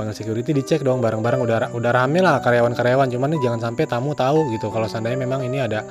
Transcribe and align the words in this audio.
dipanggil 0.00 0.16
security 0.16 0.56
dicek 0.56 0.80
dong 0.80 1.04
barang-barang. 1.04 1.44
Udah 1.44 1.56
udah 1.76 1.92
rame 1.92 2.24
lah 2.24 2.40
karyawan-karyawan 2.40 3.12
cuman 3.12 3.36
nih 3.36 3.40
jangan 3.44 3.60
sampai 3.68 3.84
tamu 3.84 4.16
tahu 4.16 4.48
gitu. 4.56 4.72
Kalau 4.72 4.88
seandainya 4.88 5.28
memang 5.28 5.44
ini 5.44 5.60
ada 5.60 5.84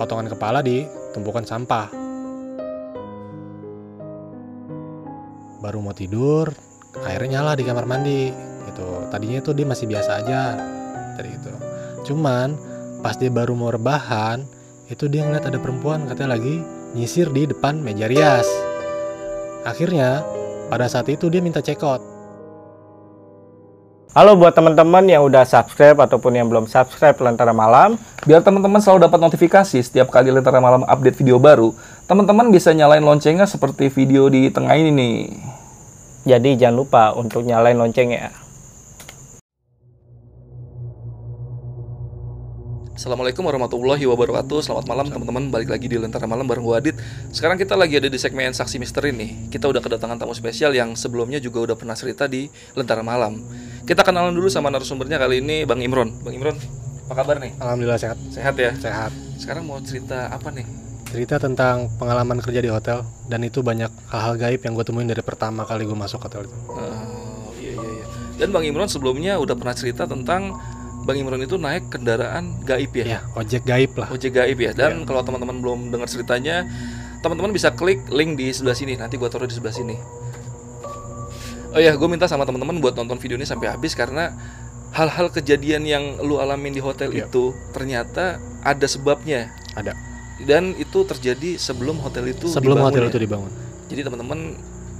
potongan 0.00 0.32
kepala 0.32 0.64
di 0.64 0.88
tumpukan 1.12 1.44
sampah. 1.44 1.92
Baru 5.60 5.84
mau 5.84 5.92
tidur 5.92 6.48
airnya 7.04 7.44
nyala 7.44 7.52
di 7.52 7.68
kamar 7.68 7.84
mandi 7.84 8.32
gitu. 8.64 9.12
Tadinya 9.12 9.44
itu 9.44 9.52
dia 9.52 9.66
masih 9.68 9.92
biasa 9.92 10.24
aja 10.24 10.40
dari 11.20 11.36
itu 11.36 11.52
cuman 12.04 12.56
pas 13.00 13.16
dia 13.16 13.32
baru 13.32 13.56
mau 13.56 13.72
rebahan 13.72 14.44
itu 14.92 15.08
dia 15.08 15.24
ngeliat 15.24 15.48
ada 15.48 15.56
perempuan 15.56 16.04
katanya 16.04 16.36
lagi 16.36 16.60
nyisir 16.96 17.28
di 17.28 17.44
depan 17.44 17.76
meja 17.80 18.08
rias. 18.08 18.48
Akhirnya 19.68 20.24
pada 20.72 20.88
saat 20.88 21.12
itu 21.12 21.28
dia 21.28 21.44
minta 21.44 21.60
cekot 21.60 22.13
Halo 24.14 24.38
buat 24.38 24.54
teman-teman 24.54 25.10
yang 25.10 25.26
udah 25.26 25.42
subscribe 25.42 25.98
ataupun 25.98 26.38
yang 26.38 26.46
belum 26.46 26.70
subscribe 26.70 27.18
Lentera 27.18 27.50
Malam. 27.50 27.98
Biar 28.22 28.46
teman-teman 28.46 28.78
selalu 28.78 29.10
dapat 29.10 29.18
notifikasi 29.18 29.74
setiap 29.82 30.06
kali 30.06 30.30
Lentera 30.30 30.62
Malam 30.62 30.86
update 30.86 31.18
video 31.18 31.42
baru, 31.42 31.74
teman-teman 32.06 32.46
bisa 32.54 32.70
nyalain 32.70 33.02
loncengnya 33.02 33.42
seperti 33.42 33.90
video 33.90 34.30
di 34.30 34.54
tengah 34.54 34.78
ini 34.78 34.94
nih. 34.94 35.18
Jadi 36.30 36.54
jangan 36.54 36.76
lupa 36.78 37.10
untuk 37.18 37.42
nyalain 37.42 37.74
loncengnya. 37.74 38.43
Assalamualaikum 43.04 43.44
warahmatullahi 43.44 44.00
wabarakatuh. 44.08 44.64
Selamat 44.64 44.88
malam 44.88 45.04
teman-teman. 45.12 45.52
Balik 45.52 45.76
lagi 45.76 45.92
di 45.92 46.00
Lentera 46.00 46.24
Malam 46.24 46.48
bareng 46.48 46.64
gue 46.64 46.72
Adit. 46.72 46.96
Sekarang 47.36 47.60
kita 47.60 47.76
lagi 47.76 48.00
ada 48.00 48.08
di 48.08 48.16
segmen 48.16 48.56
Saksi 48.56 48.80
Misteri 48.80 49.12
nih. 49.12 49.52
Kita 49.52 49.68
udah 49.68 49.84
kedatangan 49.84 50.16
tamu 50.16 50.32
spesial 50.32 50.72
yang 50.72 50.96
sebelumnya 50.96 51.36
juga 51.36 51.68
udah 51.68 51.76
pernah 51.76 51.92
cerita 51.92 52.24
di 52.24 52.48
Lentera 52.72 53.04
Malam. 53.04 53.44
Kita 53.84 54.00
kenalan 54.08 54.32
dulu 54.32 54.48
sama 54.48 54.72
narasumbernya 54.72 55.20
kali 55.20 55.44
ini 55.44 55.68
Bang 55.68 55.84
Imron. 55.84 56.16
Bang 56.24 56.32
Imron, 56.32 56.56
apa 57.04 57.12
kabar 57.20 57.44
nih? 57.44 57.52
alhamdulillah 57.60 58.00
sehat. 58.00 58.16
Sehat 58.32 58.56
ya? 58.56 58.72
sehat. 58.72 59.12
Sekarang 59.36 59.68
mau 59.68 59.76
cerita 59.84 60.32
apa 60.32 60.48
nih? 60.48 60.64
cerita 61.04 61.36
tentang 61.36 61.92
pengalaman 62.00 62.40
kerja 62.40 62.64
di 62.64 62.72
hotel 62.72 63.04
dan 63.28 63.44
itu 63.44 63.60
banyak 63.60 63.92
hal-hal 64.08 64.34
gaib 64.40 64.64
yang 64.64 64.72
gue 64.72 64.82
temuin 64.88 65.12
dari 65.12 65.20
pertama 65.20 65.68
kali 65.68 65.84
gue 65.84 65.92
masuk 65.92 66.24
hotel 66.24 66.48
itu. 66.48 66.56
Oh, 66.72 67.52
iya 67.60 67.76
iya 67.76 67.90
iya. 68.00 68.06
Dan 68.40 68.48
Bang 68.48 68.64
Imron 68.64 68.88
sebelumnya 68.88 69.36
udah 69.36 69.52
pernah 69.60 69.76
cerita 69.76 70.08
tentang 70.08 70.56
Bang 71.04 71.20
Imron 71.20 71.40
itu 71.44 71.60
naik 71.60 71.92
kendaraan 71.92 72.64
gaib 72.64 72.92
ya? 72.96 73.04
ya 73.04 73.20
ojek 73.36 73.68
gaib 73.68 73.92
lah. 74.00 74.08
Ojek 74.08 74.32
gaib 74.32 74.56
ya. 74.56 74.72
Dan 74.72 75.04
kalau 75.04 75.20
teman-teman 75.20 75.60
belum 75.60 75.80
dengar 75.92 76.08
ceritanya 76.08 76.64
teman-teman 77.20 77.52
bisa 77.52 77.72
klik 77.76 78.08
link 78.08 78.40
di 78.40 78.48
sebelah 78.56 78.72
sini. 78.72 78.96
Nanti 78.96 79.20
gua 79.20 79.28
taruh 79.28 79.44
di 79.44 79.52
sebelah 79.52 79.76
sini. 79.76 79.96
Oh 81.74 81.82
ya 81.82 81.90
gue 81.98 82.06
minta 82.06 82.30
sama 82.30 82.46
teman-teman 82.46 82.78
buat 82.78 82.94
nonton 82.94 83.18
video 83.18 83.34
ini 83.34 83.42
sampai 83.42 83.66
habis 83.66 83.98
karena 83.98 84.30
hal-hal 84.94 85.26
kejadian 85.26 85.82
yang 85.82 86.04
lu 86.22 86.38
alamin 86.38 86.70
di 86.70 86.78
hotel 86.78 87.10
Iya. 87.10 87.26
itu 87.26 87.50
ternyata 87.74 88.38
ada 88.62 88.86
sebabnya. 88.86 89.50
Ada. 89.74 89.90
Dan 90.46 90.78
itu 90.78 91.02
terjadi 91.02 91.58
sebelum 91.58 91.98
hotel 91.98 92.30
itu 92.30 92.46
sebelum 92.46 92.78
dibangun 92.78 92.86
hotel 92.94 93.02
ya. 93.02 93.10
itu 93.10 93.20
dibangun. 93.26 93.50
Jadi 93.90 94.00
teman-teman 94.06 94.38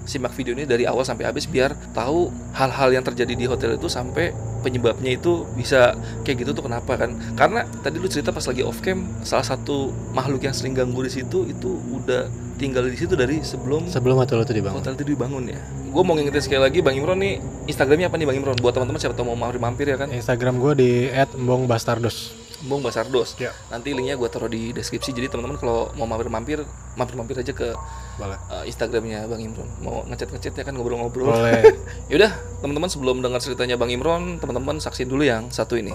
simak 0.04 0.32
video 0.36 0.52
ini 0.52 0.64
dari 0.68 0.84
awal 0.84 1.02
sampai 1.04 1.28
habis 1.28 1.48
biar 1.48 1.72
tahu 1.92 2.28
hal-hal 2.52 2.92
yang 2.92 3.04
terjadi 3.04 3.34
di 3.34 3.44
hotel 3.48 3.76
itu 3.76 3.88
sampai 3.88 4.32
penyebabnya 4.64 5.12
itu 5.12 5.44
bisa 5.52 5.92
kayak 6.24 6.44
gitu 6.44 6.50
tuh 6.56 6.64
kenapa 6.64 6.96
kan. 6.96 7.16
Karena 7.36 7.68
tadi 7.84 8.00
lu 8.00 8.08
cerita 8.08 8.32
pas 8.32 8.44
lagi 8.44 8.64
off 8.64 8.80
cam 8.80 9.04
salah 9.20 9.44
satu 9.44 9.92
makhluk 10.16 10.48
yang 10.48 10.56
sering 10.56 10.72
ganggu 10.72 11.04
di 11.04 11.12
situ 11.12 11.44
itu 11.44 11.76
udah 11.92 12.28
tinggal 12.56 12.86
di 12.86 12.96
situ 12.96 13.12
dari 13.18 13.42
sebelum 13.44 13.90
sebelum 13.90 14.16
hotel 14.16 14.40
itu 14.46 14.56
dibangun. 14.56 14.80
Hotel 14.80 14.94
itu 14.96 15.04
dibangun 15.04 15.44
ya. 15.52 15.60
Gue 15.92 16.02
mau 16.02 16.16
ngingetin 16.16 16.42
sekali 16.42 16.62
lagi 16.64 16.78
bang 16.80 16.96
Imron 16.96 17.20
nih 17.20 17.42
instagramnya 17.68 18.08
apa 18.08 18.16
nih 18.16 18.26
bang 18.30 18.36
Imron? 18.40 18.56
Buat 18.62 18.80
teman-teman 18.80 19.00
siapa 19.02 19.14
tahu 19.14 19.34
mau 19.34 19.36
mampir-mampir 19.36 19.90
ya 19.90 19.96
kan? 20.00 20.08
Instagram 20.08 20.62
gue 20.62 20.72
di 20.78 20.90
@embongbastardos 21.12 22.44
Bung 22.64 22.80
Basardos. 22.80 23.36
Ya. 23.36 23.52
nanti 23.68 23.92
linknya 23.92 24.16
gue 24.16 24.28
taruh 24.32 24.48
di 24.48 24.72
deskripsi. 24.72 25.12
Jadi 25.12 25.28
teman-teman 25.28 25.60
kalau 25.60 25.92
mau 26.00 26.08
mampir-mampir 26.08 26.64
mampir-mampir 26.96 27.36
aja 27.44 27.52
ke 27.52 27.76
boleh. 28.16 28.38
Uh, 28.50 28.64
Instagramnya 28.66 29.26
Bang 29.26 29.42
Imron. 29.42 29.68
Mau 29.82 30.06
ngechat 30.06 30.30
ngechat 30.30 30.54
ya 30.54 30.64
kan 30.64 30.74
ngobrol-ngobrol. 30.74 31.34
Boleh. 31.34 31.62
Yaudah, 32.10 32.32
teman-teman 32.62 32.90
sebelum 32.90 33.20
dengar 33.20 33.40
ceritanya 33.42 33.74
Bang 33.74 33.90
Imron, 33.90 34.38
teman-teman 34.38 34.78
saksiin 34.78 35.10
dulu 35.10 35.26
yang 35.26 35.50
satu 35.50 35.74
ini. 35.78 35.94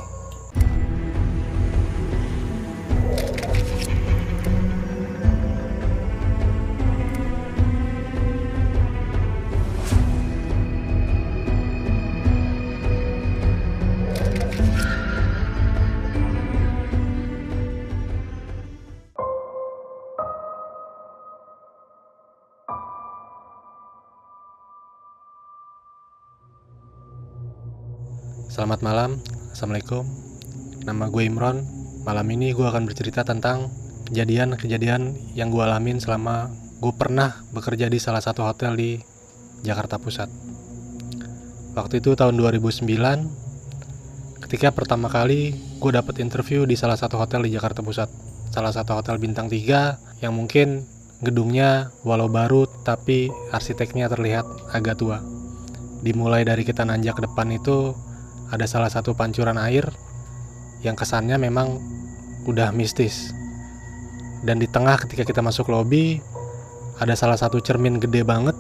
Selamat 28.60 28.84
malam, 28.84 29.24
Assalamualaikum. 29.56 30.04
Nama 30.84 31.08
gue 31.08 31.24
Imron. 31.24 31.64
Malam 32.04 32.28
ini 32.36 32.52
gue 32.52 32.68
akan 32.68 32.92
bercerita 32.92 33.24
tentang 33.24 33.72
kejadian-kejadian 34.12 35.16
yang 35.32 35.48
gue 35.48 35.64
alamin 35.64 36.04
selama 36.04 36.52
gue 36.84 36.92
pernah 36.92 37.40
bekerja 37.56 37.88
di 37.88 38.04
salah 38.04 38.20
satu 38.20 38.44
hotel 38.44 38.76
di 38.76 39.00
Jakarta 39.64 39.96
Pusat. 39.96 40.28
Waktu 41.72 42.04
itu 42.04 42.20
tahun 42.20 42.36
2009 42.36 42.84
Ketika 44.44 44.76
pertama 44.76 45.08
kali 45.08 45.56
gue 45.80 45.92
dapet 45.96 46.20
interview 46.20 46.68
di 46.68 46.76
salah 46.76 47.00
satu 47.00 47.16
hotel 47.16 47.48
di 47.48 47.56
Jakarta 47.56 47.80
Pusat. 47.80 48.12
Salah 48.52 48.76
satu 48.76 48.92
hotel 49.00 49.24
bintang 49.24 49.48
3 49.48 50.20
yang 50.20 50.36
mungkin 50.36 50.84
gedungnya 51.24 51.96
walau 52.04 52.28
baru 52.28 52.68
tapi 52.84 53.32
arsiteknya 53.56 54.12
terlihat 54.12 54.44
agak 54.76 55.00
tua. 55.00 55.24
Dimulai 56.04 56.44
dari 56.44 56.68
kita 56.68 56.84
nanjak 56.84 57.24
ke 57.24 57.24
depan 57.24 57.56
itu 57.56 58.09
ada 58.50 58.66
salah 58.66 58.90
satu 58.90 59.14
pancuran 59.14 59.58
air 59.62 59.86
yang 60.82 60.98
kesannya 60.98 61.38
memang 61.38 61.78
udah 62.50 62.74
mistis. 62.74 63.34
Dan 64.42 64.58
di 64.58 64.68
tengah 64.72 64.98
ketika 65.06 65.28
kita 65.28 65.44
masuk 65.44 65.68
lobi 65.70 66.24
ada 66.98 67.14
salah 67.14 67.36
satu 67.36 67.60
cermin 67.62 68.00
gede 68.00 68.26
banget 68.26 68.56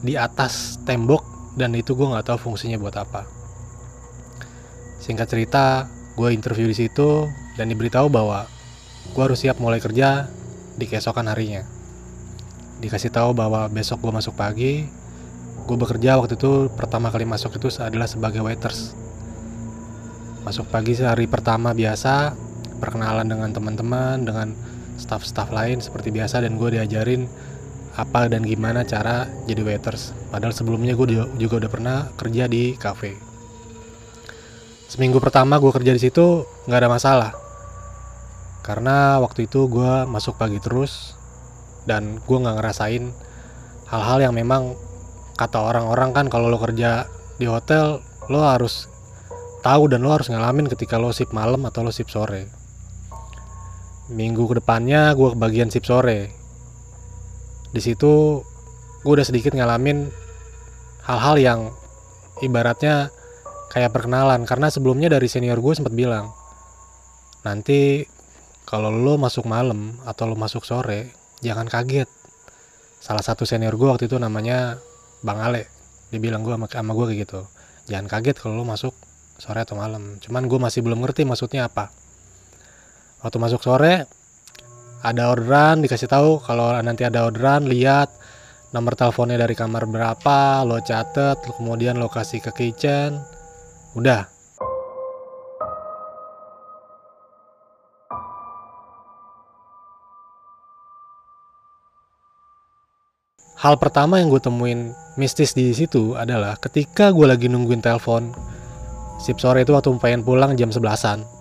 di 0.00 0.16
atas 0.16 0.80
tembok 0.88 1.22
dan 1.58 1.74
itu 1.76 1.92
gue 1.92 2.06
nggak 2.06 2.32
tahu 2.32 2.50
fungsinya 2.50 2.78
buat 2.80 2.96
apa. 2.96 3.26
Singkat 5.02 5.26
cerita, 5.26 5.90
gue 6.14 6.30
interview 6.30 6.70
di 6.70 6.76
situ 6.76 7.26
dan 7.58 7.66
diberitahu 7.68 8.06
bahwa 8.08 8.46
gue 9.10 9.22
harus 9.22 9.42
siap 9.42 9.58
mulai 9.58 9.82
kerja 9.82 10.30
di 10.78 10.86
keesokan 10.86 11.26
harinya. 11.28 11.66
Dikasih 12.80 13.12
tahu 13.12 13.36
bahwa 13.36 13.68
besok 13.68 14.00
gue 14.00 14.12
masuk 14.14 14.38
pagi, 14.38 14.86
gue 15.66 15.76
bekerja 15.76 16.16
waktu 16.16 16.38
itu 16.38 16.70
pertama 16.72 17.12
kali 17.12 17.26
masuk 17.28 17.58
itu 17.58 17.68
adalah 17.82 18.08
sebagai 18.08 18.40
waiters 18.40 19.09
masuk 20.42 20.68
pagi 20.72 20.96
hari 21.00 21.28
pertama 21.28 21.76
biasa 21.76 22.36
perkenalan 22.80 23.28
dengan 23.28 23.52
teman-teman 23.52 24.24
dengan 24.24 24.56
staff-staff 24.96 25.52
lain 25.52 25.80
seperti 25.84 26.12
biasa 26.12 26.44
dan 26.44 26.56
gue 26.56 26.80
diajarin 26.80 27.28
apa 27.96 28.30
dan 28.30 28.46
gimana 28.46 28.86
cara 28.86 29.28
jadi 29.44 29.60
waiters. 29.66 30.16
Padahal 30.32 30.56
sebelumnya 30.56 30.96
gue 30.96 31.06
juga 31.36 31.54
udah 31.60 31.70
pernah 31.70 31.98
kerja 32.16 32.48
di 32.48 32.78
cafe 32.78 33.30
seminggu 34.90 35.22
pertama 35.22 35.62
gue 35.62 35.70
kerja 35.70 35.94
di 35.94 36.02
situ 36.02 36.42
nggak 36.66 36.80
ada 36.82 36.90
masalah. 36.90 37.30
Karena 38.66 39.22
waktu 39.22 39.46
itu 39.46 39.70
gue 39.70 40.04
masuk 40.10 40.34
pagi 40.34 40.58
terus 40.58 41.14
dan 41.86 42.18
gue 42.18 42.38
nggak 42.42 42.58
ngerasain 42.58 43.14
hal-hal 43.86 44.18
yang 44.18 44.34
memang 44.34 44.74
kata 45.38 45.62
orang-orang 45.62 46.10
kan 46.10 46.26
kalau 46.26 46.50
lo 46.50 46.58
kerja 46.58 47.06
di 47.38 47.46
hotel 47.46 48.02
lo 48.26 48.42
harus 48.42 48.89
tahu 49.60 49.92
dan 49.92 50.04
lo 50.04 50.12
harus 50.16 50.28
ngalamin 50.32 50.68
ketika 50.68 50.96
lo 50.96 51.12
sip 51.12 51.30
malam 51.30 51.64
atau 51.68 51.84
lo 51.84 51.92
sip 51.92 52.08
sore. 52.08 52.48
Minggu 54.10 54.48
ke 54.50 54.58
depannya 54.58 55.14
gue 55.14 55.36
kebagian 55.36 55.70
sip 55.70 55.86
sore. 55.86 56.32
Di 57.70 57.80
situ 57.80 58.42
gue 59.04 59.12
udah 59.12 59.24
sedikit 59.24 59.54
ngalamin 59.54 60.10
hal-hal 61.06 61.36
yang 61.38 61.60
ibaratnya 62.42 63.14
kayak 63.70 63.94
perkenalan. 63.94 64.42
Karena 64.48 64.72
sebelumnya 64.72 65.12
dari 65.12 65.30
senior 65.30 65.62
gue 65.62 65.72
sempat 65.76 65.94
bilang 65.94 66.32
nanti 67.40 68.04
kalau 68.68 68.92
lo 68.92 69.16
masuk 69.16 69.48
malam 69.48 69.96
atau 70.04 70.28
lo 70.28 70.36
masuk 70.36 70.66
sore 70.66 71.14
jangan 71.44 71.70
kaget. 71.70 72.10
Salah 73.00 73.24
satu 73.24 73.48
senior 73.48 73.78
gue 73.78 73.88
waktu 73.88 74.10
itu 74.10 74.20
namanya 74.20 74.76
Bang 75.22 75.40
Ale. 75.40 75.70
Dia 76.10 76.18
bilang 76.18 76.42
gue 76.42 76.52
sama, 76.52 76.66
sama 76.66 76.92
gue 76.92 77.06
kayak 77.14 77.20
gitu 77.24 77.42
jangan 77.90 78.06
kaget 78.06 78.36
kalau 78.38 78.62
lo 78.62 78.64
masuk 78.64 78.94
sore 79.40 79.64
atau 79.64 79.74
malam. 79.74 80.20
Cuman 80.20 80.46
gue 80.46 80.58
masih 80.60 80.84
belum 80.84 81.00
ngerti 81.02 81.24
maksudnya 81.26 81.66
apa. 81.66 81.90
Waktu 83.20 83.36
masuk 83.36 83.60
sore 83.60 84.08
ada 85.00 85.32
orderan 85.32 85.80
dikasih 85.80 86.08
tahu 86.08 86.44
kalau 86.44 86.76
nanti 86.84 87.08
ada 87.08 87.24
orderan 87.24 87.64
lihat 87.64 88.12
nomor 88.70 88.94
teleponnya 88.94 89.40
dari 89.40 89.56
kamar 89.56 89.88
berapa 89.88 90.62
lo 90.62 90.78
catet 90.84 91.40
kemudian 91.56 91.96
lo 91.96 92.12
kasih 92.12 92.44
ke 92.44 92.52
kitchen 92.52 93.16
udah. 93.96 94.28
Hal 103.60 103.76
pertama 103.76 104.16
yang 104.16 104.32
gue 104.32 104.40
temuin 104.40 104.96
mistis 105.20 105.52
di 105.52 105.68
situ 105.76 106.16
adalah 106.16 106.56
ketika 106.56 107.12
gue 107.12 107.28
lagi 107.28 107.44
nungguin 107.44 107.84
telepon 107.84 108.32
sip 109.20 109.36
sore 109.36 109.62
itu 109.62 109.76
waktu 109.76 109.92
pengen 110.00 110.24
pulang 110.24 110.56
jam 110.56 110.72
11an 110.72 111.40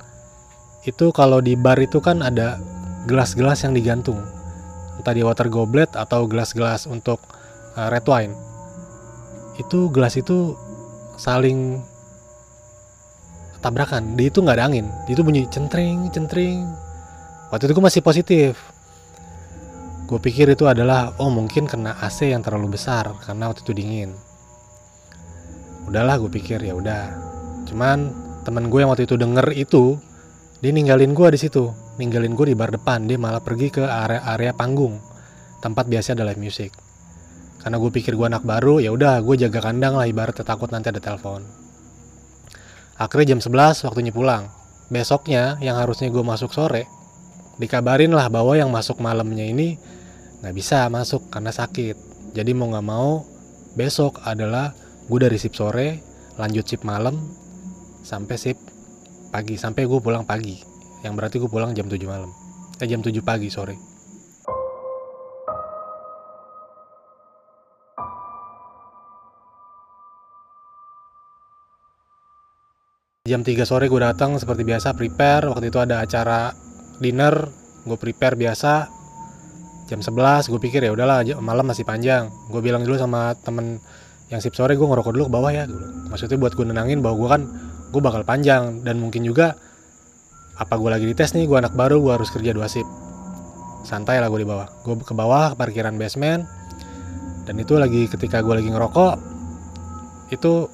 itu 0.88 1.12
kalau 1.12 1.44
di 1.44 1.60
bar 1.60 1.76
itu 1.80 2.00
kan 2.00 2.24
ada 2.24 2.56
gelas-gelas 3.04 3.68
yang 3.68 3.76
digantung. 3.76 4.20
Entah 4.96 5.16
di 5.16 5.24
water 5.24 5.48
goblet 5.52 5.92
atau 5.96 6.24
gelas-gelas 6.28 6.88
untuk 6.88 7.20
uh, 7.76 7.88
red 7.92 8.04
wine. 8.08 8.36
Itu 9.60 9.92
gelas 9.92 10.16
itu 10.16 10.56
saling 11.20 11.84
tabrakan. 13.60 14.16
Di 14.16 14.31
itu 14.31 14.40
nggak 14.40 14.56
ada 14.56 14.66
angin. 14.72 14.88
Di 15.04 15.16
itu 15.16 15.24
bunyi 15.24 15.48
centring 15.52 16.08
centring. 16.16 16.64
Waktu 17.52 17.68
itu 17.68 17.74
gue 17.76 17.86
masih 17.86 18.04
positif. 18.04 18.56
Gue 20.08 20.20
pikir 20.24 20.50
itu 20.50 20.66
adalah 20.66 21.14
oh 21.20 21.30
mungkin 21.30 21.68
kena 21.68 22.00
AC 22.00 22.31
yang 22.31 22.42
terlalu 22.42 22.80
besar 22.80 23.14
karena 23.24 23.52
waktu 23.52 23.62
itu 23.68 23.74
dingin. 23.76 24.12
Udahlah 25.86 26.16
gue 26.24 26.31
pikir 26.31 26.64
ya 26.64 26.74
udah 26.74 27.29
cuman 27.69 28.12
temen 28.44 28.68
gue 28.68 28.80
yang 28.81 28.89
waktu 28.89 29.06
itu 29.06 29.16
denger 29.16 29.54
itu 29.54 30.01
dia 30.60 30.71
ninggalin 30.75 31.16
gue 31.16 31.27
di 31.31 31.39
situ. 31.39 31.71
Ninggalin 32.00 32.36
gue 32.36 32.51
di 32.51 32.56
bar 32.56 32.71
depan 32.74 33.07
dia 33.07 33.16
malah 33.16 33.39
pergi 33.39 33.71
ke 33.71 33.83
area 33.83 34.25
area 34.25 34.51
panggung. 34.51 35.00
Tempat 35.63 35.88
biasa 35.88 36.16
ada 36.16 36.27
live 36.27 36.39
music. 36.39 36.71
Karena 37.60 37.75
gue 37.80 37.92
pikir 37.92 38.16
gue 38.16 38.27
anak 38.27 38.44
baru 38.44 38.80
ya 38.83 38.92
udah 38.92 39.19
gue 39.24 39.36
jaga 39.36 39.60
kandang 39.60 39.95
lah 39.95 40.07
ibaratnya 40.07 40.44
takut 40.44 40.71
nanti 40.71 40.92
ada 40.92 41.00
telepon. 41.00 41.44
Akhirnya 43.00 43.36
jam 43.36 43.39
11 43.39 43.88
waktunya 43.88 44.12
pulang. 44.12 44.51
Besoknya 44.92 45.56
yang 45.63 45.80
harusnya 45.80 46.12
gue 46.12 46.24
masuk 46.24 46.51
sore 46.51 46.89
dikabarin 47.60 48.16
lah 48.16 48.31
bahwa 48.31 48.56
yang 48.56 48.71
masuk 48.71 49.04
malamnya 49.04 49.44
ini 49.44 49.75
nggak 50.39 50.56
bisa 50.56 50.88
masuk 50.88 51.27
karena 51.27 51.51
sakit. 51.51 51.95
Jadi 52.36 52.51
mau 52.56 52.71
nggak 52.71 52.88
mau 52.88 53.24
besok 53.75 54.24
adalah 54.24 54.75
gue 55.07 55.19
dari 55.19 55.36
sip 55.39 55.56
sore 55.56 56.00
lanjut 56.39 56.63
sip 56.68 56.88
malam 56.88 57.38
sampai 58.09 58.35
sip 58.41 58.57
pagi. 59.29 59.53
Sampai 59.53 59.85
gue 59.85 60.01
pulang 60.01 60.25
pagi. 60.25 60.57
Yang 61.06 61.13
berarti 61.13 61.35
gue 61.38 61.45
pulang 61.45 61.77
jam 61.77 61.85
7 61.85 62.01
malam. 62.09 62.33
Eh 62.81 62.89
jam 62.89 63.06
7 63.06 63.13
pagi 63.21 63.53
sore 63.53 63.77
jam 73.29 73.45
3 73.45 73.61
sore 73.61 73.85
gue 73.85 74.01
datang 74.01 74.41
seperti 74.41 74.65
biasa 74.65 74.97
prepare. 74.97 75.45
Waktu 75.53 75.69
itu 75.69 75.77
ada 75.77 76.01
acara 76.01 76.50
dinner. 76.97 77.45
Gue 77.85 77.94
prepare 78.01 78.33
biasa. 78.33 78.89
Jam 79.85 80.01
11 80.01 80.50
gue 80.50 80.57
pikir 80.57 80.81
ya 80.81 80.89
udahlah 80.89 81.21
malam 81.38 81.69
masih 81.69 81.85
panjang. 81.85 82.33
Gue 82.50 82.65
bilang 82.65 82.81
dulu 82.81 82.97
sama 82.97 83.38
temen 83.45 83.77
yang 84.33 84.41
sip 84.41 84.53
sore 84.53 84.77
gue 84.77 84.85
ngerokok 84.85 85.13
dulu 85.13 85.25
ke 85.25 85.33
bawah 85.33 85.50
ya 85.50 85.65
maksudnya 86.13 86.38
buat 86.38 86.53
gue 86.53 86.61
nenangin 86.61 87.01
bahwa 87.01 87.17
gue 87.17 87.29
kan 87.33 87.41
gue 87.89 88.01
bakal 88.01 88.21
panjang 88.24 88.86
dan 88.86 89.01
mungkin 89.01 89.25
juga 89.25 89.57
apa 90.59 90.75
gue 90.75 90.89
lagi 90.91 91.06
dites 91.07 91.33
nih 91.33 91.47
gue 91.47 91.57
anak 91.57 91.74
baru 91.74 92.03
gue 92.03 92.13
harus 92.13 92.30
kerja 92.30 92.51
dua 92.53 92.68
sip 92.69 92.86
santai 93.83 94.19
lah 94.19 94.27
gue 94.27 94.44
di 94.44 94.47
bawah. 94.47 94.68
Gue 94.83 94.95
ke 95.00 95.13
bawah 95.15 95.53
ke 95.53 95.56
parkiran 95.57 95.95
basement 95.95 96.44
dan 97.47 97.56
itu 97.57 97.74
lagi 97.80 98.06
ketika 98.06 98.44
gue 98.44 98.53
lagi 98.53 98.69
ngerokok 98.69 99.15
itu 100.30 100.69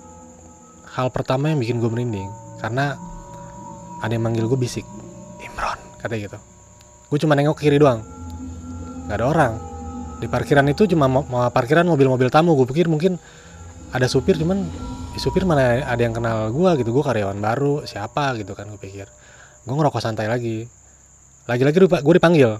hal 0.91 1.07
pertama 1.13 1.53
yang 1.53 1.59
bikin 1.61 1.79
gue 1.79 1.89
merinding. 1.89 2.29
Karena 2.59 2.97
ada 4.01 4.11
yang 4.11 4.25
manggil 4.25 4.49
gue 4.49 4.59
bisik. 4.59 4.83
Imron 5.39 5.79
katanya 6.01 6.21
gitu. 6.31 6.37
Gue 7.07 7.19
cuma 7.21 7.37
nengok 7.37 7.61
kiri 7.61 7.77
doang. 7.77 8.01
Nggak 9.07 9.17
ada 9.21 9.25
orang. 9.25 9.53
Di 10.19 10.27
parkiran 10.31 10.65
itu 10.71 10.87
cuma 10.89 11.11
mau, 11.11 11.23
parkiran 11.51 11.85
mobil-mobil 11.85 12.31
tamu 12.31 12.55
gue 12.55 12.67
pikir 12.67 12.87
mungkin 12.87 13.19
ada 13.91 14.07
supir 14.09 14.35
cuman 14.35 14.65
di 15.15 15.23
supir 15.23 15.47
mana 15.47 15.79
ada 15.79 16.01
yang 16.03 16.11
kenal 16.11 16.51
gue 16.51 16.83
gitu 16.83 16.91
gue 16.91 16.99
karyawan 16.99 17.39
baru 17.39 17.87
siapa 17.87 18.35
gitu 18.35 18.51
kan 18.51 18.67
gue 18.67 18.75
pikir. 18.75 19.07
Gue 19.63 19.75
ngerokok 19.79 20.03
santai 20.03 20.27
lagi. 20.27 20.67
Lagi-lagi 21.47 21.79
gue 21.79 22.13
dipanggil. 22.19 22.59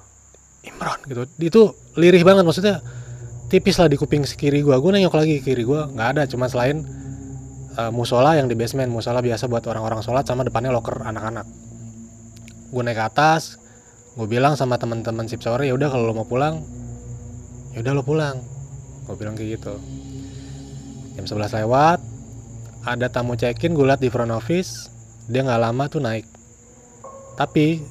Imron 0.64 1.00
gitu. 1.04 1.28
Itu 1.36 1.62
lirih 2.00 2.24
banget 2.24 2.48
maksudnya 2.48 2.80
tipis 3.52 3.76
lah 3.76 3.92
di 3.92 4.00
kuping 4.00 4.24
kiri 4.24 4.64
gue 4.64 4.72
gue 4.72 4.92
nengok 4.96 5.20
lagi 5.20 5.44
kiri 5.44 5.68
gue 5.68 6.00
nggak 6.00 6.08
ada. 6.16 6.24
Cuma 6.32 6.48
selain 6.48 6.80
uh, 7.76 7.92
musola 7.92 8.40
yang 8.40 8.48
di 8.48 8.56
basement 8.56 8.88
musola 8.88 9.20
biasa 9.20 9.52
buat 9.52 9.68
orang-orang 9.68 10.00
sholat 10.00 10.24
sama 10.24 10.48
depannya 10.48 10.72
loker 10.72 11.04
anak-anak. 11.04 11.44
Gue 12.72 12.82
naik 12.88 12.96
ke 12.96 13.04
atas 13.04 13.60
gue 14.16 14.32
bilang 14.32 14.56
sama 14.56 14.80
teman-teman 14.80 15.28
sip 15.28 15.44
sore 15.44 15.68
ya 15.68 15.76
udah 15.76 15.92
kalau 15.92 16.08
lo 16.08 16.16
mau 16.16 16.24
pulang 16.24 16.64
ya 17.76 17.84
udah 17.84 18.00
lo 18.00 18.04
pulang. 18.08 18.40
Gue 19.12 19.16
bilang 19.20 19.36
kayak 19.36 19.60
gitu. 19.60 19.76
Jam 21.20 21.28
11 21.28 21.52
lewat 21.60 22.00
ada 22.86 23.10
tamu 23.10 23.34
check-in 23.34 23.74
gue 23.74 23.82
liat 23.82 23.98
di 23.98 24.14
front 24.14 24.30
office 24.30 24.94
dia 25.26 25.42
nggak 25.42 25.62
lama 25.62 25.84
tuh 25.90 26.02
naik. 26.06 26.26
Tapi 27.34 27.82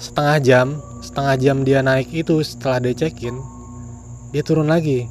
setengah 0.00 0.36
jam 0.40 0.66
setengah 1.04 1.34
jam 1.36 1.56
dia 1.62 1.84
naik 1.84 2.08
itu 2.12 2.40
setelah 2.40 2.80
dia 2.80 2.96
check-in 2.96 3.36
dia 4.32 4.40
turun 4.40 4.72
lagi. 4.72 5.04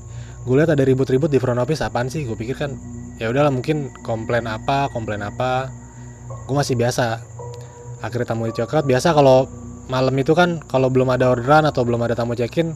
Gue 0.45 0.61
lihat 0.61 0.73
ada 0.73 0.81
ribut-ribut 0.85 1.29
di 1.29 1.37
front 1.37 1.61
office 1.61 1.85
apaan 1.85 2.09
sih? 2.09 2.25
Gue 2.25 2.33
pikir 2.33 2.57
kan 2.57 2.73
ya 3.21 3.29
udahlah 3.29 3.53
mungkin 3.53 3.93
komplain 4.01 4.49
apa 4.49 4.89
komplain 4.89 5.21
apa. 5.21 5.69
Gue 6.49 6.57
masih 6.57 6.73
biasa. 6.73 7.21
Akhirnya 8.01 8.33
tamu 8.33 8.49
coklat 8.49 8.89
biasa 8.89 9.13
kalau 9.13 9.45
malam 9.85 10.13
itu 10.17 10.33
kan 10.33 10.65
kalau 10.65 10.89
belum 10.89 11.13
ada 11.13 11.29
orderan 11.29 11.69
atau 11.69 11.85
belum 11.85 12.01
ada 12.01 12.17
tamu 12.17 12.33
check-in 12.33 12.73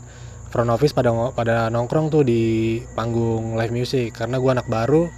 front 0.54 0.70
office 0.70 0.94
pada 0.94 1.10
pada 1.34 1.74
nongkrong 1.74 2.14
tuh 2.14 2.22
di 2.22 2.78
panggung 2.94 3.58
live 3.58 3.74
music. 3.74 4.14
Karena 4.14 4.38
gue 4.38 4.50
anak 4.54 4.70
baru 4.70 5.10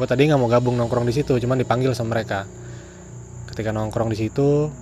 gue 0.00 0.08
tadi 0.08 0.24
nggak 0.32 0.40
mau 0.40 0.48
gabung 0.48 0.80
nongkrong 0.80 1.04
di 1.04 1.12
situ 1.12 1.36
cuman 1.36 1.60
dipanggil 1.60 1.92
sama 1.92 2.16
mereka. 2.16 2.48
Ketika 3.52 3.68
nongkrong 3.76 4.08
di 4.08 4.16
situ 4.16 4.72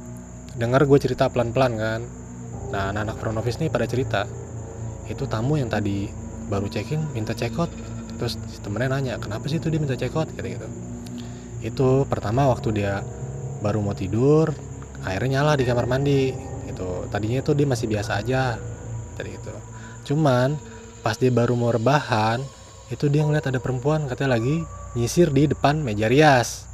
denger 0.55 0.87
gue 0.87 0.99
cerita 1.03 1.27
pelan-pelan 1.27 1.73
kan. 1.75 2.01
Nah 2.71 2.95
anak-anak 2.95 3.17
front 3.19 3.39
office 3.43 3.59
nih 3.59 3.67
pada 3.67 3.91
cerita 3.91 4.23
itu 5.11 5.27
tamu 5.27 5.59
yang 5.59 5.67
tadi 5.67 6.07
baru 6.47 6.71
check-in 6.71 7.03
minta 7.11 7.35
check-out 7.35 7.73
terus 8.21 8.39
temennya 8.63 8.95
nanya 8.95 9.15
kenapa 9.19 9.51
sih 9.51 9.59
itu 9.59 9.67
dia 9.75 9.83
minta 9.83 9.99
check-out 9.99 10.31
gitu 10.39 10.47
gitu. 10.47 10.69
Itu 11.67 11.89
pertama 12.07 12.47
waktu 12.47 12.79
dia 12.79 13.03
baru 13.59 13.83
mau 13.83 13.99
tidur 13.99 14.55
airnya 15.03 15.43
nyala 15.43 15.59
di 15.59 15.67
kamar 15.67 15.91
mandi. 15.91 16.31
Itu 16.71 17.11
tadinya 17.11 17.43
itu 17.43 17.59
dia 17.59 17.67
masih 17.67 17.91
biasa 17.91 18.23
aja 18.23 18.55
tadi 19.19 19.35
itu 19.35 19.55
cuman 20.07 20.55
pas 21.03 21.19
dia 21.19 21.35
baru 21.35 21.59
mau 21.59 21.75
rebahan 21.75 22.39
itu 22.89 23.11
dia 23.11 23.27
ngeliat 23.27 23.51
ada 23.51 23.59
perempuan 23.59 24.07
katanya 24.07 24.39
lagi 24.39 24.63
nyisir 24.97 25.29
di 25.35 25.51
depan 25.51 25.83
meja 25.85 26.09
rias. 26.09 26.65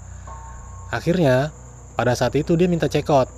Akhirnya 0.95 1.51
pada 1.99 2.15
saat 2.15 2.35
itu 2.39 2.55
dia 2.55 2.71
minta 2.71 2.87
check 2.87 3.07
out 3.11 3.31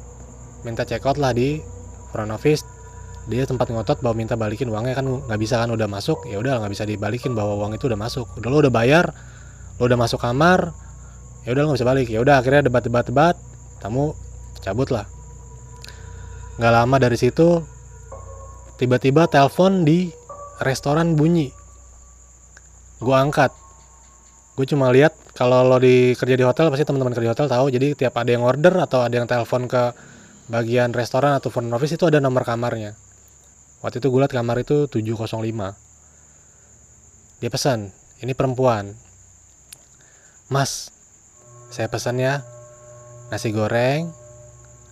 minta 0.66 0.82
check 0.82 1.04
out 1.06 1.16
lah 1.16 1.30
di 1.30 1.62
front 2.10 2.34
office. 2.34 2.66
Dia 3.26 3.42
tempat 3.46 3.70
ngotot 3.70 4.02
bahwa 4.02 4.22
minta 4.22 4.38
balikin 4.38 4.70
uangnya 4.70 4.98
kan 4.98 5.06
nggak 5.06 5.40
bisa 5.40 5.62
kan 5.62 5.70
udah 5.70 5.86
masuk. 5.86 6.26
Ya 6.26 6.42
udah 6.42 6.58
nggak 6.62 6.72
bisa 6.74 6.84
dibalikin 6.86 7.34
bahwa 7.38 7.58
uang 7.62 7.78
itu 7.78 7.86
udah 7.86 7.98
masuk. 7.98 8.26
Udah 8.38 8.48
lo 8.50 8.56
udah 8.66 8.74
bayar 8.74 9.06
lo 9.76 9.84
udah 9.84 9.98
masuk 10.00 10.24
kamar 10.24 10.72
ya 11.44 11.52
udah 11.52 11.62
nggak 11.70 11.76
bisa 11.78 11.86
balik. 11.86 12.08
Ya 12.10 12.18
udah 12.22 12.42
akhirnya 12.42 12.66
debat 12.66 12.82
debat 12.82 13.04
debat 13.06 13.34
tamu 13.78 14.14
cabut 14.62 14.90
lah. 14.90 15.06
Nggak 16.58 16.72
lama 16.72 16.96
dari 16.96 17.18
situ 17.18 17.62
tiba-tiba 18.76 19.26
telepon 19.28 19.82
di 19.84 20.10
restoran 20.62 21.18
bunyi. 21.18 21.52
Gue 22.96 23.12
angkat 23.12 23.52
gue 24.56 24.66
cuma 24.66 24.88
lihat 24.88 25.12
kalau 25.36 25.68
lo 25.68 25.76
di 25.76 26.16
kerja 26.16 26.32
di 26.32 26.44
hotel 26.48 26.72
pasti 26.72 26.88
teman-teman 26.88 27.12
kerja 27.12 27.28
di 27.28 27.32
hotel 27.36 27.48
tahu. 27.52 27.66
Jadi 27.68 27.92
tiap 27.92 28.16
ada 28.16 28.32
yang 28.32 28.40
order 28.40 28.72
atau 28.80 29.04
ada 29.04 29.12
yang 29.12 29.28
telepon 29.28 29.68
ke 29.68 29.92
bagian 30.48 30.96
restoran 30.96 31.36
atau 31.36 31.52
front 31.52 31.68
office 31.76 32.00
itu 32.00 32.08
ada 32.08 32.24
nomor 32.24 32.42
kamarnya. 32.48 32.96
Waktu 33.84 34.00
itu 34.00 34.08
gue 34.08 34.20
lihat 34.24 34.32
kamar 34.32 34.64
itu 34.64 34.88
705 34.88 35.86
dia 37.36 37.52
pesan 37.52 37.92
ini 38.24 38.32
perempuan. 38.32 38.96
Mas 40.48 40.88
saya 41.68 41.92
pesan 41.92 42.16
ya 42.16 42.40
nasi 43.28 43.52
goreng 43.52 44.08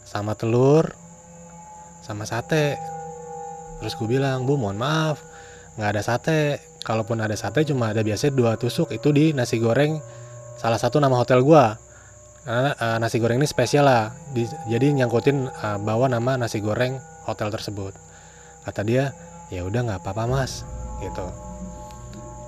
sama 0.05 0.37
telur 0.37 0.93
sama 2.05 2.29
sate. 2.29 2.77
Terus 3.81 3.97
gue 3.97 4.09
bilang 4.21 4.45
bu 4.45 4.61
mohon 4.61 4.77
maaf 4.77 5.25
nggak 5.79 5.91
ada 5.95 6.03
sate. 6.03 6.41
Kalaupun 6.85 7.17
ada 7.25 7.33
sate 7.33 7.65
cuma 7.65 7.97
ada 7.97 8.05
biasa 8.05 8.29
dua 8.29 8.61
tusuk 8.61 8.93
itu 8.93 9.09
di 9.09 9.33
nasi 9.33 9.57
goreng 9.57 10.05
salah 10.61 10.77
satu 10.77 11.01
nama 11.01 11.17
hotel 11.17 11.41
gue 11.41 11.65
karena 12.45 12.77
uh, 12.77 13.01
nasi 13.01 13.17
goreng 13.17 13.41
ini 13.41 13.49
spesial 13.49 13.89
lah. 13.89 14.13
Di, 14.37 14.45
jadi 14.69 14.93
nyangkutin 14.93 15.49
uh, 15.49 15.81
bawa 15.81 16.13
nama 16.13 16.37
nasi 16.37 16.61
goreng 16.61 17.01
hotel 17.25 17.49
tersebut. 17.49 17.97
Kata 18.69 18.85
dia 18.85 19.17
ya 19.49 19.65
udah 19.65 19.81
nggak 19.81 20.01
apa-apa 20.05 20.25
mas. 20.29 20.61
Gitu. 21.01 21.25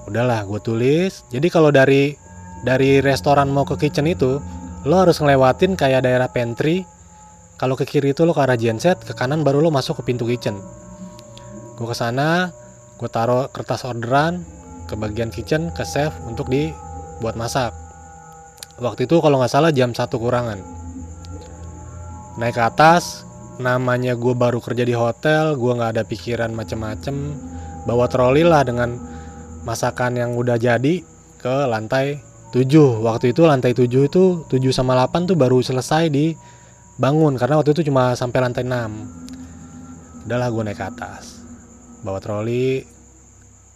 Udahlah 0.04 0.44
gue 0.44 0.60
tulis. 0.60 1.24
Jadi 1.32 1.48
kalau 1.48 1.72
dari 1.72 2.12
dari 2.60 3.00
restoran 3.00 3.48
mau 3.48 3.64
ke 3.64 3.80
kitchen 3.80 4.04
itu 4.04 4.36
lo 4.84 4.94
harus 5.00 5.16
ngelewatin 5.16 5.80
kayak 5.80 6.04
daerah 6.04 6.28
pantry. 6.28 6.84
Kalau 7.56 7.72
ke 7.72 7.88
kiri 7.88 8.12
itu 8.12 8.28
lo 8.28 8.36
ke 8.36 8.44
arah 8.44 8.60
genset 8.60 9.00
ke 9.00 9.16
kanan 9.16 9.40
baru 9.40 9.64
lo 9.64 9.72
masuk 9.72 10.04
ke 10.04 10.12
pintu 10.12 10.28
kitchen. 10.28 10.60
Gue 11.80 11.88
ke 11.88 11.96
sana 11.96 12.52
gue 12.96 13.08
taruh 13.12 13.52
kertas 13.52 13.84
orderan 13.84 14.40
ke 14.88 14.96
bagian 14.96 15.28
kitchen 15.28 15.68
ke 15.76 15.84
chef 15.84 16.16
untuk 16.24 16.48
dibuat 16.48 17.36
masak. 17.36 17.74
Waktu 18.80 19.08
itu 19.08 19.20
kalau 19.20 19.40
nggak 19.40 19.52
salah 19.52 19.72
jam 19.72 19.92
satu 19.92 20.16
kurangan. 20.16 20.60
Naik 22.36 22.56
ke 22.56 22.62
atas 22.64 23.24
namanya 23.56 24.12
gue 24.12 24.36
baru 24.36 24.60
kerja 24.60 24.84
di 24.84 24.92
hotel 24.92 25.56
gue 25.56 25.72
nggak 25.72 25.90
ada 25.96 26.04
pikiran 26.04 26.52
macem-macem. 26.52 27.36
Bawa 27.88 28.08
troli 28.08 28.42
lah 28.42 28.66
dengan 28.66 28.96
masakan 29.66 30.18
yang 30.18 30.30
udah 30.38 30.56
jadi 30.56 31.02
ke 31.42 31.56
lantai 31.66 32.22
7 32.54 33.02
waktu 33.02 33.34
itu 33.34 33.42
lantai 33.44 33.74
7 33.74 33.90
itu 33.90 34.46
7 34.46 34.56
sama 34.70 34.94
8 34.94 35.28
tuh 35.28 35.36
baru 35.36 35.58
selesai 35.60 36.08
dibangun 36.08 37.34
karena 37.34 37.58
waktu 37.58 37.74
itu 37.74 37.90
cuma 37.90 38.14
sampai 38.14 38.38
lantai 38.40 38.62
6 38.62 40.24
udahlah 40.30 40.48
gue 40.54 40.62
naik 40.70 40.78
ke 40.78 40.86
atas 40.86 41.35
bawa 42.06 42.22
troli. 42.22 42.86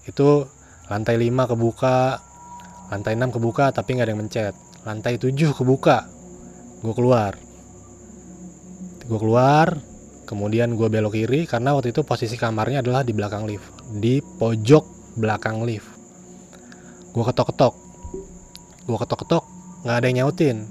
Itu 0.07 0.47
lantai 0.87 1.19
5 1.19 1.51
kebuka. 1.51 2.23
Lantai 2.95 3.19
6 3.19 3.35
kebuka 3.35 3.75
tapi 3.75 3.99
nggak 3.99 4.07
ada 4.07 4.13
yang 4.15 4.23
mencet. 4.23 4.55
Lantai 4.87 5.19
7 5.19 5.35
kebuka. 5.51 6.07
Gue 6.87 6.95
keluar. 6.95 7.35
Gue 9.05 9.19
keluar 9.19 9.75
kemudian 10.31 10.79
gue 10.79 10.87
belok 10.87 11.19
kiri 11.19 11.43
karena 11.51 11.75
waktu 11.75 11.91
itu 11.91 12.07
posisi 12.07 12.39
kamarnya 12.39 12.87
adalah 12.87 13.03
di 13.03 13.11
belakang 13.11 13.51
lift. 13.51 13.67
Di 13.99 14.23
pojok 14.23 15.19
belakang 15.19 15.67
lift. 15.67 15.91
Gue 17.11 17.27
ketok-ketok. 17.27 17.75
Gue 18.87 18.97
ketok-ketok 18.97 19.45
nggak 19.83 19.97
ada 19.99 20.07
yang 20.07 20.17
nyautin. 20.25 20.71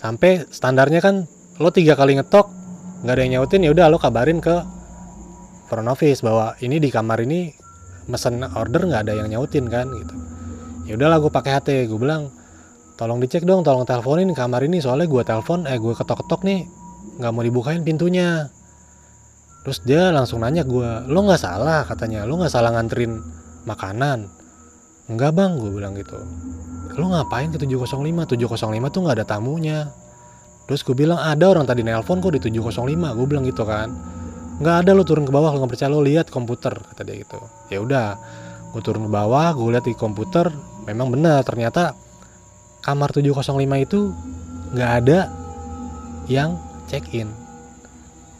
Sampai 0.00 0.48
standarnya 0.48 1.04
kan 1.04 1.28
lo 1.60 1.68
tiga 1.70 1.94
kali 1.94 2.16
ngetok 2.16 2.48
nggak 3.04 3.14
ada 3.14 3.22
yang 3.22 3.32
nyautin 3.38 3.62
ya 3.66 3.70
udah 3.70 3.86
lo 3.92 3.98
kabarin 4.00 4.40
ke 4.40 4.81
front 5.72 5.88
office 5.88 6.20
bahwa 6.20 6.52
ini 6.60 6.76
di 6.76 6.92
kamar 6.92 7.24
ini 7.24 7.48
mesen 8.04 8.44
order 8.44 8.84
nggak 8.84 9.08
ada 9.08 9.24
yang 9.24 9.32
nyautin 9.32 9.72
kan 9.72 9.88
gitu. 9.88 10.14
Ya 10.84 11.00
udahlah 11.00 11.16
gue 11.24 11.32
pakai 11.32 11.56
HT 11.56 11.88
gue 11.88 11.96
bilang 11.96 12.28
tolong 13.00 13.16
dicek 13.24 13.48
dong 13.48 13.64
tolong 13.64 13.88
teleponin 13.88 14.28
kamar 14.36 14.60
ini 14.68 14.84
soalnya 14.84 15.08
gue 15.08 15.24
telepon 15.24 15.64
eh 15.64 15.80
gue 15.80 15.96
ketok-ketok 15.96 16.44
nih 16.44 16.68
nggak 17.16 17.32
mau 17.32 17.40
dibukain 17.40 17.80
pintunya. 17.80 18.52
Terus 19.64 19.80
dia 19.88 20.12
langsung 20.12 20.44
nanya 20.44 20.68
gue 20.68 21.08
lo 21.08 21.18
nggak 21.24 21.40
salah? 21.40 21.88
katanya. 21.88 22.28
Lo 22.28 22.36
nggak 22.36 22.52
salah 22.52 22.76
nganterin 22.76 23.16
makanan? 23.64 24.28
Enggak 25.08 25.32
bang 25.32 25.56
gue 25.56 25.72
bilang 25.72 25.96
gitu. 25.96 26.20
Lo 27.00 27.08
ngapain 27.08 27.48
ke 27.48 27.56
705 27.56 28.28
705 28.36 28.92
tuh 28.92 29.00
nggak 29.08 29.16
ada 29.16 29.24
tamunya. 29.24 29.88
Terus 30.68 30.84
gue 30.84 30.92
bilang 30.92 31.16
ada 31.16 31.48
orang 31.48 31.64
tadi 31.64 31.80
nelpon 31.80 32.20
kok 32.20 32.36
di 32.36 32.42
705 32.44 33.16
gue 33.16 33.26
bilang 33.26 33.48
gitu 33.48 33.64
kan 33.64 33.88
nggak 34.60 34.76
ada 34.84 34.90
lo 34.92 35.06
turun 35.06 35.24
ke 35.24 35.32
bawah 35.32 35.54
lo 35.54 35.62
nggak 35.62 35.72
percaya 35.72 35.88
lo 35.88 36.04
lihat 36.04 36.28
komputer 36.28 36.74
kata 36.76 37.02
dia 37.06 37.16
gitu. 37.22 37.38
Ya 37.72 37.80
udah 37.80 38.18
gue 38.72 38.82
turun 38.84 39.08
ke 39.08 39.12
bawah 39.12 39.52
gue 39.52 39.68
lihat 39.72 39.84
di 39.84 39.94
komputer 39.96 40.48
memang 40.88 41.12
benar 41.12 41.44
ternyata 41.44 41.92
kamar 42.80 43.12
705 43.12 43.52
itu 43.84 44.00
nggak 44.72 44.92
ada 45.04 45.28
yang 46.26 46.56
check 46.88 47.04
in 47.12 47.28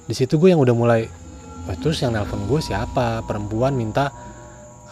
di 0.08 0.14
situ 0.16 0.40
gue 0.40 0.50
yang 0.50 0.58
udah 0.58 0.74
mulai 0.74 1.06
"Wah, 1.68 1.76
terus 1.78 2.02
yang 2.02 2.12
nelpon 2.12 2.50
gue 2.50 2.58
siapa? 2.58 3.22
Perempuan 3.22 3.78
minta 3.78 4.10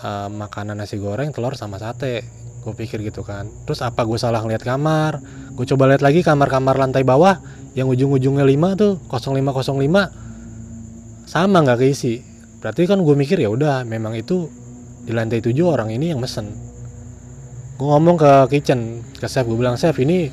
uh, 0.00 0.30
makanan 0.30 0.78
nasi 0.78 1.02
goreng 1.02 1.34
telur 1.34 1.58
sama 1.58 1.82
sate. 1.82 2.22
Gue 2.62 2.76
pikir 2.76 3.02
gitu 3.02 3.26
kan. 3.26 3.48
Terus 3.66 3.82
apa 3.82 4.06
gue 4.06 4.20
salah 4.20 4.38
ngeliat 4.44 4.62
kamar? 4.62 5.18
Gue 5.56 5.66
coba 5.66 5.90
lihat 5.90 6.04
lagi 6.04 6.22
kamar-kamar 6.22 6.78
lantai 6.78 7.02
bawah 7.02 7.40
yang 7.74 7.90
ujung-ujungnya 7.90 8.46
5 8.46 8.80
tuh 8.80 8.92
0505 9.10 10.29
sama 11.30 11.62
nggak 11.62 11.78
keisi. 11.78 12.18
Berarti 12.58 12.90
kan 12.90 13.06
gue 13.06 13.14
mikir 13.14 13.38
ya 13.38 13.54
udah 13.54 13.86
memang 13.86 14.18
itu 14.18 14.50
di 15.06 15.14
lantai 15.14 15.38
7 15.38 15.54
orang 15.62 15.94
ini 15.94 16.10
yang 16.10 16.18
mesen. 16.18 16.50
Gue 17.78 17.86
ngomong 17.86 18.18
ke 18.18 18.32
kitchen 18.58 19.06
ke 19.14 19.30
chef 19.30 19.46
gue 19.46 19.54
bilang 19.54 19.78
chef 19.78 19.94
ini 20.02 20.26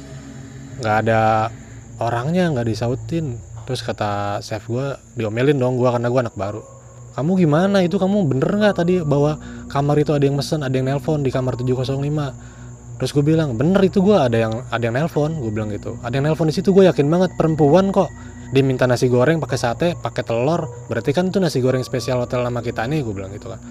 nggak 0.81 0.95
ada 1.05 1.53
orangnya 2.01 2.49
nggak 2.49 2.65
disautin. 2.65 3.37
Terus 3.69 3.85
kata 3.85 4.41
chef 4.41 4.65
gue 4.65 4.97
diomelin 5.13 5.61
dong 5.61 5.77
gue 5.77 5.85
karena 5.85 6.09
gue 6.09 6.21
anak 6.25 6.33
baru. 6.33 6.65
Kamu 7.13 7.31
gimana? 7.37 7.85
Itu 7.85 8.01
kamu 8.01 8.25
bener 8.25 8.49
nggak 8.57 8.81
tadi 8.81 9.05
bahwa 9.05 9.37
kamar 9.69 10.01
itu 10.01 10.17
ada 10.17 10.25
yang 10.25 10.33
mesen 10.33 10.65
ada 10.65 10.73
yang 10.73 10.89
nelpon 10.89 11.21
di 11.21 11.29
kamar 11.29 11.61
705 11.61 12.56
terus 12.97 13.13
gue 13.13 13.21
bilang 13.21 13.53
bener 13.53 13.77
itu 13.85 14.01
gue 14.01 14.17
ada 14.17 14.37
yang 14.37 14.53
ada 14.73 14.83
yang 14.83 14.97
nelpon. 14.97 15.37
Gue 15.37 15.53
bilang 15.53 15.69
gitu. 15.69 16.01
Ada 16.01 16.17
yang 16.17 16.33
nelpon 16.33 16.49
di 16.49 16.55
situ 16.57 16.73
gue 16.73 16.89
yakin 16.89 17.05
banget 17.07 17.31
perempuan 17.37 17.93
kok. 17.93 18.09
Diminta 18.49 18.87
nasi 18.89 19.11
goreng 19.11 19.37
pakai 19.37 19.57
sate 19.57 19.87
pakai 19.93 20.25
telur. 20.25 20.65
Berarti 20.89 21.13
kan 21.13 21.29
itu 21.29 21.37
nasi 21.37 21.61
goreng 21.61 21.85
spesial 21.85 22.25
hotel 22.25 22.41
nama 22.41 22.59
kita 22.65 22.89
nih 22.89 23.05
gue 23.05 23.13
bilang 23.13 23.29
gitu 23.31 23.53
kan. 23.53 23.61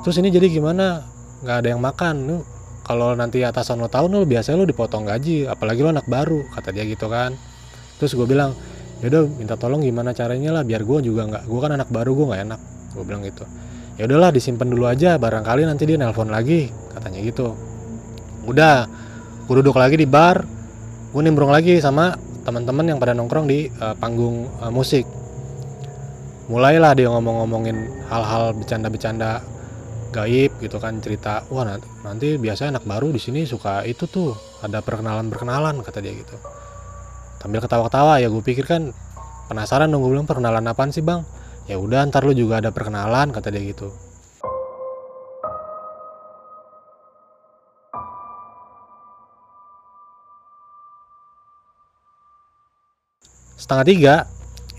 Terus 0.00 0.16
ini 0.24 0.32
jadi 0.32 0.48
gimana? 0.48 1.04
Nggak 1.44 1.56
ada 1.62 1.68
yang 1.68 1.82
makan. 1.84 2.14
Lu 2.24 2.36
kalau 2.86 3.12
nanti 3.18 3.44
atasan 3.44 3.82
lo 3.82 3.92
tahu 3.92 4.08
lo 4.08 4.22
biasanya 4.24 4.62
lo 4.62 4.64
dipotong 4.64 5.04
gaji 5.04 5.50
apalagi 5.50 5.82
lo 5.84 5.90
anak 5.92 6.08
baru 6.08 6.48
kata 6.56 6.72
dia 6.72 6.88
gitu 6.88 7.12
kan. 7.12 7.36
Terus 8.00 8.16
gue 8.16 8.24
bilang 8.24 8.56
yaudah 9.04 9.28
minta 9.36 9.60
tolong 9.60 9.84
gimana 9.84 10.16
caranya 10.16 10.56
lah 10.56 10.64
biar 10.64 10.80
gue 10.80 11.04
juga 11.04 11.28
nggak 11.28 11.44
gue 11.44 11.60
kan 11.60 11.76
anak 11.76 11.92
baru 11.92 12.16
gue 12.16 12.26
nggak 12.32 12.42
enak. 12.48 12.60
Gue 12.96 13.04
bilang 13.04 13.20
gitu. 13.20 13.44
Ya 14.00 14.08
udahlah 14.08 14.32
disimpan 14.32 14.68
dulu 14.68 14.88
aja 14.88 15.20
barangkali 15.20 15.68
nanti 15.68 15.84
dia 15.84 16.00
nelpon 16.00 16.32
lagi 16.32 16.72
katanya 16.92 17.20
gitu 17.20 17.75
udah 18.46 18.86
gue 19.46 19.54
duduk 19.62 19.76
lagi 19.76 19.98
di 19.98 20.06
bar. 20.08 20.42
Gue 21.10 21.22
nimbrung 21.22 21.50
lagi 21.50 21.78
sama 21.82 22.14
teman-teman 22.46 22.94
yang 22.94 22.98
pada 23.02 23.12
nongkrong 23.12 23.46
di 23.50 23.66
uh, 23.82 23.94
panggung 23.98 24.46
uh, 24.62 24.70
musik. 24.70 25.02
Mulailah 26.46 26.94
dia 26.94 27.10
ngomong-ngomongin 27.10 28.06
hal-hal 28.06 28.54
bercanda-bercanda 28.54 29.42
gaib 30.14 30.54
gitu 30.62 30.78
kan 30.78 31.02
cerita 31.02 31.42
wah 31.50 31.66
nanti, 31.66 31.88
nanti 32.06 32.28
biasanya 32.38 32.78
anak 32.78 32.84
baru 32.88 33.10
di 33.12 33.20
sini 33.20 33.44
suka 33.44 33.84
itu 33.84 34.06
tuh 34.06 34.32
ada 34.62 34.80
perkenalan 34.80 35.26
perkenalan 35.26 35.82
kata 35.82 35.98
dia 35.98 36.14
gitu. 36.14 36.38
Sambil 37.42 37.58
ketawa-ketawa 37.58 38.22
ya 38.22 38.30
gue 38.30 38.42
pikir 38.46 38.64
kan 38.64 38.94
penasaran 39.50 39.90
dong 39.90 40.06
gue 40.06 40.14
bilang 40.14 40.24
perkenalan 40.30 40.62
apaan 40.70 40.94
sih 40.94 41.02
bang? 41.02 41.26
Ya 41.66 41.82
udah 41.82 42.06
ntar 42.06 42.22
lu 42.22 42.30
juga 42.30 42.62
ada 42.62 42.70
perkenalan 42.70 43.34
kata 43.34 43.50
dia 43.50 43.62
gitu 43.66 44.05
setengah 53.66 53.86
tiga 53.90 54.14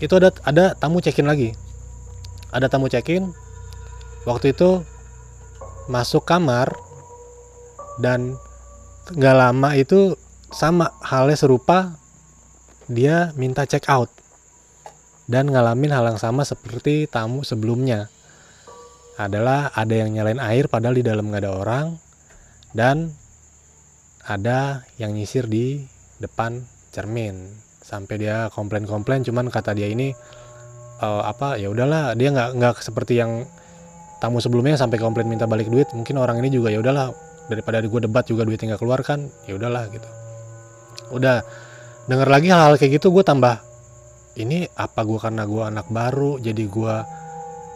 itu 0.00 0.16
ada 0.16 0.32
ada 0.48 0.64
tamu 0.72 1.04
check-in 1.04 1.28
lagi. 1.28 1.52
Ada 2.48 2.72
tamu 2.72 2.88
check-in 2.88 3.36
waktu 4.24 4.56
itu 4.56 4.80
masuk 5.92 6.24
kamar 6.24 6.72
dan 8.00 8.40
nggak 9.12 9.36
lama 9.36 9.76
itu 9.76 10.16
sama 10.48 10.96
halnya 11.04 11.36
serupa 11.36 12.00
dia 12.88 13.36
minta 13.36 13.68
check 13.68 13.84
out 13.92 14.08
dan 15.28 15.52
ngalamin 15.52 15.92
hal 15.92 16.08
yang 16.08 16.16
sama 16.16 16.48
seperti 16.48 17.04
tamu 17.04 17.44
sebelumnya. 17.44 18.08
Adalah 19.20 19.68
ada 19.76 19.92
yang 19.92 20.16
nyalain 20.16 20.40
air 20.40 20.64
padahal 20.72 20.96
di 20.96 21.04
dalam 21.04 21.28
nggak 21.28 21.44
ada 21.44 21.52
orang 21.52 21.86
dan 22.72 23.12
ada 24.24 24.88
yang 24.96 25.12
nyisir 25.12 25.44
di 25.44 25.84
depan 26.24 26.64
cermin 26.88 27.67
sampai 27.88 28.20
dia 28.20 28.52
komplain-komplain 28.52 29.24
cuman 29.24 29.48
kata 29.48 29.72
dia 29.72 29.88
ini 29.88 30.12
uh, 31.00 31.24
apa 31.24 31.56
ya 31.56 31.72
udahlah. 31.72 32.12
Dia 32.12 32.28
nggak 32.28 32.50
nggak 32.60 32.74
seperti 32.84 33.16
yang 33.16 33.48
tamu 34.20 34.44
sebelumnya 34.44 34.76
sampai 34.76 35.00
komplain 35.00 35.30
minta 35.30 35.48
balik 35.48 35.72
duit. 35.72 35.88
Mungkin 35.96 36.20
orang 36.20 36.44
ini 36.44 36.52
juga 36.52 36.68
ya 36.68 36.84
udahlah 36.84 37.16
daripada 37.48 37.80
gue 37.80 38.00
debat 38.04 38.28
juga 38.28 38.44
duit 38.44 38.60
tinggal 38.60 38.76
keluar 38.76 39.00
kan 39.00 39.24
ya 39.48 39.56
udahlah 39.56 39.88
gitu. 39.88 40.08
Udah 41.16 41.40
denger 42.04 42.28
lagi 42.28 42.48
hal-hal 42.52 42.76
kayak 42.76 43.00
gitu 43.00 43.08
gue 43.08 43.24
tambah 43.24 43.64
ini 44.36 44.68
apa 44.76 45.00
gue 45.02 45.18
karena 45.18 45.48
gue 45.48 45.62
anak 45.64 45.88
baru 45.88 46.38
jadi 46.38 46.62
gue 46.68 46.94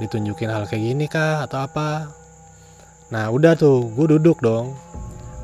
ditunjukin 0.05 0.49
hal 0.53 0.69
kayak 0.69 0.83
gini 0.93 1.09
kah 1.09 1.49
atau 1.49 1.65
apa? 1.65 2.13
Nah 3.09 3.33
udah 3.33 3.57
tuh 3.57 3.89
gue 3.97 4.19
duduk 4.19 4.45
dong. 4.45 4.77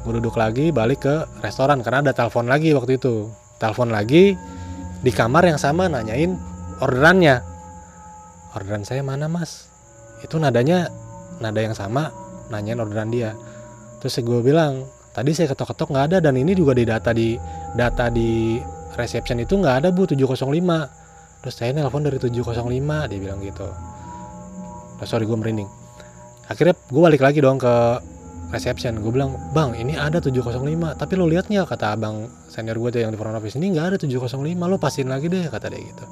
Gue 0.05 0.21
duduk 0.21 0.39
lagi 0.39 0.71
balik 0.71 1.05
ke 1.05 1.17
restoran 1.43 1.81
karena 1.81 2.05
ada 2.05 2.13
telepon 2.13 2.49
lagi 2.49 2.73
waktu 2.77 3.01
itu. 3.01 3.29
Telepon 3.59 3.91
lagi 3.91 4.39
di 5.03 5.11
kamar 5.15 5.47
yang 5.47 5.61
sama 5.61 5.87
nanyain 5.87 6.35
orderannya. 6.83 7.43
Orderan 8.57 8.83
saya 8.83 9.05
mana 9.05 9.31
mas? 9.31 9.69
Itu 10.25 10.41
nadanya 10.41 10.91
nada 11.39 11.61
yang 11.63 11.77
sama 11.77 12.11
nanyain 12.51 12.81
orderan 12.81 13.13
dia. 13.13 13.37
Terus 14.03 14.19
gue 14.23 14.41
bilang 14.43 14.87
tadi 15.15 15.35
saya 15.35 15.51
ketok-ketok 15.53 15.89
nggak 15.91 16.07
ada 16.15 16.19
dan 16.31 16.35
ini 16.39 16.55
juga 16.55 16.75
di 16.75 16.87
data 16.87 17.11
di 17.11 17.39
data 17.75 18.11
di 18.11 18.59
reception 18.99 19.39
itu 19.43 19.59
nggak 19.59 19.85
ada 19.85 19.89
bu 19.95 20.07
705 20.07 20.51
terus 21.39 21.55
saya 21.55 21.71
nelpon 21.71 22.03
dari 22.03 22.19
705 22.19 23.11
dia 23.11 23.19
bilang 23.19 23.39
gitu. 23.43 23.69
Oh, 24.99 25.07
sorry 25.07 25.27
gue 25.27 25.39
merinding. 25.39 25.71
Akhirnya 26.51 26.75
gue 26.75 27.03
balik 27.03 27.23
lagi 27.23 27.39
dong 27.39 27.63
ke 27.63 27.75
reception. 28.49 29.01
Gue 29.05 29.13
bilang 29.13 29.37
bang 29.53 29.77
ini 29.77 29.95
ada 29.95 30.21
705 30.21 30.65
tapi 30.97 31.13
lo 31.17 31.29
lihat 31.29 31.53
nggak? 31.53 31.67
Kata 31.69 31.97
abang 31.97 32.29
senior 32.49 32.77
gue 32.81 32.91
tuh 32.97 33.01
yang 33.05 33.13
di 33.13 33.19
front 33.21 33.37
office 33.37 33.61
ini 33.61 33.77
nggak 33.77 33.85
ada 33.95 33.97
705 34.01 34.41
lo 34.57 34.77
pastiin 34.81 35.09
lagi 35.09 35.29
deh 35.29 35.49
kata 35.49 35.69
dia 35.69 35.81
gitu. 35.81 36.05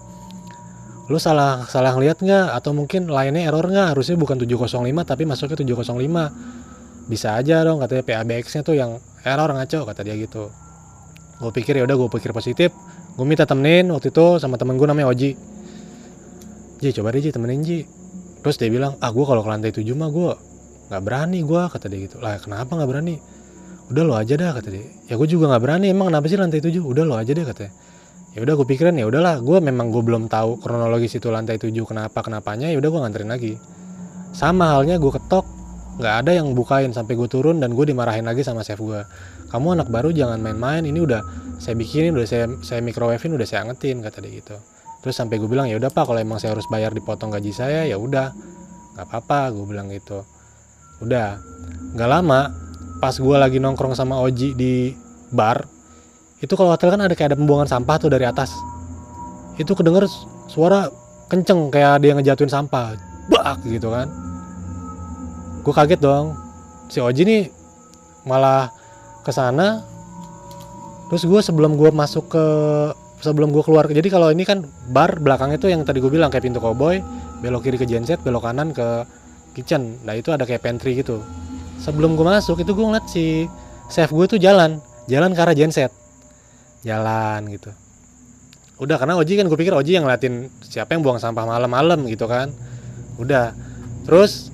Lo 1.09 1.17
salah 1.17 1.65
salah 1.71 1.97
ngeliat 1.97 2.21
nggak? 2.21 2.47
Atau 2.53 2.77
mungkin 2.77 3.09
lainnya 3.09 3.49
error 3.49 3.65
nggak? 3.65 3.97
Harusnya 3.97 4.21
bukan 4.21 4.37
705 4.37 4.85
tapi 5.07 5.23
masuknya 5.25 5.57
705 5.57 7.07
bisa 7.07 7.39
aja 7.39 7.63
dong 7.63 7.79
katanya 7.79 8.03
PABX 8.03 8.45
nya 8.59 8.63
tuh 8.67 8.75
yang 8.75 8.99
error 9.25 9.51
ngaco 9.55 9.87
kata 9.89 10.01
dia 10.05 10.15
gitu. 10.19 10.53
Gue 11.41 11.53
pikir 11.53 11.81
ya 11.81 11.85
udah 11.89 11.97
gue 11.97 12.09
pikir 12.21 12.37
positif. 12.37 12.75
Gue 13.17 13.25
minta 13.25 13.49
temenin 13.49 13.89
waktu 13.89 14.13
itu 14.13 14.37
sama 14.37 14.61
temen 14.61 14.77
gue 14.77 14.85
namanya 14.85 15.09
Oji. 15.09 15.33
Ji 16.85 16.89
coba 16.93 17.17
deh 17.17 17.25
Ji 17.25 17.33
temenin 17.33 17.65
Ji. 17.65 17.89
Terus 18.45 18.61
dia 18.61 18.69
bilang 18.69 19.01
ah 19.01 19.09
gue 19.09 19.25
kalau 19.25 19.41
ke 19.41 19.49
lantai 19.49 19.73
7 19.73 19.89
mah 19.97 20.11
gue 20.13 20.56
nggak 20.87 21.03
berani 21.03 21.39
gue 21.43 21.63
kata 21.67 21.87
dia 21.91 22.01
gitu. 22.07 22.17
Lah 22.23 22.39
kenapa 22.39 22.79
nggak 22.79 22.91
berani? 22.91 23.15
Udah 23.91 24.03
lo 24.03 24.15
aja 24.15 24.35
dah 24.35 24.51
kata 24.55 24.69
dia. 24.71 24.87
Ya 25.11 25.15
gue 25.19 25.29
juga 25.29 25.51
nggak 25.51 25.63
berani. 25.63 25.87
Emang 25.91 26.11
kenapa 26.11 26.27
sih 26.31 26.39
lantai 26.39 26.63
7 26.63 26.79
udah 26.83 27.05
lo 27.07 27.15
aja 27.19 27.33
deh 27.35 27.47
katanya 27.47 27.73
ya 28.37 28.45
udah 28.45 28.53
gue 28.53 28.67
pikiran 28.69 28.93
ya 29.01 29.09
udahlah. 29.09 29.41
Gue 29.41 29.59
memang 29.65 29.89
gue 29.89 30.05
belum 30.05 30.29
tahu 30.29 30.61
kronologis 30.61 31.17
itu 31.17 31.33
lantai 31.33 31.57
7 31.57 31.73
kenapa 31.89 32.21
kenapanya. 32.21 32.69
Ya 32.69 32.77
udah 32.77 32.91
gue 32.93 33.01
nganterin 33.01 33.31
lagi. 33.33 33.57
Sama 34.37 34.77
halnya 34.77 35.01
gue 35.01 35.09
ketok. 35.09 35.49
Nggak 35.97 36.15
ada 36.21 36.31
yang 36.37 36.53
bukain 36.53 36.93
sampai 36.93 37.17
gue 37.17 37.25
turun 37.25 37.57
dan 37.57 37.73
gue 37.73 37.85
dimarahin 37.89 38.29
lagi 38.29 38.45
sama 38.45 38.61
chef 38.61 38.77
gue 38.77 39.01
kamu 39.49 39.81
anak 39.81 39.89
baru 39.89 40.13
jangan 40.13 40.37
main-main. 40.45 40.85
Ini 40.85 41.01
udah 41.01 41.25
saya 41.57 41.73
bikinin 41.73 42.13
udah 42.13 42.29
saya 42.29 42.45
saya 42.61 42.85
microwavein 42.85 43.33
udah 43.33 43.49
saya 43.49 43.65
angetin 43.65 44.05
kata 44.05 44.21
dia 44.21 44.45
gitu. 44.45 44.61
Terus 45.01 45.15
sampai 45.17 45.41
gue 45.41 45.49
bilang 45.49 45.65
ya 45.73 45.81
udah 45.81 45.89
pak 45.89 46.05
kalau 46.05 46.21
emang 46.21 46.37
saya 46.37 46.53
harus 46.53 46.69
bayar 46.69 46.93
dipotong 46.93 47.33
gaji 47.33 47.49
saya 47.57 47.89
ya 47.89 47.97
udah. 47.97 48.37
Nggak 48.93 49.07
apa-apa 49.09 49.57
gue 49.57 49.65
bilang 49.65 49.89
gitu 49.89 50.36
udah 51.01 51.37
nggak 51.97 52.11
lama 52.11 52.53
pas 53.01 53.13
gue 53.13 53.37
lagi 53.37 53.61
nongkrong 53.61 53.93
sama 53.93 54.17
Oji 54.21 54.57
di 54.57 54.97
bar 55.33 55.77
itu 56.37 56.53
kalau 56.53 56.73
hotel 56.73 56.93
kan 56.93 57.01
ada 57.01 57.15
kayak 57.17 57.33
ada 57.33 57.39
pembuangan 57.41 57.69
sampah 57.69 57.97
tuh 57.97 58.13
dari 58.13 58.29
atas. 58.29 58.53
Itu 59.57 59.73
kedenger 59.73 60.05
suara 60.53 60.93
kenceng 61.33 61.73
kayak 61.73 62.05
dia 62.05 62.13
ngejatuhin 62.13 62.53
sampah. 62.53 62.93
Bak 63.33 63.65
gitu 63.65 63.89
kan. 63.89 64.13
Gue 65.65 65.73
kaget 65.73 66.01
dong. 66.05 66.37
Si 66.93 67.01
Oji 67.01 67.23
nih 67.25 67.43
malah 68.29 68.69
ke 69.25 69.33
sana 69.35 69.83
terus 71.11 71.23
gue 71.23 71.41
sebelum 71.43 71.79
gue 71.79 71.91
masuk 71.95 72.31
ke 72.31 72.45
sebelum 73.23 73.55
gue 73.55 73.63
keluar 73.63 73.87
jadi 73.87 74.07
kalau 74.11 74.35
ini 74.35 74.43
kan 74.43 74.67
bar 74.91 75.19
belakang 75.23 75.55
itu 75.55 75.71
yang 75.71 75.87
tadi 75.87 76.03
gue 76.03 76.11
bilang 76.11 76.31
kayak 76.31 76.47
pintu 76.47 76.59
cowboy 76.59 76.99
belok 77.43 77.67
kiri 77.67 77.79
ke 77.79 77.87
genset 77.87 78.19
belok 78.23 78.47
kanan 78.47 78.75
ke 78.75 79.07
kitchen. 79.57 80.05
Nah 80.05 80.13
itu 80.13 80.29
ada 80.29 80.45
kayak 80.45 80.61
pantry 80.61 81.01
gitu. 81.01 81.25
Sebelum 81.81 82.13
gue 82.13 82.27
masuk 82.29 82.61
itu 82.61 82.77
gue 82.77 82.85
ngeliat 82.85 83.07
si 83.09 83.49
chef 83.89 84.13
gue 84.13 84.27
tuh 84.29 84.37
jalan. 84.37 84.77
Jalan 85.09 85.33
ke 85.33 85.41
arah 85.41 85.57
genset. 85.57 85.89
Jalan 86.85 87.49
gitu. 87.49 87.73
Udah 88.77 89.01
karena 89.01 89.17
Oji 89.17 89.41
kan 89.41 89.49
gue 89.49 89.57
pikir 89.57 89.73
Oji 89.73 89.97
yang 89.97 90.05
ngeliatin 90.05 90.53
siapa 90.61 90.93
yang 90.93 91.01
buang 91.01 91.17
sampah 91.17 91.49
malam-malam 91.49 92.05
gitu 92.13 92.29
kan. 92.29 92.53
Udah. 93.17 93.57
Terus 94.05 94.53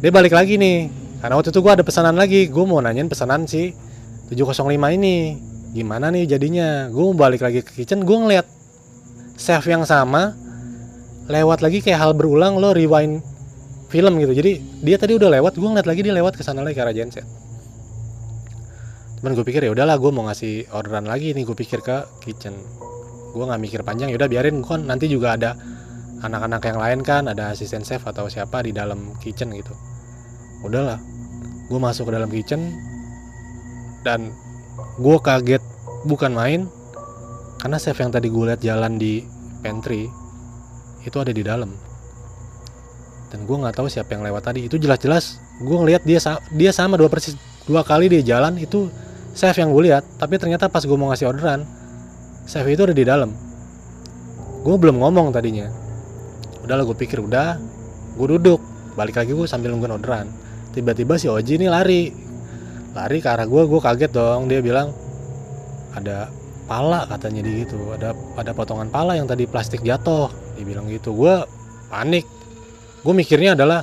dia 0.00 0.08
balik 0.08 0.32
lagi 0.32 0.56
nih. 0.56 0.88
Karena 1.20 1.36
waktu 1.36 1.52
itu 1.52 1.60
gue 1.60 1.72
ada 1.76 1.84
pesanan 1.84 2.16
lagi. 2.16 2.48
Gue 2.48 2.64
mau 2.64 2.80
nanyain 2.80 3.12
pesanan 3.12 3.44
si 3.44 3.76
705 4.32 4.72
ini. 4.96 5.36
Gimana 5.76 6.08
nih 6.08 6.24
jadinya? 6.24 6.88
Gue 6.88 7.12
mau 7.12 7.28
balik 7.28 7.44
lagi 7.44 7.60
ke 7.60 7.84
kitchen 7.84 8.08
gue 8.08 8.16
ngeliat 8.16 8.46
chef 9.38 9.62
yang 9.70 9.86
sama 9.86 10.34
lewat 11.30 11.62
lagi 11.62 11.78
kayak 11.78 12.00
hal 12.02 12.12
berulang 12.16 12.58
lo 12.58 12.74
rewind 12.74 13.22
film 13.88 14.20
gitu. 14.20 14.32
Jadi 14.36 14.52
dia 14.84 14.96
tadi 15.00 15.16
udah 15.16 15.28
lewat 15.40 15.56
gue 15.56 15.68
ngeliat 15.68 15.88
lagi 15.88 16.00
dia 16.04 16.14
lewat 16.14 16.36
ke 16.36 16.42
sana 16.44 16.60
lagi 16.64 16.76
ke 16.76 16.82
arah 16.84 16.94
genset 16.94 17.26
cuman 19.18 19.34
gue 19.34 19.42
pikir 19.42 19.66
ya 19.66 19.74
udahlah 19.74 19.98
gue 19.98 20.14
mau 20.14 20.30
ngasih 20.30 20.70
orderan 20.70 21.10
lagi 21.10 21.34
nih. 21.34 21.42
Gue 21.42 21.58
pikir 21.58 21.82
ke 21.82 22.06
kitchen. 22.22 22.54
Gue 23.34 23.44
nggak 23.44 23.60
mikir 23.60 23.80
panjang 23.82 24.14
yaudah 24.14 24.30
biarin. 24.30 24.62
Gue 24.62 24.78
nanti 24.78 25.10
juga 25.10 25.34
ada 25.34 25.58
anak-anak 26.22 26.62
yang 26.62 26.78
lain 26.78 27.00
kan 27.02 27.26
ada 27.26 27.50
asisten 27.50 27.82
chef 27.82 28.02
atau 28.06 28.30
siapa 28.30 28.62
di 28.62 28.70
dalam 28.70 29.18
kitchen 29.18 29.50
gitu. 29.50 29.74
Udahlah 30.62 31.02
gue 31.68 31.78
masuk 31.82 32.08
ke 32.08 32.12
dalam 32.14 32.30
kitchen 32.30 32.72
dan 34.06 34.30
gue 35.02 35.16
kaget 35.18 35.62
bukan 36.06 36.32
main 36.32 36.60
karena 37.58 37.76
chef 37.82 37.98
yang 37.98 38.14
tadi 38.14 38.30
gue 38.30 38.44
lihat 38.46 38.62
jalan 38.62 38.96
di 38.96 39.26
pantry 39.60 40.06
itu 41.02 41.16
ada 41.18 41.34
di 41.34 41.42
dalam 41.42 41.74
dan 43.28 43.44
gue 43.44 43.56
nggak 43.56 43.76
tahu 43.76 43.88
siapa 43.92 44.16
yang 44.16 44.24
lewat 44.24 44.52
tadi. 44.52 44.64
Itu 44.64 44.80
jelas-jelas 44.80 45.40
gue 45.60 45.76
ngelihat 45.76 46.02
dia 46.08 46.20
dia 46.52 46.70
sama 46.72 46.96
dua 46.96 47.12
persis 47.12 47.36
dua 47.68 47.84
kali 47.84 48.08
dia 48.08 48.24
jalan 48.24 48.56
itu 48.56 48.88
chef 49.36 49.56
yang 49.56 49.70
gue 49.72 49.92
lihat. 49.92 50.04
Tapi 50.16 50.40
ternyata 50.40 50.72
pas 50.72 50.82
gue 50.82 50.96
mau 50.96 51.12
ngasih 51.12 51.28
orderan 51.28 51.64
chef 52.48 52.64
itu 52.64 52.82
ada 52.88 52.96
di 52.96 53.04
dalam. 53.04 53.30
Gue 54.64 54.76
belum 54.80 54.98
ngomong 55.04 55.30
tadinya. 55.30 55.68
Udahlah 56.64 56.88
gue 56.88 56.96
pikir 56.96 57.20
udah 57.20 57.60
gue 58.16 58.26
duduk. 58.36 58.60
Balik 58.96 59.20
lagi 59.20 59.36
gue 59.36 59.46
sambil 59.46 59.70
nungguin 59.76 59.94
orderan. 60.00 60.26
Tiba-tiba 60.72 61.20
si 61.20 61.28
Oji 61.28 61.60
ini 61.60 61.68
lari. 61.68 62.10
Lari 62.96 63.18
ke 63.20 63.28
arah 63.28 63.44
gue 63.44 63.62
gue 63.68 63.80
kaget 63.84 64.10
dong. 64.10 64.48
Dia 64.48 64.64
bilang 64.64 64.90
ada 65.92 66.32
pala 66.68 67.08
katanya 67.08 67.40
di 67.48 67.64
gitu 67.64 67.80
ada 67.96 68.12
ada 68.36 68.52
potongan 68.52 68.92
pala 68.92 69.16
yang 69.16 69.28
tadi 69.28 69.44
plastik 69.44 69.84
jatuh. 69.84 70.32
Dia 70.56 70.64
bilang 70.64 70.88
gitu. 70.88 71.12
Gue 71.12 71.44
panik 71.92 72.37
gue 73.08 73.16
mikirnya 73.16 73.56
adalah 73.56 73.80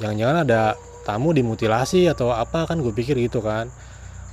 jangan-jangan 0.00 0.48
ada 0.48 0.80
tamu 1.04 1.36
dimutilasi 1.36 2.08
atau 2.08 2.32
apa 2.32 2.64
kan 2.64 2.80
gue 2.80 2.88
pikir 2.88 3.20
gitu 3.20 3.44
kan. 3.44 3.68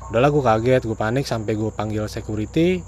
Udahlah 0.07 0.31
gue 0.31 0.39
kaget 0.39 0.87
gue 0.87 0.95
panik 0.95 1.27
sampai 1.27 1.59
gue 1.59 1.67
panggil 1.75 2.07
security. 2.07 2.79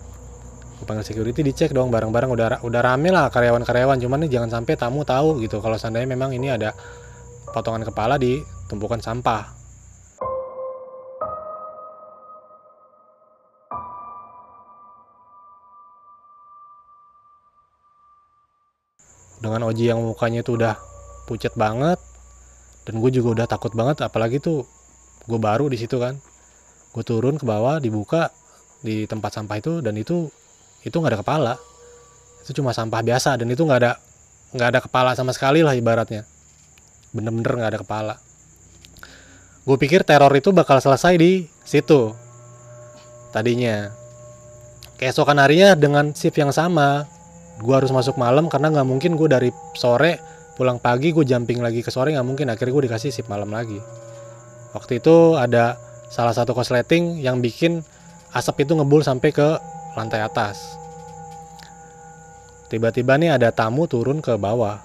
Gue 0.80 0.86
panggil 0.88 1.04
security 1.04 1.44
dicek 1.44 1.76
dong 1.76 1.92
barang-barang 1.92 2.32
udah 2.32 2.48
udah 2.64 2.82
rame 2.88 3.12
lah 3.12 3.28
karyawan-karyawan. 3.28 4.00
Cuman 4.00 4.24
nih 4.24 4.40
jangan 4.40 4.64
sampai 4.64 4.80
tamu 4.80 5.04
tahu 5.04 5.44
gitu 5.44 5.60
kalau 5.60 5.76
seandainya 5.76 6.08
memang 6.08 6.32
ini 6.32 6.56
ada 6.56 6.72
potongan 7.52 7.84
kepala 7.84 8.16
di 8.16 8.40
tumpukan 8.72 9.04
sampah. 9.04 9.52
Dengan 19.44 19.68
Oji 19.68 19.92
yang 19.92 20.00
mukanya 20.00 20.40
itu 20.40 20.56
udah 20.56 20.95
pucat 21.26 21.54
banget. 21.58 21.98
Dan 22.86 23.02
gue 23.02 23.10
juga 23.10 23.42
udah 23.42 23.48
takut 23.50 23.74
banget 23.74 24.06
apalagi 24.06 24.38
tuh 24.38 24.64
gue 25.26 25.40
baru 25.42 25.66
di 25.68 25.78
situ 25.82 25.98
kan. 25.98 26.18
Gue 26.94 27.04
turun 27.04 27.36
ke 27.36 27.44
bawah 27.44 27.82
dibuka 27.82 28.30
di 28.86 29.10
tempat 29.10 29.42
sampah 29.42 29.58
itu 29.58 29.82
dan 29.82 29.98
itu 29.98 30.30
itu 30.86 30.94
nggak 30.94 31.18
ada 31.18 31.20
kepala. 31.26 31.54
Itu 32.46 32.62
cuma 32.62 32.72
sampah 32.72 33.02
biasa 33.02 33.42
dan 33.42 33.50
itu 33.50 33.66
nggak 33.66 33.80
ada 33.82 33.98
nggak 34.54 34.70
ada 34.72 34.80
kepala 34.86 35.12
sama 35.18 35.34
sekali 35.34 35.66
lah 35.66 35.74
ibaratnya. 35.74 36.24
Bener-bener 37.12 37.52
nggak 37.58 37.72
ada 37.74 37.82
kepala. 37.82 38.16
Gue 39.66 39.78
pikir 39.82 40.06
teror 40.06 40.30
itu 40.38 40.54
bakal 40.54 40.78
selesai 40.78 41.18
di 41.18 41.50
situ 41.66 42.14
tadinya. 43.34 43.90
Keesokan 44.96 45.42
harinya 45.42 45.76
dengan 45.76 46.14
shift 46.16 46.38
yang 46.38 46.54
sama 46.54 47.04
gue 47.60 47.74
harus 47.76 47.92
masuk 47.92 48.20
malam 48.20 48.52
karena 48.52 48.72
nggak 48.72 48.88
mungkin 48.88 49.12
gue 49.16 49.28
dari 49.32 49.50
sore 49.76 50.35
pulang 50.56 50.80
pagi 50.80 51.12
gue 51.12 51.28
jumping 51.28 51.60
lagi 51.60 51.84
ke 51.84 51.92
sore 51.92 52.16
nggak 52.16 52.26
mungkin. 52.26 52.48
Akhirnya 52.50 52.74
gue 52.74 52.84
dikasih 52.90 53.12
shift 53.12 53.28
malam 53.28 53.52
lagi. 53.52 53.78
Waktu 54.72 55.04
itu 55.04 55.36
ada 55.36 55.76
salah 56.08 56.32
satu 56.32 56.56
kosleting 56.56 57.20
yang 57.20 57.44
bikin 57.44 57.84
asap 58.32 58.68
itu 58.68 58.76
ngebul 58.76 59.04
sampai 59.04 59.30
ke 59.36 59.48
lantai 60.00 60.24
atas. 60.24 60.80
Tiba-tiba 62.72 63.16
nih 63.20 63.36
ada 63.36 63.52
tamu 63.52 63.86
turun 63.86 64.24
ke 64.24 64.36
bawah. 64.40 64.80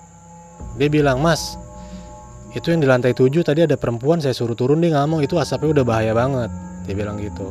Dia 0.76 0.90
bilang 0.92 1.22
mas 1.22 1.56
itu 2.50 2.74
yang 2.74 2.82
di 2.82 2.88
lantai 2.90 3.14
7 3.14 3.30
tadi 3.46 3.62
ada 3.62 3.78
perempuan 3.78 4.18
saya 4.18 4.34
suruh 4.34 4.58
turun. 4.58 4.82
Dia 4.82 4.98
ngomong 4.98 5.22
itu 5.22 5.38
asapnya 5.38 5.70
udah 5.80 5.84
bahaya 5.86 6.12
banget. 6.12 6.50
Dia 6.86 6.94
bilang 6.98 7.16
gitu. 7.22 7.46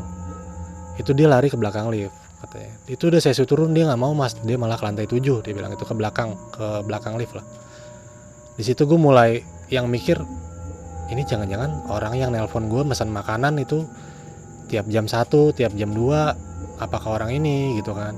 Itu 1.00 1.16
dia 1.16 1.32
lari 1.32 1.48
ke 1.48 1.56
belakang 1.56 1.88
lift 1.88 2.12
katanya. 2.44 2.72
Itu 2.88 3.08
udah 3.08 3.20
saya 3.24 3.32
suruh 3.32 3.48
turun 3.48 3.72
dia 3.72 3.88
nggak 3.88 4.00
mau 4.00 4.12
mas. 4.12 4.36
Dia 4.44 4.60
malah 4.60 4.76
ke 4.76 4.84
lantai 4.88 5.08
7 5.08 5.24
dia 5.44 5.54
bilang 5.56 5.72
itu 5.72 5.84
ke 5.88 5.96
belakang 5.96 6.36
ke 6.52 6.84
belakang 6.84 7.16
lift 7.16 7.36
lah 7.36 7.69
di 8.60 8.64
situ 8.68 8.84
gue 8.84 9.00
mulai 9.00 9.40
yang 9.72 9.88
mikir 9.88 10.20
ini 11.10 11.24
jangan-jangan 11.24 11.88
orang 11.88 12.20
yang 12.20 12.36
nelpon 12.36 12.68
gue 12.68 12.84
pesan 12.84 13.08
makanan 13.08 13.56
itu 13.56 13.88
tiap 14.70 14.86
jam 14.92 15.08
1, 15.08 15.32
tiap 15.58 15.72
jam 15.74 15.90
2 15.96 16.84
apakah 16.84 17.18
orang 17.18 17.34
ini? 17.34 17.80
Gitu 17.80 17.96
kan. 17.96 18.14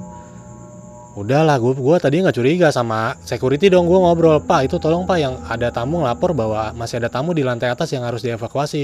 Udahlah 1.15 1.59
gue 1.59 1.75
gua 1.75 1.99
tadi 1.99 2.23
nggak 2.23 2.35
curiga 2.35 2.67
sama 2.71 3.15
security 3.23 3.71
dong 3.71 3.87
gue 3.87 3.95
ngobrol. 3.95 4.43
Pak 4.43 4.67
itu 4.67 4.75
tolong 4.81 5.07
pak 5.07 5.17
yang 5.19 5.39
ada 5.47 5.71
tamu 5.71 6.03
ngelapor 6.03 6.31
bahwa 6.35 6.71
masih 6.75 7.03
ada 7.03 7.07
tamu 7.11 7.35
di 7.35 7.43
lantai 7.43 7.71
atas 7.71 7.91
yang 7.91 8.03
harus 8.03 8.23
dievakuasi 8.23 8.83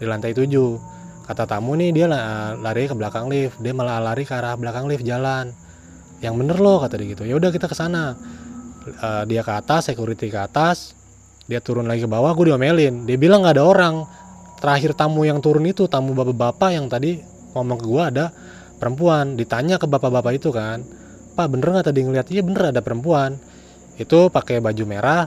di 0.00 0.04
lantai 0.04 0.32
7 0.32 0.48
kata 1.28 1.44
tamu 1.44 1.76
nih 1.76 1.92
dia 1.92 2.06
la- 2.08 2.56
lari 2.56 2.88
ke 2.88 2.96
belakang 2.96 3.28
lift 3.28 3.60
dia 3.60 3.76
malah 3.76 4.00
lari 4.00 4.24
ke 4.24 4.32
arah 4.32 4.56
belakang 4.56 4.88
lift 4.88 5.04
jalan. 5.04 5.52
Yang 6.24 6.34
bener 6.40 6.58
loh 6.60 6.80
kata 6.80 6.96
dia 6.96 7.12
gitu. 7.12 7.22
Ya 7.28 7.36
udah 7.36 7.52
kita 7.52 7.68
ke 7.68 7.76
sana 7.76 8.16
Eh, 8.96 9.24
dia 9.28 9.42
ke 9.44 9.52
atas 9.52 9.92
security 9.92 10.32
ke 10.32 10.40
atas 10.40 10.98
dia 11.48 11.64
turun 11.64 11.88
lagi 11.88 12.04
ke 12.04 12.10
bawah 12.12 12.36
gue 12.36 12.52
diomelin. 12.52 13.08
Dia 13.08 13.16
bilang 13.16 13.40
nggak 13.40 13.56
ada 13.56 13.64
orang. 13.64 13.94
Terakhir 14.60 14.92
tamu 14.92 15.24
yang 15.24 15.40
turun 15.40 15.64
itu 15.64 15.88
tamu 15.88 16.12
bapak-bapak 16.12 16.76
yang 16.76 16.92
tadi 16.92 17.24
ngomong 17.56 17.78
ke 17.80 17.86
gue 17.88 18.02
ada 18.04 18.26
perempuan. 18.76 19.32
Ditanya 19.32 19.80
ke 19.80 19.88
bapak-bapak 19.88 20.36
itu 20.36 20.52
kan 20.52 20.84
pak 21.38 21.46
bener 21.48 21.72
nggak 21.72 21.88
tadi 21.88 22.04
ngeliat? 22.04 22.26
Iya 22.28 22.44
bener 22.44 22.76
ada 22.76 22.84
perempuan. 22.84 23.40
Itu 23.96 24.28
pakai 24.28 24.60
baju 24.60 24.84
merah 24.84 25.24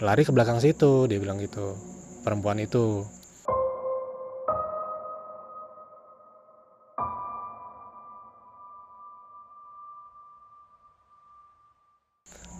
lari 0.00 0.24
ke 0.24 0.32
belakang 0.32 0.64
situ. 0.64 1.04
Dia 1.04 1.20
bilang 1.20 1.36
gitu 1.44 1.76
perempuan 2.24 2.56
itu 2.56 3.04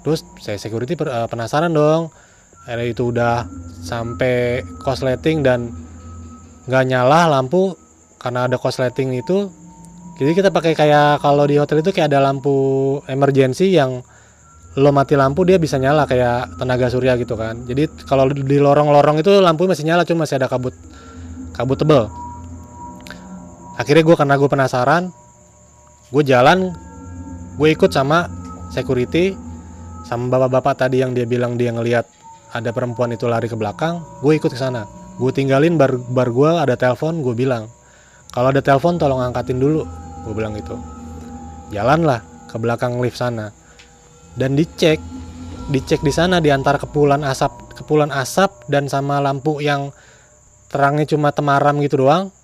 terus 0.02 0.24
saya 0.40 0.56
security 0.56 0.96
eh, 0.96 1.28
penasaran 1.28 1.72
dong. 1.72 2.12
Akhirnya 2.68 2.86
itu 2.92 3.02
udah 3.08 3.48
sampai 3.82 4.62
korsleting 4.84 5.40
dan 5.40 5.72
nggak 6.68 6.84
nyala 6.88 7.30
lampu. 7.30 7.74
Karena 8.20 8.44
ada 8.44 8.60
korsleting 8.60 9.16
itu 9.16 9.48
jadi 10.20 10.36
kita 10.36 10.48
pakai 10.52 10.76
kayak 10.76 11.24
kalau 11.24 11.48
di 11.48 11.56
hotel 11.56 11.80
itu 11.80 11.96
kayak 11.96 12.12
ada 12.12 12.20
lampu 12.20 12.52
emergency 13.08 13.72
yang 13.72 14.04
lo 14.76 14.92
mati 14.92 15.16
lampu 15.16 15.48
dia 15.48 15.56
bisa 15.56 15.80
nyala 15.80 16.04
kayak 16.04 16.60
tenaga 16.60 16.92
surya 16.92 17.16
gitu 17.16 17.40
kan. 17.40 17.64
Jadi 17.64 17.88
kalau 18.04 18.28
di 18.28 18.60
lorong-lorong 18.60 19.24
itu 19.24 19.40
lampu 19.40 19.64
masih 19.64 19.88
nyala 19.88 20.04
cuma 20.04 20.28
masih 20.28 20.36
ada 20.36 20.52
kabut 20.52 20.76
kabut 21.56 21.80
tebel. 21.80 22.12
Akhirnya 23.80 24.04
gue 24.04 24.16
karena 24.20 24.36
gue 24.36 24.48
penasaran 24.52 25.08
gue 26.12 26.22
jalan 26.28 26.76
gue 27.56 27.68
ikut 27.72 27.88
sama 27.88 28.28
security 28.76 29.32
sama 30.10 30.26
bapak-bapak 30.26 30.74
tadi 30.74 31.06
yang 31.06 31.14
dia 31.14 31.22
bilang 31.22 31.54
dia 31.54 31.70
ngelihat 31.70 32.02
ada 32.50 32.74
perempuan 32.74 33.14
itu 33.14 33.30
lari 33.30 33.46
ke 33.46 33.54
belakang 33.54 34.02
gue 34.26 34.34
ikut 34.34 34.50
ke 34.50 34.58
sana. 34.58 34.82
Gue 35.22 35.30
tinggalin 35.30 35.78
bar 35.78 35.94
bar 36.10 36.34
gue 36.34 36.50
ada 36.50 36.74
telepon 36.74 37.22
gue 37.22 37.30
bilang 37.30 37.70
kalau 38.34 38.50
ada 38.50 38.58
telepon 38.58 38.98
tolong 38.98 39.22
angkatin 39.22 39.62
dulu 39.62 39.86
gue 40.26 40.34
bilang 40.34 40.58
gitu. 40.58 40.74
Jalanlah 41.70 42.26
ke 42.50 42.58
belakang 42.58 42.98
lift 42.98 43.22
sana. 43.22 43.54
Dan 44.34 44.58
dicek 44.58 44.98
dicek 45.70 46.02
di 46.02 46.10
sana 46.10 46.42
di 46.42 46.50
antara 46.50 46.82
kepulan 46.82 47.22
asap 47.22 47.78
kepulan 47.78 48.10
asap 48.10 48.66
dan 48.66 48.90
sama 48.90 49.22
lampu 49.22 49.62
yang 49.62 49.94
terangnya 50.74 51.06
cuma 51.06 51.30
temaram 51.30 51.78
gitu 51.78 52.02
doang. 52.02 52.34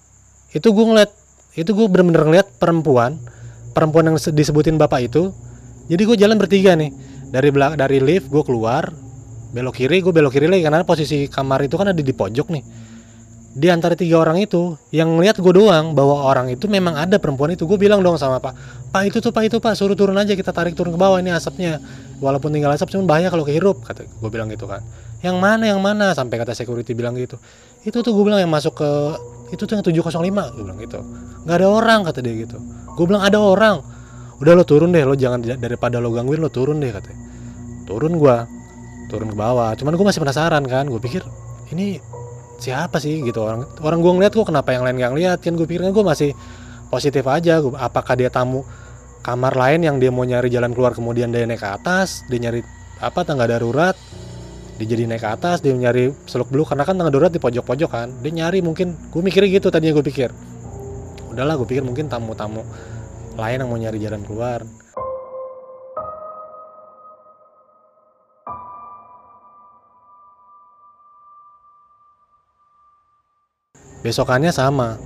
Itu 0.55 0.71
gue 0.71 0.87
ngeliat 0.87 1.11
itu 1.59 1.75
gue 1.75 1.87
bener-bener 1.91 2.31
ngeliat 2.31 2.47
perempuan 2.63 3.19
perempuan 3.75 4.15
yang 4.15 4.23
se- 4.23 4.31
disebutin 4.31 4.79
bapak 4.79 5.11
itu. 5.11 5.35
Jadi 5.91 6.03
gue 6.07 6.15
jalan 6.15 6.39
bertiga 6.39 6.79
nih 6.79 7.16
dari 7.31 7.49
belak 7.51 7.75
dari 7.75 7.99
lift 7.99 8.31
gue 8.31 8.43
keluar 8.47 8.87
belok 9.57 9.81
kiri 9.81 10.05
gue 10.05 10.13
belok 10.13 10.37
kiri 10.37 10.47
lagi 10.51 10.63
karena 10.67 10.85
posisi 10.85 11.27
kamar 11.33 11.65
itu 11.65 11.81
kan 11.81 11.91
ada 11.91 12.03
di 12.03 12.15
pojok 12.15 12.49
nih. 12.53 12.65
Di 13.57 13.73
antara 13.73 13.97
tiga 13.97 14.21
orang 14.21 14.37
itu 14.37 14.77
yang 14.93 15.17
ngeliat 15.17 15.41
gue 15.41 15.49
doang 15.49 15.97
bahwa 15.97 16.29
orang 16.29 16.53
itu 16.53 16.69
memang 16.69 16.93
ada 16.93 17.17
perempuan 17.17 17.57
itu. 17.57 17.65
Gue 17.65 17.81
bilang 17.81 18.05
dong 18.05 18.21
sama 18.21 18.37
pak 18.37 18.53
pak 18.93 19.09
itu 19.09 19.17
tuh 19.25 19.33
pak 19.33 19.49
itu 19.49 19.57
pak 19.57 19.73
suruh 19.73 19.97
turun 19.97 20.13
aja 20.21 20.37
kita 20.37 20.53
tarik 20.53 20.77
turun 20.77 20.93
ke 20.93 21.01
bawah 21.01 21.17
ini 21.17 21.33
asapnya. 21.33 21.81
Walaupun 22.21 22.53
tinggal 22.53 22.77
asap 22.77 22.93
cuma 22.93 23.09
bahaya 23.09 23.33
kalau 23.33 23.49
kehirup 23.49 23.81
kata 23.81 24.05
gue 24.05 24.29
bilang 24.29 24.53
gitu 24.53 24.69
kan. 24.69 24.85
Yang 25.25 25.37
mana 25.41 25.65
yang 25.73 25.81
mana? 25.81 26.13
Sampai 26.13 26.37
kata 26.37 26.53
security 26.53 26.93
bilang 26.93 27.17
gitu. 27.17 27.41
Itu 27.81 28.05
tuh 28.05 28.13
gue 28.13 28.25
bilang 28.29 28.45
yang 28.45 28.53
masuk 28.53 28.77
ke 28.77 28.91
itu 29.57 29.65
tuh 29.65 29.73
yang 29.79 29.85
705 29.89 30.21
gue 30.53 30.61
bilang 30.61 30.77
gitu. 30.77 31.01
Nggak 31.49 31.57
ada 31.57 31.69
orang 31.73 32.01
kata 32.05 32.19
dia 32.21 32.35
gitu. 32.45 32.61
Gue 32.93 33.05
bilang 33.09 33.25
ada 33.25 33.41
orang 33.41 33.96
udah 34.37 34.53
lo 34.53 34.65
turun 34.69 34.93
deh 34.93 35.05
lo 35.05 35.17
jangan 35.17 35.41
daripada 35.41 35.97
lo 35.97 36.13
gangguin 36.13 36.41
lo 36.45 36.53
turun 36.53 36.81
deh 36.83 36.93
katanya. 36.93 37.21
Turun 37.87 38.19
gua 38.21 38.45
turun 39.07 39.31
ke 39.33 39.37
bawah. 39.39 39.73
Cuman 39.79 39.95
gue 39.95 40.07
masih 40.07 40.21
penasaran 40.21 40.63
kan 40.67 40.91
gue 40.91 40.99
pikir 40.99 41.23
ini 41.73 42.03
siapa 42.59 42.99
sih? 42.99 43.23
Gitu 43.23 43.39
orang 43.39 43.65
orang 43.81 43.99
gue 44.03 44.13
ngeliat 44.19 44.33
kok 44.35 44.47
kenapa 44.51 44.75
yang 44.75 44.83
lain 44.83 44.99
gak 44.99 45.13
ngeliat? 45.15 45.39
Kan 45.41 45.55
gue 45.55 45.67
pikirnya 45.67 45.95
gue 45.95 46.05
masih 46.05 46.31
positif 46.91 47.25
aja 47.27 47.63
gua, 47.63 47.79
apakah 47.79 48.19
dia 48.19 48.31
tamu 48.31 48.67
kamar 49.23 49.55
lain 49.55 49.83
yang 49.83 49.97
dia 49.99 50.11
mau 50.15 50.23
nyari 50.23 50.47
jalan 50.51 50.71
keluar 50.71 50.95
kemudian 50.95 51.35
dia 51.35 51.43
naik 51.43 51.59
ke 51.59 51.67
atas 51.67 52.23
dia 52.31 52.39
nyari 52.39 52.63
apa 53.03 53.27
tangga 53.27 53.51
darurat 53.51 53.99
dia 54.79 54.87
jadi 54.87 55.03
naik 55.11 55.19
ke 55.19 55.29
atas 55.31 55.63
dia 55.63 55.75
nyari 55.75 56.15
seluk 56.27 56.51
beluk? 56.51 56.71
Karena 56.71 56.83
kan 56.87 56.99
tangga 56.99 57.11
darurat 57.15 57.33
di 57.33 57.41
pojok-pojok 57.43 57.91
kan 57.91 58.09
dia 58.23 58.33
nyari 58.35 58.59
mungkin 58.63 58.95
gue 59.11 59.23
mikirnya 59.23 59.63
gitu 59.63 59.71
tadinya 59.71 59.95
gue 59.97 60.07
pikir. 60.07 60.31
Udahlah 61.31 61.55
gue 61.63 61.67
pikir 61.69 61.87
mungkin 61.87 62.11
tamu-tamu 62.11 62.67
lain 63.37 63.61
yang 63.61 63.69
mau 63.69 63.77
nyari 63.77 63.99
jalan 64.01 64.25
keluar. 64.25 64.65
Besokannya 74.01 74.55
sama. 74.55 74.97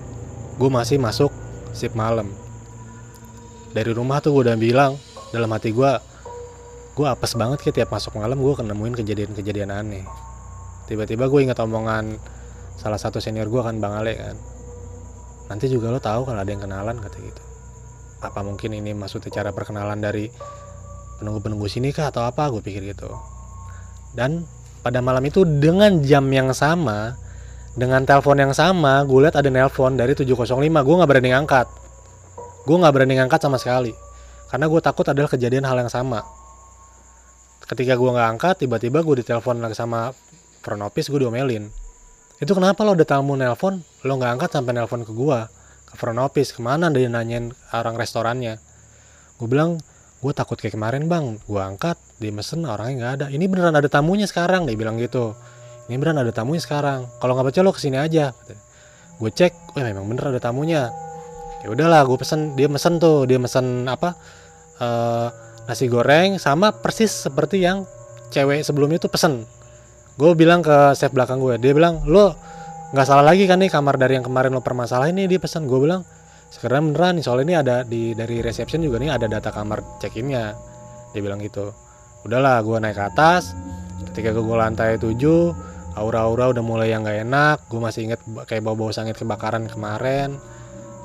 Gue 0.60 0.70
masih 0.70 1.00
masuk 1.00 1.32
sip 1.74 1.96
malam. 1.98 2.30
Dari 3.74 3.90
rumah 3.90 4.22
tuh 4.22 4.34
gue 4.38 4.50
udah 4.50 4.58
bilang 4.60 4.94
dalam 5.34 5.50
hati 5.50 5.74
gue 5.74 5.92
gue 6.90 7.06
apes 7.06 7.38
banget 7.38 7.62
kayak 7.62 7.76
tiap 7.82 7.90
masuk 7.94 8.18
malam 8.18 8.36
gue 8.36 8.52
akan 8.52 8.66
nemuin 8.70 8.94
kejadian-kejadian 9.02 9.74
aneh. 9.74 10.04
Tiba-tiba 10.86 11.26
gue 11.26 11.40
ingat 11.42 11.58
omongan 11.62 12.18
salah 12.78 12.98
satu 12.98 13.22
senior 13.22 13.50
gue 13.50 13.62
kan 13.62 13.78
bang 13.80 13.94
Ale 13.94 14.12
kan. 14.14 14.36
Nanti 15.48 15.66
juga 15.66 15.90
lo 15.90 15.98
tahu 15.98 16.28
kalau 16.28 16.38
ada 16.44 16.50
yang 16.50 16.62
kenalan 16.62 16.98
kata 17.00 17.18
gitu 17.18 17.49
apa 18.20 18.40
mungkin 18.44 18.76
ini 18.76 18.92
maksudnya 18.92 19.32
cara 19.32 19.50
perkenalan 19.50 20.00
dari 20.00 20.28
penunggu-penunggu 21.20 21.66
sini 21.68 21.92
kah 21.92 22.12
atau 22.12 22.24
apa? 22.24 22.48
Gue 22.52 22.60
pikir 22.60 22.84
gitu. 22.84 23.08
Dan 24.12 24.44
pada 24.80 25.00
malam 25.04 25.24
itu 25.24 25.44
dengan 25.44 26.00
jam 26.04 26.24
yang 26.32 26.52
sama 26.56 27.16
dengan 27.76 28.02
telepon 28.02 28.40
yang 28.40 28.52
sama 28.56 29.04
gue 29.06 29.20
lihat 29.22 29.36
ada 29.38 29.46
nelpon 29.46 29.94
dari 29.94 30.16
705 30.16 30.56
gue 30.56 30.94
nggak 30.96 31.10
berani 31.10 31.28
ngangkat. 31.32 31.66
Gue 32.68 32.76
nggak 32.76 32.92
berani 32.92 33.14
ngangkat 33.20 33.40
sama 33.40 33.56
sekali. 33.56 33.92
Karena 34.50 34.66
gue 34.66 34.80
takut 34.82 35.06
adalah 35.06 35.30
kejadian 35.30 35.64
hal 35.64 35.78
yang 35.80 35.92
sama. 35.92 36.20
Ketika 37.64 37.94
gue 37.94 38.10
nggak 38.10 38.28
angkat 38.36 38.54
tiba-tiba 38.66 39.00
gue 39.00 39.22
ditelepon 39.22 39.62
lagi 39.62 39.78
sama 39.78 40.10
front 40.60 40.82
office 40.82 41.08
gue 41.08 41.22
diomelin. 41.22 41.70
Itu 42.40 42.56
kenapa 42.56 42.82
lo 42.82 42.96
udah 42.96 43.06
tamu 43.06 43.36
nelpon 43.36 43.80
lo 44.04 44.12
nggak 44.16 44.40
angkat 44.40 44.50
sampai 44.50 44.72
nelpon 44.76 45.04
ke 45.04 45.12
gue 45.12 45.59
ke 45.90 45.94
front 45.98 46.22
office 46.22 46.54
ke 46.54 46.62
mana 46.62 46.86
dia 46.88 47.10
nanyain 47.10 47.50
orang 47.74 47.98
restorannya. 47.98 48.62
Gue 49.36 49.48
bilang 49.50 49.82
gue 50.20 50.32
takut 50.36 50.54
kayak 50.54 50.78
kemarin 50.78 51.10
bang. 51.10 51.36
Gue 51.44 51.58
angkat 51.58 51.98
dia 52.22 52.30
mesen 52.30 52.62
orangnya 52.62 52.94
nggak 52.96 53.12
ada. 53.18 53.26
Ini 53.34 53.44
beneran 53.50 53.74
ada 53.74 53.90
tamunya 53.90 54.30
sekarang 54.30 54.70
dia 54.70 54.78
bilang 54.78 55.00
gitu. 55.02 55.34
Ini 55.90 55.98
beneran 55.98 56.22
ada 56.22 56.30
tamunya 56.30 56.62
sekarang. 56.62 57.10
Kalau 57.18 57.34
nggak 57.34 57.50
percaya 57.50 57.64
lo 57.66 57.74
ke 57.74 57.82
sini 57.82 57.98
aja. 57.98 58.30
Gue 59.18 59.30
cek 59.34 59.74
oh 59.74 59.82
memang 59.82 60.06
bener 60.06 60.30
ada 60.30 60.40
tamunya. 60.40 60.94
Ya 61.60 61.68
udahlah 61.68 62.06
gue 62.06 62.16
pesen 62.16 62.54
dia 62.54 62.70
mesen 62.70 63.02
tuh 63.02 63.26
dia 63.26 63.36
mesen 63.36 63.84
apa 63.90 64.16
eh, 64.80 65.28
nasi 65.68 65.90
goreng 65.90 66.40
sama 66.40 66.72
persis 66.72 67.28
seperti 67.28 67.60
yang 67.60 67.84
cewek 68.30 68.62
sebelumnya 68.62 69.02
tuh 69.02 69.10
pesen. 69.10 69.44
Gue 70.16 70.32
bilang 70.36 70.60
ke 70.60 70.94
chef 70.94 71.10
belakang 71.10 71.40
gue 71.40 71.58
dia 71.58 71.72
bilang 71.74 72.04
lo 72.06 72.36
nggak 72.90 73.06
salah 73.06 73.22
lagi 73.22 73.46
kan 73.46 73.62
nih 73.62 73.70
kamar 73.70 73.94
dari 73.94 74.18
yang 74.18 74.26
kemarin 74.26 74.50
lo 74.50 74.62
permasalahin 74.62 75.14
nih 75.14 75.36
dia 75.36 75.40
pesen. 75.42 75.70
Gue 75.70 75.86
bilang 75.86 76.02
sekarang 76.50 76.90
beneran 76.90 77.22
nih 77.22 77.24
soalnya 77.24 77.44
ini 77.46 77.54
ada 77.56 77.76
di 77.86 78.02
dari 78.18 78.42
reception 78.42 78.82
juga 78.82 78.98
nih 78.98 79.14
ada 79.14 79.30
data 79.30 79.54
kamar 79.54 80.02
check 80.02 80.18
innya 80.18 80.58
dia 81.14 81.20
bilang 81.22 81.38
gitu. 81.38 81.70
Udahlah 82.26 82.60
gue 82.66 82.76
naik 82.82 82.98
ke 82.98 83.04
atas. 83.06 83.54
Ketika 84.10 84.34
gue 84.34 84.56
lantai 84.56 84.98
7 84.98 85.14
aura-aura 85.94 86.50
udah 86.50 86.64
mulai 86.64 86.90
yang 86.90 87.06
gak 87.06 87.22
enak. 87.22 87.58
Gue 87.70 87.80
masih 87.80 88.10
inget 88.10 88.20
kayak 88.46 88.66
bau-bau 88.66 88.90
sangit 88.90 89.14
kebakaran 89.14 89.70
kemarin. 89.70 90.36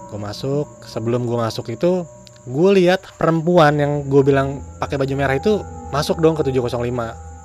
Gue 0.09 0.19
masuk. 0.19 0.65
Sebelum 0.85 1.29
gue 1.29 1.37
masuk 1.37 1.69
itu 1.69 2.05
gue 2.45 2.69
lihat 2.77 3.01
perempuan 3.17 3.77
yang 3.77 4.05
gue 4.05 4.21
bilang 4.21 4.61
pakai 4.77 5.01
baju 5.01 5.13
merah 5.17 5.33
itu 5.33 5.65
masuk 5.89 6.21
dong 6.21 6.37
ke 6.37 6.45
705 6.45 6.77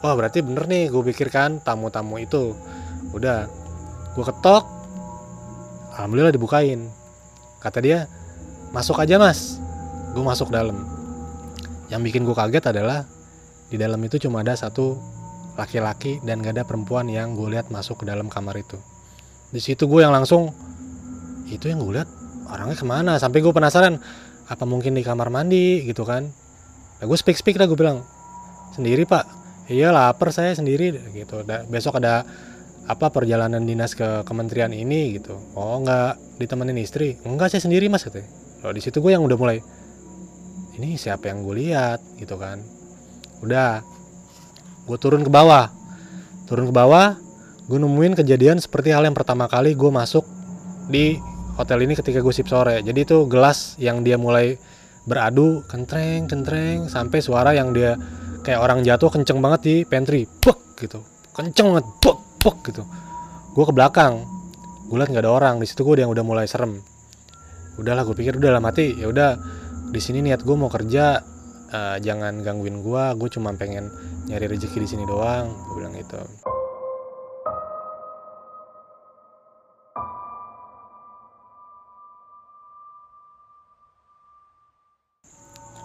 wah 0.05 0.12
berarti 0.12 0.44
bener 0.44 0.68
nih 0.68 0.92
gue 0.92 1.03
pikirkan 1.12 1.61
tamu-tamu 1.61 2.20
itu. 2.20 2.57
Udah 3.12 3.59
gue 4.14 4.24
ketok. 4.24 4.64
Alhamdulillah 5.94 6.34
dibukain. 6.34 6.88
Kata 7.60 7.78
dia 7.82 8.08
masuk 8.72 8.98
aja 8.98 9.20
mas. 9.20 9.60
Gue 10.16 10.24
masuk 10.24 10.48
dalam. 10.50 10.86
Yang 11.90 12.00
bikin 12.10 12.22
gue 12.26 12.34
kaget 12.34 12.70
adalah 12.70 13.06
di 13.70 13.78
dalam 13.78 13.98
itu 14.02 14.18
cuma 14.18 14.42
ada 14.42 14.58
satu 14.58 14.98
laki-laki 15.54 16.22
dan 16.24 16.42
gak 16.42 16.58
ada 16.58 16.64
perempuan 16.66 17.06
yang 17.10 17.34
gue 17.34 17.50
lihat 17.50 17.68
masuk 17.70 18.02
ke 18.02 18.04
dalam 18.08 18.30
kamar 18.30 18.58
itu. 18.58 18.78
Di 19.50 19.58
situ 19.58 19.86
gue 19.90 20.00
yang 20.02 20.14
langsung 20.14 20.54
itu 21.50 21.66
yang 21.66 21.82
gue 21.82 22.00
lihat 22.00 22.08
orangnya 22.50 22.78
ke 22.78 22.86
mana? 22.86 23.12
Sampai 23.18 23.42
gue 23.42 23.50
penasaran 23.50 23.98
apa 24.46 24.64
mungkin 24.66 24.94
di 24.94 25.02
kamar 25.02 25.30
mandi? 25.30 25.86
Gitu 25.86 26.02
kan. 26.06 26.26
Nah, 26.98 27.04
gue 27.06 27.18
speak 27.18 27.38
speak 27.38 27.58
lah 27.58 27.66
gue 27.66 27.78
bilang 27.78 28.02
sendiri 28.74 29.06
pak. 29.06 29.26
Iya 29.70 29.94
lapar 29.94 30.34
saya 30.34 30.54
sendiri. 30.54 30.94
Gitu. 31.14 31.46
Besok 31.70 31.98
ada 32.02 32.26
apa 32.90 33.07
perjalanan 33.14 33.62
dinas 33.62 33.94
ke 33.94 34.26
kementerian 34.26 34.74
ini 34.74 35.14
gitu? 35.22 35.38
Oh 35.55 35.79
nggak 35.79 36.42
ditemenin 36.42 36.83
istri? 36.83 37.14
Enggak 37.22 37.55
saya 37.55 37.62
sendiri 37.62 37.87
mas 37.87 38.03
katanya. 38.03 38.26
Loh, 38.66 38.74
di 38.74 38.83
situ 38.83 38.98
gue 38.98 39.14
yang 39.14 39.22
udah 39.22 39.38
mulai 39.38 39.62
ini 40.74 40.98
siapa 40.98 41.31
yang 41.31 41.46
gue 41.46 41.55
lihat? 41.55 42.03
Gitu 42.18 42.35
kan. 42.35 42.59
Udah 43.46 43.87
gue 44.90 44.98
turun 44.98 45.22
ke 45.22 45.31
bawah. 45.31 45.70
Turun 46.50 46.66
ke 46.66 46.74
bawah 46.74 47.14
gue 47.70 47.79
nemuin 47.79 48.18
kejadian 48.18 48.59
seperti 48.59 48.90
hal 48.90 49.07
yang 49.07 49.14
pertama 49.14 49.46
kali 49.46 49.79
gue 49.79 49.90
masuk 49.94 50.26
di 50.90 51.14
hotel 51.55 51.87
ini 51.87 51.94
ketika 51.94 52.18
gue 52.18 52.35
sip 52.35 52.50
sore. 52.50 52.83
Jadi 52.83 53.07
itu 53.07 53.31
gelas 53.31 53.79
yang 53.79 54.03
dia 54.03 54.18
mulai 54.18 54.59
beradu 55.07 55.62
kentreng 55.70 56.26
kentreng 56.26 56.90
sampai 56.90 57.22
suara 57.22 57.55
yang 57.55 57.70
dia 57.70 57.94
kayak 58.42 58.59
orang 58.59 58.83
jatuh 58.83 59.14
kenceng 59.14 59.38
banget 59.38 59.61
di 59.62 59.74
pantry. 59.87 60.26
Buk 60.42 60.59
gitu. 60.83 61.07
Kenceng 61.31 61.70
banget 61.70 61.87
buk 62.03 62.29
buk 62.40 62.57
gitu. 62.66 62.83
Gue 63.53 63.64
ke 63.68 63.72
belakang 63.76 64.24
gue 64.90 64.98
liat 64.98 65.12
nggak 65.12 65.22
ada 65.22 65.31
orang. 65.31 65.62
Di 65.62 65.70
situ 65.70 65.87
gue 65.87 66.03
yang 66.03 66.11
udah 66.11 66.24
mulai 66.26 66.50
serem. 66.50 66.83
Udahlah 67.79 68.03
gue 68.03 68.16
pikir 68.18 68.40
udah 68.40 68.59
lah 68.59 68.62
mati. 68.64 68.96
Ya 68.98 69.07
udah 69.07 69.38
di 69.92 70.00
sini 70.03 70.24
niat 70.24 70.42
gue 70.42 70.57
mau 70.59 70.72
kerja. 70.72 71.22
Eh, 71.70 71.96
jangan 72.03 72.42
gangguin 72.42 72.83
gue 72.83 73.05
gue 73.14 73.29
cuma 73.31 73.55
pengen 73.55 73.87
nyari 74.26 74.50
rezeki 74.50 74.83
di 74.83 74.88
sini 74.90 75.05
doang. 75.07 75.55
Gue 75.70 75.74
bilang 75.79 75.94
gitu. 75.94 76.18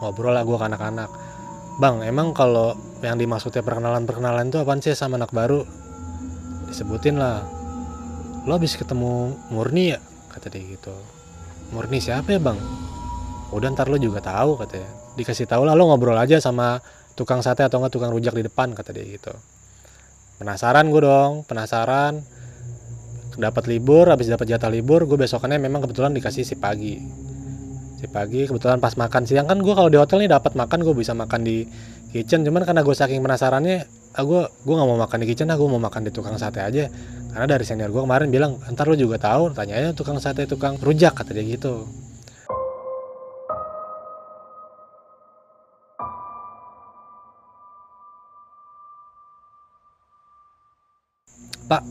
Ngobrol 0.02 0.34
lah 0.34 0.44
gue 0.44 0.58
ke 0.58 0.66
anak-anak. 0.66 1.10
Bang 1.78 2.02
emang 2.02 2.34
kalau 2.34 2.74
yang 3.04 3.20
dimaksudnya 3.22 3.62
perkenalan-perkenalan 3.62 4.48
itu 4.48 4.58
apaan 4.64 4.80
sih 4.82 4.96
sama 4.96 5.20
anak 5.20 5.30
baru 5.30 5.85
disebutin 6.70 7.18
lah. 7.18 7.46
Lo 8.46 8.58
habis 8.58 8.78
ketemu 8.78 9.34
Murni 9.50 9.96
ya? 9.96 10.00
Kata 10.30 10.52
dia 10.52 10.62
gitu. 10.62 10.94
Murni 11.74 11.98
siapa 11.98 12.30
ya 12.30 12.40
bang? 12.42 12.58
Udah 13.54 13.72
ntar 13.74 13.90
lo 13.90 13.98
juga 13.98 14.22
tahu 14.22 14.58
katanya 14.60 15.06
dikasih 15.16 15.48
tahu 15.48 15.64
lah 15.64 15.74
lo 15.74 15.88
ngobrol 15.88 16.16
aja 16.20 16.38
sama 16.44 16.84
tukang 17.16 17.40
sate 17.40 17.64
atau 17.64 17.80
enggak 17.80 17.96
tukang 17.96 18.12
rujak 18.12 18.36
di 18.36 18.44
depan 18.44 18.76
kata 18.76 18.92
dia 18.92 19.08
gitu. 19.08 19.32
Penasaran 20.36 20.92
gue 20.92 21.02
dong 21.02 21.48
penasaran. 21.48 22.20
Dapat 23.36 23.68
libur 23.68 24.08
habis 24.08 24.32
dapat 24.32 24.48
jatah 24.48 24.72
libur 24.72 25.08
gue 25.08 25.20
besokannya 25.20 25.60
memang 25.60 25.84
kebetulan 25.88 26.12
dikasih 26.16 26.44
si 26.44 26.56
pagi. 26.60 27.00
Si 28.00 28.08
pagi 28.12 28.48
kebetulan 28.48 28.84
pas 28.84 28.96
makan 28.96 29.24
siang. 29.24 29.48
Kan 29.48 29.64
gue 29.64 29.72
kalau 29.76 29.88
di 29.88 30.00
hotel 30.00 30.24
nih 30.24 30.32
dapat 30.36 30.56
makan 30.56 30.84
gue 30.84 30.96
bisa 30.96 31.16
makan 31.16 31.44
di 31.44 31.64
kitchen. 32.12 32.44
Cuman 32.44 32.68
karena 32.68 32.84
gue 32.84 32.96
saking 32.96 33.24
penasarannya 33.24 33.88
ah 34.16 34.24
gue 34.24 34.42
gue 34.48 34.74
nggak 34.74 34.88
mau 34.88 35.00
makan 35.00 35.18
di 35.24 35.28
kitchen 35.28 35.52
ah 35.52 35.60
gue 35.60 35.68
mau 35.68 35.82
makan 35.82 36.08
di 36.08 36.12
tukang 36.16 36.40
sate 36.40 36.64
aja. 36.64 36.88
Karena 37.36 37.48
dari 37.52 37.68
senior 37.68 37.92
gue 37.92 38.00
kemarin 38.00 38.32
bilang 38.32 38.64
ntar 38.72 38.88
lo 38.88 38.96
juga 38.96 39.20
tahu. 39.20 39.52
Tanya 39.52 39.76
aja 39.76 39.90
tukang 39.92 40.18
sate 40.24 40.48
tukang 40.48 40.80
rujak 40.80 41.12
kata 41.12 41.36
dia 41.36 41.44
gitu. 41.44 41.84
Pak 51.68 51.84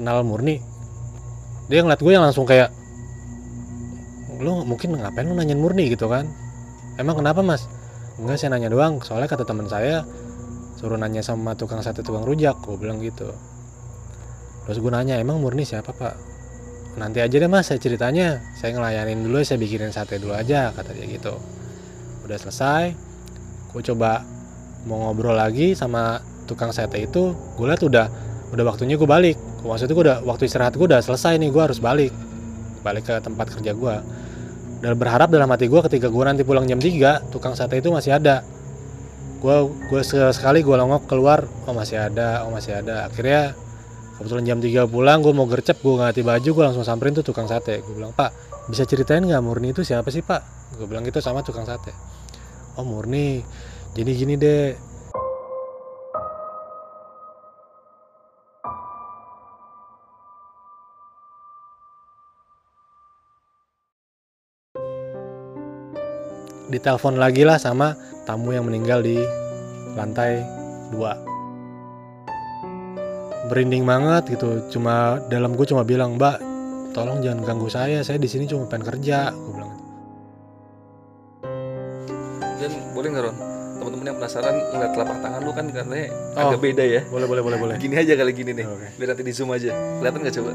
kenal 0.00 0.24
Murni? 0.24 0.64
Dia 1.68 1.84
ngeliat 1.84 2.00
gue 2.00 2.12
yang 2.16 2.24
langsung 2.24 2.48
kayak 2.48 2.72
lo 4.40 4.64
mungkin 4.64 4.96
ngapain 4.96 5.28
lo 5.28 5.36
nanyain 5.36 5.60
Murni? 5.60 5.92
Gitu 5.92 6.08
kan. 6.08 6.24
Emang 6.96 7.20
kenapa 7.20 7.44
mas? 7.44 7.68
Enggak 8.16 8.40
saya 8.40 8.56
nanya 8.56 8.72
doang. 8.72 9.04
Soalnya 9.04 9.28
kata 9.28 9.44
teman 9.44 9.68
saya 9.68 10.08
suruh 10.80 10.96
nanya 10.96 11.20
sama 11.20 11.52
tukang 11.52 11.84
sate 11.84 12.00
tukang 12.00 12.24
rujak 12.24 12.56
gue 12.64 12.72
bilang 12.80 13.04
gitu. 13.04 13.28
Terus 14.64 14.80
gue 14.80 14.88
nanya 14.88 15.20
emang 15.20 15.36
Murni 15.36 15.68
siapa 15.68 15.92
pak? 15.92 16.16
Nanti 16.96 17.20
aja 17.20 17.36
deh 17.36 17.52
mas 17.52 17.68
saya 17.68 17.76
ceritanya. 17.76 18.40
Saya 18.56 18.80
ngelayanin 18.80 19.20
dulu 19.20 19.44
saya 19.44 19.60
bikinin 19.60 19.92
sate 19.92 20.16
dulu 20.16 20.32
aja 20.32 20.72
kata 20.72 20.96
dia 20.96 21.04
gitu. 21.04 21.36
Udah 22.24 22.40
selesai 22.40 22.96
gue 23.76 23.82
coba 23.92 24.24
mau 24.88 25.04
ngobrol 25.04 25.36
lagi 25.36 25.76
sama 25.76 26.24
tukang 26.48 26.72
sate 26.72 27.04
itu. 27.04 27.36
Gue 27.60 27.68
liat 27.68 27.84
udah 27.84 28.08
udah 28.56 28.64
waktunya 28.64 28.96
gue 28.96 29.04
balik. 29.04 29.36
Maksudnya 29.60 29.92
gue 29.92 30.04
udah 30.08 30.18
waktu 30.24 30.48
istirahat 30.48 30.80
gue 30.80 30.88
udah 30.88 31.04
selesai 31.04 31.36
nih 31.36 31.52
gue 31.52 31.60
harus 31.60 31.76
balik. 31.76 32.16
Balik 32.80 33.04
ke 33.04 33.20
tempat 33.20 33.52
kerja 33.52 33.76
gue 33.76 33.96
dan 34.80 34.96
berharap 34.96 35.28
dalam 35.28 35.44
hati 35.52 35.68
gue 35.68 35.80
ketika 35.92 36.08
gue 36.08 36.24
nanti 36.24 36.40
pulang 36.40 36.64
jam 36.64 36.80
3 36.80 37.28
tukang 37.28 37.52
sate 37.52 37.84
itu 37.84 37.92
masih 37.92 38.16
ada 38.16 38.40
gue 39.40 39.56
gue 39.88 40.00
sekali 40.04 40.60
gue 40.60 40.76
longok 40.76 41.08
keluar 41.08 41.48
oh 41.64 41.72
masih 41.72 41.96
ada 41.96 42.44
oh 42.44 42.52
masih 42.52 42.76
ada. 42.76 43.08
Akhirnya 43.08 43.56
kebetulan 44.20 44.44
jam 44.44 44.58
3 44.60 44.84
pulang 44.92 45.24
gue 45.24 45.32
mau 45.32 45.48
gercep 45.48 45.80
gue 45.80 45.96
ganti 45.96 46.20
baju 46.20 46.50
gue 46.52 46.64
langsung 46.64 46.84
samperin 46.84 47.16
tuh 47.16 47.24
tukang 47.24 47.48
sate. 47.48 47.80
Gue 47.80 47.96
bilang 47.96 48.12
pak 48.12 48.30
bisa 48.68 48.84
ceritain 48.84 49.24
nggak 49.24 49.40
Murni 49.40 49.72
itu 49.72 49.80
siapa 49.80 50.12
sih 50.12 50.20
pak? 50.20 50.44
Gue 50.76 50.84
bilang 50.84 51.02
gitu 51.08 51.24
sama 51.24 51.40
tukang 51.40 51.64
sate. 51.64 51.90
Oh 52.76 52.84
Murni 52.84 53.40
jadi 53.96 54.10
gini 54.12 54.36
deh 54.36 54.90
ditelepon 66.70 67.18
lagi 67.18 67.42
lah 67.42 67.58
sama 67.58 67.98
tamu 68.30 68.54
yang 68.54 68.62
meninggal 68.62 69.02
di 69.02 69.18
lantai 69.98 70.46
2 70.94 73.50
berinding 73.50 73.82
banget 73.82 74.38
gitu 74.38 74.70
cuma 74.70 75.18
dalam 75.26 75.58
gue 75.58 75.66
cuma 75.66 75.82
bilang 75.82 76.14
mbak 76.14 76.38
tolong 76.94 77.18
jangan 77.18 77.42
ganggu 77.42 77.66
saya 77.66 78.06
saya 78.06 78.22
di 78.22 78.30
sini 78.30 78.46
cuma 78.46 78.70
pengen 78.70 78.86
kerja 78.86 79.34
gue 79.34 79.50
bilang 79.50 79.70
gitu. 79.74 79.82
Dan 82.60 82.70
boleh 82.94 83.08
nggak 83.10 83.24
Ron? 83.26 83.36
Teman-teman 83.80 84.06
yang 84.12 84.18
penasaran 84.20 84.54
ngeliat 84.60 84.92
telapak 84.92 85.18
tangan 85.24 85.40
lu 85.40 85.52
kan 85.56 85.64
katanya 85.72 86.08
Oh. 86.36 86.52
agak 86.52 86.60
beda 86.60 86.84
ya. 86.84 87.00
boleh 87.08 87.26
boleh 87.26 87.42
boleh 87.42 87.58
boleh 87.58 87.74
Gini 87.80 87.96
aja 87.96 88.12
kali 88.12 88.32
gini 88.36 88.52
nih. 88.52 88.66
Oke. 88.68 88.88
Biar 89.00 89.16
nanti 89.16 89.24
di 89.24 89.32
zoom 89.32 89.56
aja. 89.56 89.72
Kelihatan 89.72 90.20
nggak 90.20 90.36
coba? 90.36 90.52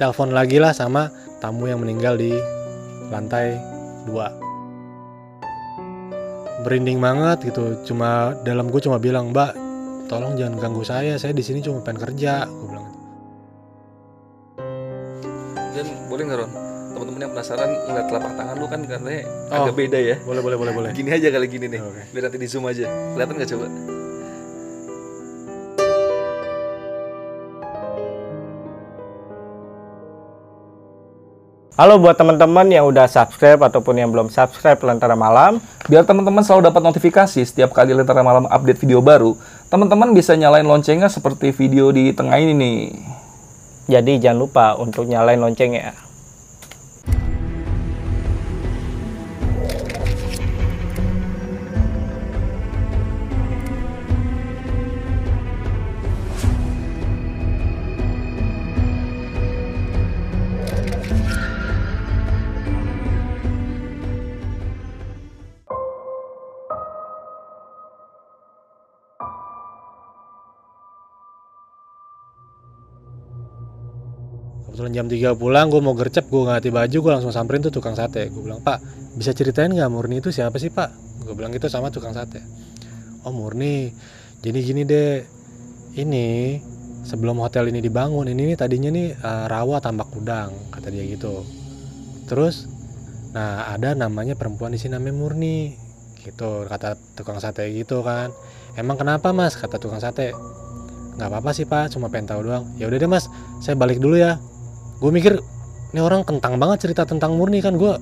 Ditelepon 0.00 0.32
lagi 0.32 0.56
lah 0.56 0.72
sama 0.72 1.12
tamu 1.44 1.68
yang 1.68 1.84
meninggal 1.84 2.16
di 2.16 2.32
lantai 3.12 3.60
2 4.08 6.64
berinding 6.64 7.04
banget 7.04 7.52
gitu 7.52 7.84
cuma 7.84 8.32
dalam 8.40 8.72
gue 8.72 8.80
cuma 8.80 8.96
bilang 8.96 9.28
mbak 9.28 9.52
tolong 10.08 10.40
jangan 10.40 10.56
ganggu 10.56 10.80
saya 10.88 11.20
saya 11.20 11.36
di 11.36 11.44
sini 11.44 11.60
cuma 11.60 11.84
pengen 11.84 12.00
kerja 12.00 12.48
gue 12.48 12.68
bilang 12.72 12.88
gitu. 12.88 12.96
Dan 15.76 15.86
boleh 16.08 16.22
nggak 16.32 16.48
Ron? 16.48 16.52
Teman-teman 16.96 17.20
yang 17.20 17.32
penasaran 17.36 17.68
ngeliat 17.68 18.06
telapak 18.08 18.32
tangan 18.40 18.56
lu 18.56 18.66
kan 18.72 18.80
katanya 18.88 19.20
Oh. 19.52 19.68
agak 19.68 19.84
beda 19.84 20.00
ya. 20.00 20.16
boleh 20.24 20.40
boleh 20.40 20.56
boleh 20.56 20.72
boleh 20.80 20.90
Gini 20.96 21.12
aja 21.12 21.28
kali 21.28 21.44
gini 21.44 21.76
nih. 21.76 21.80
Oke. 21.84 22.08
Biar 22.16 22.24
nanti 22.24 22.40
di 22.40 22.48
zoom 22.48 22.64
aja. 22.64 22.88
Kelihatan 22.88 23.36
nggak 23.36 23.52
coba? 23.52 23.99
Halo 31.80 31.96
buat 31.96 32.12
teman-teman 32.12 32.68
yang 32.68 32.84
udah 32.92 33.08
subscribe 33.08 33.56
ataupun 33.56 33.96
yang 33.96 34.12
belum 34.12 34.28
subscribe 34.28 34.76
Lentera 34.84 35.16
Malam. 35.16 35.64
Biar 35.88 36.04
teman-teman 36.04 36.44
selalu 36.44 36.68
dapat 36.68 36.84
notifikasi 36.84 37.40
setiap 37.40 37.72
kali 37.72 37.96
Lentera 37.96 38.20
Malam 38.20 38.44
update 38.52 38.84
video 38.84 39.00
baru, 39.00 39.32
teman-teman 39.72 40.12
bisa 40.12 40.36
nyalain 40.36 40.68
loncengnya 40.68 41.08
seperti 41.08 41.56
video 41.56 41.88
di 41.88 42.12
tengah 42.12 42.36
ini 42.36 42.52
nih. 42.52 42.80
Jadi 43.96 44.20
jangan 44.20 44.44
lupa 44.44 44.76
untuk 44.76 45.08
nyalain 45.08 45.40
loncengnya. 45.40 46.09
Jam 75.00 75.08
3 75.08 75.32
pulang 75.40 75.72
gue 75.72 75.80
mau 75.80 75.96
gercep 75.96 76.28
gue 76.28 76.44
ganti 76.44 76.68
baju 76.68 76.98
gue 77.00 77.12
langsung 77.16 77.32
samperin 77.32 77.64
tuh 77.64 77.72
tukang 77.72 77.96
sate. 77.96 78.28
Gue 78.28 78.44
bilang 78.44 78.60
pak 78.60 78.84
bisa 79.16 79.32
ceritain 79.32 79.72
nggak 79.72 79.88
Murni 79.88 80.20
itu 80.20 80.28
siapa 80.28 80.60
sih 80.60 80.68
pak? 80.68 80.92
Gue 81.24 81.32
bilang 81.32 81.56
gitu 81.56 81.72
sama 81.72 81.88
tukang 81.88 82.12
sate. 82.12 82.44
Oh 83.24 83.32
Murni. 83.32 83.88
Jadi 84.44 84.58
gini 84.60 84.84
deh 84.84 85.24
ini 85.96 86.60
sebelum 87.00 87.40
hotel 87.40 87.72
ini 87.72 87.80
dibangun 87.80 88.28
ini 88.28 88.52
nih 88.52 88.56
tadinya 88.60 88.92
nih 88.92 89.16
eh, 89.16 89.44
rawa 89.48 89.80
tambak 89.80 90.12
udang 90.12 90.52
kata 90.68 90.92
dia 90.92 91.08
gitu. 91.08 91.48
Terus 92.28 92.68
nah 93.32 93.72
ada 93.72 93.96
namanya 93.96 94.36
perempuan 94.36 94.76
di 94.76 94.78
sini 94.84 95.00
namanya 95.00 95.16
Murni. 95.16 95.72
Gitu 96.20 96.68
kata 96.68 97.00
tukang 97.16 97.40
sate 97.40 97.72
gitu 97.72 98.04
kan. 98.04 98.28
Emang 98.76 99.00
kenapa 99.00 99.32
mas? 99.32 99.56
kata 99.56 99.80
tukang 99.80 100.04
sate. 100.04 100.36
Nggak 101.16 101.28
apa-apa 101.32 101.56
sih 101.56 101.64
pak 101.64 101.88
cuma 101.88 102.12
pengen 102.12 102.36
tahu 102.36 102.52
doang. 102.52 102.68
Ya 102.76 102.84
udah 102.84 103.00
deh 103.00 103.08
mas 103.08 103.32
saya 103.64 103.80
balik 103.80 103.96
dulu 103.96 104.20
ya 104.20 104.36
gue 105.00 105.10
mikir 105.10 105.40
ini 105.90 106.00
orang 106.00 106.22
kentang 106.22 106.60
banget 106.60 106.86
cerita 106.86 107.02
tentang 107.02 107.34
Murni 107.34 107.58
kan. 107.58 107.74
Gue 107.74 107.98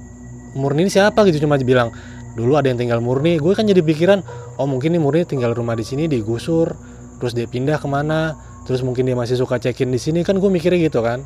Murni 0.52 0.84
ini 0.84 0.92
siapa? 0.92 1.24
Gitu 1.24 1.40
cuma 1.46 1.56
bilang 1.56 1.94
dulu 2.36 2.58
ada 2.58 2.68
yang 2.68 2.76
tinggal 2.76 3.00
Murni. 3.00 3.40
Gue 3.40 3.56
kan 3.56 3.64
jadi 3.64 3.80
pikiran 3.80 4.20
oh 4.60 4.66
mungkin 4.68 4.92
nih 4.92 5.00
Murni 5.00 5.22
tinggal 5.24 5.56
rumah 5.56 5.72
di 5.78 5.86
sini 5.86 6.04
digusur 6.10 6.76
terus 7.18 7.34
dia 7.34 7.50
pindah 7.50 7.82
ke 7.82 7.88
mana 7.90 8.36
terus 8.68 8.84
mungkin 8.84 9.08
dia 9.08 9.16
masih 9.16 9.40
suka 9.40 9.56
check-in 9.56 9.88
di 9.88 10.00
sini. 10.02 10.20
Kan 10.26 10.36
gue 10.36 10.50
mikirnya 10.52 10.78
gitu 10.84 11.00
kan. 11.00 11.24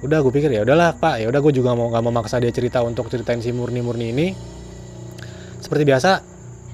Udah 0.00 0.24
gue 0.24 0.32
pikir 0.32 0.48
ya 0.48 0.64
udahlah 0.64 0.96
pak. 0.96 1.20
Ya 1.20 1.28
udah 1.28 1.40
gue 1.44 1.52
juga 1.52 1.76
mau 1.76 1.92
nggak 1.92 2.02
mau 2.02 2.12
maksa 2.14 2.40
dia 2.40 2.52
cerita 2.54 2.80
untuk 2.80 3.12
ceritain 3.12 3.42
si 3.44 3.52
Murni 3.52 3.84
Murni 3.84 4.16
ini. 4.16 4.26
Seperti 5.60 5.82
biasa 5.84 6.10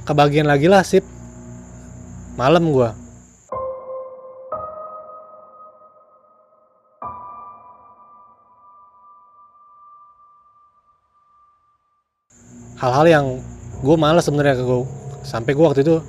kebagian 0.07 0.47
lagi 0.47 0.71
lah 0.71 0.87
sip. 0.87 1.03
Malam 2.39 2.71
gue 2.71 3.02
hal-hal 12.83 13.07
yang 13.07 13.27
gue 13.83 13.97
males 13.97 14.27
sebenarnya 14.27 14.59
ke 14.59 14.65
gue 14.67 14.83
sampai 15.23 15.55
gue 15.55 15.65
waktu 15.65 15.81
itu 15.87 16.03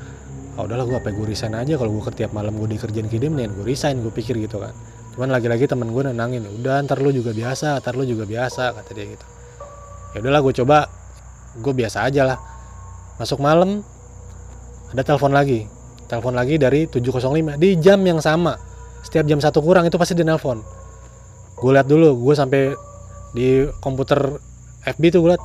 oh 0.58 0.64
udahlah 0.66 0.86
gue 0.90 0.98
apa 0.98 1.14
gue 1.14 1.26
resign 1.30 1.54
aja. 1.54 1.78
Kalau 1.78 1.94
gue 1.94 2.02
tiap 2.14 2.34
malam 2.34 2.58
gue 2.58 2.68
dikerjain 2.74 3.06
kirim 3.06 3.38
nih 3.38 3.50
gue 3.54 3.66
resign 3.66 4.02
gue 4.02 4.10
pikir 4.10 4.38
gitu 4.42 4.58
kan. 4.58 4.74
Cuman 5.14 5.30
lagi-lagi 5.30 5.70
temen 5.70 5.94
gue 5.94 6.02
nenangin 6.10 6.50
udah 6.50 6.82
ntar 6.90 6.98
lu 6.98 7.14
juga 7.14 7.30
biasa 7.32 7.78
ntar 7.78 7.94
lu 7.94 8.04
juga 8.10 8.26
biasa 8.26 8.74
kata 8.74 8.92
dia 8.98 9.06
gitu. 9.14 9.26
Ya 10.18 10.26
udahlah 10.26 10.42
gue 10.42 10.54
coba 10.66 10.78
gue 11.62 11.74
biasa 11.78 12.10
aja 12.10 12.34
lah. 12.34 12.38
Masuk 13.22 13.38
malam 13.38 13.86
ada 14.90 15.02
telepon 15.06 15.30
lagi. 15.30 15.70
Telepon 16.10 16.34
lagi 16.34 16.58
dari 16.58 16.90
705 16.90 17.62
di 17.62 17.70
jam 17.78 18.02
yang 18.02 18.18
sama. 18.18 18.58
Setiap 19.06 19.30
jam 19.30 19.38
satu 19.38 19.62
kurang 19.62 19.86
itu 19.86 19.98
pasti 20.02 20.18
dia 20.18 20.26
nelpon 20.26 20.84
gue 21.64 21.72
lihat 21.72 21.88
dulu 21.88 22.28
gue 22.28 22.36
sampai 22.36 22.76
di 23.32 23.64
komputer 23.80 24.20
FB 24.84 25.04
tuh 25.16 25.20
gue 25.24 25.32
liat 25.32 25.44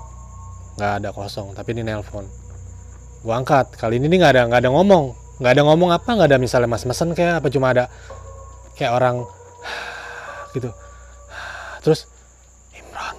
nggak 0.78 0.92
ada 1.02 1.10
kosong 1.10 1.50
tapi 1.58 1.74
ini 1.74 1.82
nelpon. 1.82 2.22
Gue 3.26 3.34
angkat 3.34 3.74
kali 3.74 3.98
ini 3.98 4.14
nggak 4.14 4.32
ada 4.38 4.42
nggak 4.46 4.62
ada 4.62 4.70
ngomong. 4.70 5.04
Nggak 5.42 5.52
ada 5.58 5.62
ngomong 5.66 5.90
apa 5.90 6.06
nggak 6.14 6.28
ada 6.30 6.38
misalnya 6.38 6.70
mas 6.70 6.86
mesen 6.86 7.18
kayak 7.18 7.42
apa 7.42 7.50
cuma 7.50 7.74
ada 7.74 7.90
kayak 8.78 8.94
orang 8.94 9.26
gitu. 10.54 10.70
Terus 11.82 12.06
Imran. 12.78 13.18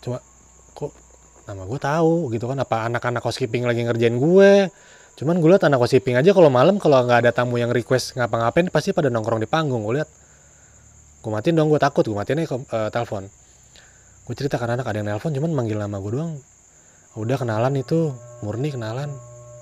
Cuma 0.00 0.18
kok 0.72 0.96
nama 1.44 1.62
gue 1.68 1.80
tahu 1.80 2.32
gitu 2.32 2.48
kan 2.48 2.56
apa 2.56 2.88
anak-anak 2.88 3.20
housekeeping 3.20 3.68
lagi 3.68 3.84
ngerjain 3.84 4.16
gue? 4.16 4.72
Cuman 5.20 5.36
gue 5.44 5.48
liat 5.52 5.64
anak 5.68 5.76
housekeeping 5.84 6.16
aja 6.16 6.32
kalau 6.32 6.48
malam 6.48 6.80
kalau 6.80 7.04
nggak 7.04 7.28
ada 7.28 7.30
tamu 7.36 7.60
yang 7.60 7.68
request 7.68 8.16
ngapa-ngapain 8.16 8.72
pasti 8.72 8.96
pada 8.96 9.12
nongkrong 9.12 9.44
di 9.44 9.48
panggung 9.48 9.84
gue 9.84 10.00
liat. 10.00 10.08
Gue 11.20 11.30
matiin 11.36 11.52
dong 11.52 11.68
gue 11.68 11.80
takut 11.80 12.00
gue 12.00 12.16
matiin 12.16 12.40
aja 12.40 12.56
uh, 12.56 12.88
telepon 12.88 13.28
gue 14.26 14.34
cerita 14.34 14.58
karena 14.58 14.74
anak 14.74 14.90
ada 14.90 14.98
yang 14.98 15.08
nelpon 15.14 15.30
cuman 15.30 15.50
manggil 15.54 15.78
nama 15.78 16.02
gue 16.02 16.12
doang. 16.18 16.34
Udah 17.14 17.38
kenalan 17.38 17.78
itu. 17.78 18.10
Murni 18.42 18.74
kenalan. 18.74 19.08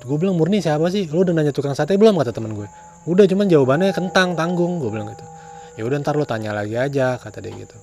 Gue 0.04 0.16
bilang 0.16 0.40
murni 0.40 0.64
siapa 0.64 0.88
sih? 0.88 1.04
Lu 1.12 1.22
udah 1.22 1.36
nanya 1.36 1.52
tukang 1.52 1.76
sate 1.76 2.00
belum? 2.00 2.16
Kata 2.16 2.32
temen 2.32 2.56
gue 2.56 2.68
udah 3.04 3.24
cuman 3.28 3.46
jawabannya 3.52 3.92
kentang 3.92 4.32
tanggung 4.32 4.80
gue 4.80 4.88
bilang 4.88 5.12
gitu. 5.12 5.24
Ya 5.76 5.82
udah 5.84 6.00
ntar 6.00 6.16
lu 6.16 6.24
tanya 6.24 6.56
lagi 6.56 6.78
aja 6.78 7.20
kata 7.20 7.44
dia 7.44 7.52
gitu. 7.52 7.76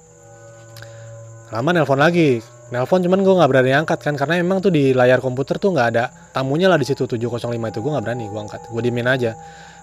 Lama 1.53 1.69
nelpon 1.75 2.01
lagi. 2.01 2.41
Nelpon 2.71 3.03
cuman 3.03 3.19
gue 3.21 3.33
nggak 3.35 3.49
berani 3.51 3.71
angkat 3.75 3.99
kan 4.01 4.15
karena 4.15 4.39
emang 4.39 4.63
tuh 4.63 4.71
di 4.71 4.95
layar 4.95 5.19
komputer 5.19 5.59
tuh 5.59 5.75
nggak 5.75 5.87
ada 5.93 6.09
tamunya 6.31 6.71
lah 6.71 6.79
di 6.79 6.87
situ 6.87 7.05
705 7.05 7.51
itu. 7.51 7.79
Gue 7.83 7.91
nggak 7.93 8.05
berani 8.05 8.25
gue 8.31 8.41
angkat. 8.41 8.61
Gue 8.71 8.81
diemin 8.81 9.05
aja. 9.05 9.37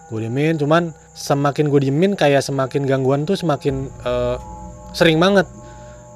Gue 0.08 0.24
diemin 0.24 0.56
cuman 0.58 0.90
semakin 1.14 1.68
gue 1.68 1.80
diemin 1.86 2.12
kayak 2.18 2.42
semakin 2.42 2.88
gangguan 2.88 3.28
tuh 3.28 3.36
semakin 3.36 3.92
uh, 4.02 4.40
sering 4.96 5.20
banget 5.20 5.44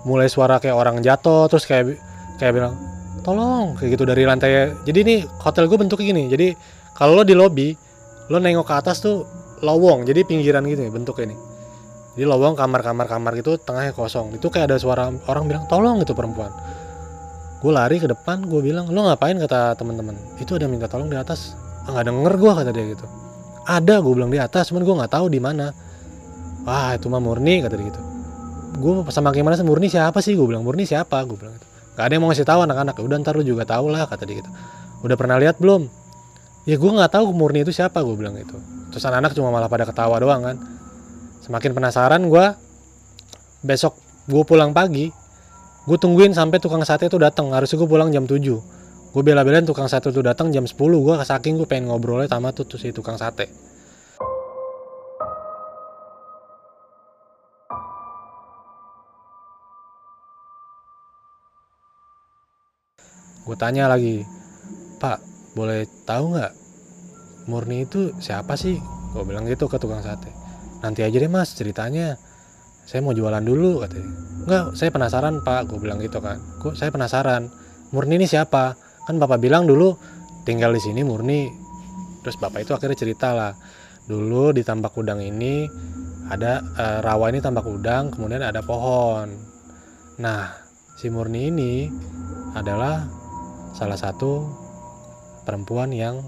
mulai 0.03 0.27
suara 0.27 0.59
kayak 0.59 0.75
orang 0.75 0.99
jatuh 0.99 1.47
terus 1.47 1.65
kayak 1.67 1.99
kayak 2.39 2.53
bilang 2.59 2.75
tolong 3.23 3.79
kayak 3.79 3.95
gitu 3.95 4.05
dari 4.05 4.27
lantai. 4.27 4.75
Jadi 4.83 4.99
ini 5.07 5.15
hotel 5.43 5.71
gue 5.71 5.79
bentuknya 5.79 6.07
gini 6.11 6.23
jadi 6.27 6.47
kalau 6.99 7.23
lo 7.23 7.23
di 7.23 7.35
lobby 7.39 7.75
lo 8.31 8.39
nengok 8.39 8.67
ke 8.67 8.75
atas 8.75 9.03
tuh 9.03 9.27
lowong 9.63 10.03
jadi 10.03 10.27
pinggiran 10.27 10.67
gitu 10.67 10.83
ya 10.83 10.91
bentuknya 10.91 11.33
ini. 11.33 11.37
Jadi 12.13 12.25
lowong 12.29 12.59
kamar-kamar 12.59 13.07
kamar 13.09 13.33
gitu 13.39 13.57
tengahnya 13.57 13.95
kosong. 13.97 14.37
Itu 14.37 14.53
kayak 14.53 14.75
ada 14.75 14.77
suara 14.77 15.09
orang 15.31 15.45
bilang 15.49 15.65
tolong 15.71 16.03
itu 16.03 16.13
perempuan. 16.13 16.51
Gue 17.63 17.71
lari 17.71 18.03
ke 18.03 18.11
depan 18.11 18.43
gue 18.43 18.59
bilang 18.59 18.91
lo 18.91 19.07
ngapain? 19.07 19.39
kata 19.39 19.79
teman-teman 19.79 20.19
itu 20.43 20.59
ada 20.59 20.67
minta 20.67 20.91
tolong 20.91 21.09
di 21.09 21.17
atas. 21.17 21.55
Nggak 21.87 22.05
denger 22.11 22.33
gue 22.37 22.53
kata 22.59 22.71
dia 22.75 22.85
gitu. 22.91 23.07
Ada 23.63 24.03
gue 24.03 24.13
bilang 24.19 24.35
di 24.35 24.43
atas 24.43 24.75
cuman 24.75 24.83
gue 24.83 24.95
nggak 24.99 25.13
tahu 25.15 25.27
di 25.31 25.39
mana. 25.39 25.71
Wah 26.67 26.95
itu 26.99 27.07
mah 27.07 27.23
murni 27.23 27.63
kata 27.63 27.79
dia 27.79 27.87
gitu 27.87 28.03
gue 28.77 28.93
sama 29.13 29.35
gimana 29.35 29.59
sih? 29.59 29.67
Murni 29.67 29.93
siapa 29.93 30.19
sih? 30.25 30.37
Gue 30.37 30.49
bilang 30.49 30.65
Murni 30.65 30.89
siapa? 30.89 31.21
Gue 31.29 31.37
bilang 31.37 31.55
gitu. 31.57 31.67
gak 31.93 32.09
ada 32.09 32.13
yang 32.17 32.23
mau 32.25 32.33
ngasih 32.33 32.49
tahu 32.49 32.61
anak-anak. 32.65 32.95
Udah 33.05 33.17
ntar 33.21 33.37
lu 33.37 33.45
juga 33.45 33.69
tahu 33.69 33.93
lah 33.93 34.09
kata 34.09 34.25
dia 34.25 34.41
gitu. 34.41 34.51
Udah 35.05 35.17
pernah 35.19 35.37
lihat 35.37 35.61
belum? 35.61 35.89
Ya 36.65 36.79
gue 36.79 36.91
nggak 36.95 37.13
tahu 37.19 37.35
Murni 37.35 37.67
itu 37.67 37.75
siapa 37.75 38.01
gue 38.01 38.15
bilang 38.17 38.39
gitu. 38.39 38.57
Terus 38.95 39.03
anak-anak 39.05 39.33
cuma 39.37 39.53
malah 39.53 39.69
pada 39.69 39.85
ketawa 39.85 40.17
doang 40.23 40.41
kan. 40.41 40.57
Semakin 41.43 41.75
penasaran 41.75 42.23
gue 42.31 42.45
besok 43.63 43.95
gue 44.27 44.43
pulang 44.43 44.75
pagi 44.75 45.11
gue 45.83 45.99
tungguin 45.99 46.31
sampai 46.35 46.63
tukang 46.63 46.83
sate 46.87 47.11
itu 47.11 47.19
datang 47.19 47.51
harusnya 47.51 47.79
gue 47.79 47.89
pulang 47.91 48.11
jam 48.11 48.27
7 48.27 48.39
gue 49.13 49.23
bela-belain 49.23 49.67
tukang 49.67 49.91
sate 49.91 50.15
itu 50.15 50.23
datang 50.23 50.55
jam 50.55 50.67
10 50.67 50.79
gue 50.79 51.15
saking 51.23 51.59
gue 51.59 51.67
pengen 51.67 51.91
ngobrolnya 51.91 52.31
sama 52.31 52.55
tuh, 52.55 52.67
tuh 52.67 52.79
si 52.79 52.95
tukang 52.95 53.19
sate 53.19 53.51
gue 63.43 63.57
tanya 63.59 63.91
lagi 63.91 64.23
pak 65.03 65.19
boleh 65.59 65.85
tahu 66.07 66.39
nggak 66.39 66.53
Murni 67.51 67.83
itu 67.87 68.15
siapa 68.23 68.55
sih? 68.55 68.79
Gue 69.11 69.27
bilang 69.27 69.45
gitu 69.51 69.67
ke 69.67 69.75
tukang 69.83 69.99
sate. 69.99 70.31
Nanti 70.83 71.03
aja 71.03 71.17
deh 71.19 71.31
mas 71.31 71.55
ceritanya. 71.59 72.15
Saya 72.87 72.99
mau 73.03 73.15
jualan 73.15 73.43
dulu 73.43 73.83
katanya 73.83 74.11
nggak 74.43 74.75
saya 74.75 74.91
penasaran 74.91 75.39
pak 75.47 75.71
gue 75.71 75.79
bilang 75.79 75.99
gitu 76.03 76.19
kan. 76.19 76.39
Gue 76.63 76.75
saya 76.75 76.91
penasaran? 76.91 77.51
Murni 77.95 78.19
ini 78.19 78.27
siapa? 78.27 78.75
Kan 79.07 79.19
bapak 79.19 79.39
bilang 79.43 79.67
dulu 79.67 79.95
tinggal 80.47 80.75
di 80.75 80.83
sini 80.83 81.03
Murni. 81.03 81.51
Terus 82.23 82.39
bapak 82.39 82.63
itu 82.63 82.73
akhirnya 82.75 82.99
cerita 82.99 83.35
lah 83.35 83.53
dulu 84.07 84.51
di 84.51 84.67
tambak 84.67 84.99
udang 84.99 85.23
ini 85.23 85.71
ada 86.27 86.59
e, 86.59 86.85
rawa 87.07 87.31
ini 87.31 87.39
tambak 87.39 87.67
udang 87.67 88.11
kemudian 88.11 88.43
ada 88.43 88.63
pohon. 88.63 89.31
Nah 90.19 90.51
si 90.99 91.07
Murni 91.11 91.51
ini 91.51 91.73
adalah 92.55 93.22
salah 93.73 93.97
satu 93.97 94.47
perempuan 95.49 95.91
yang 95.93 96.21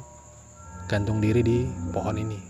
gantung 0.89 1.21
diri 1.21 1.41
di 1.45 1.59
pohon 1.93 2.17
ini. 2.17 2.41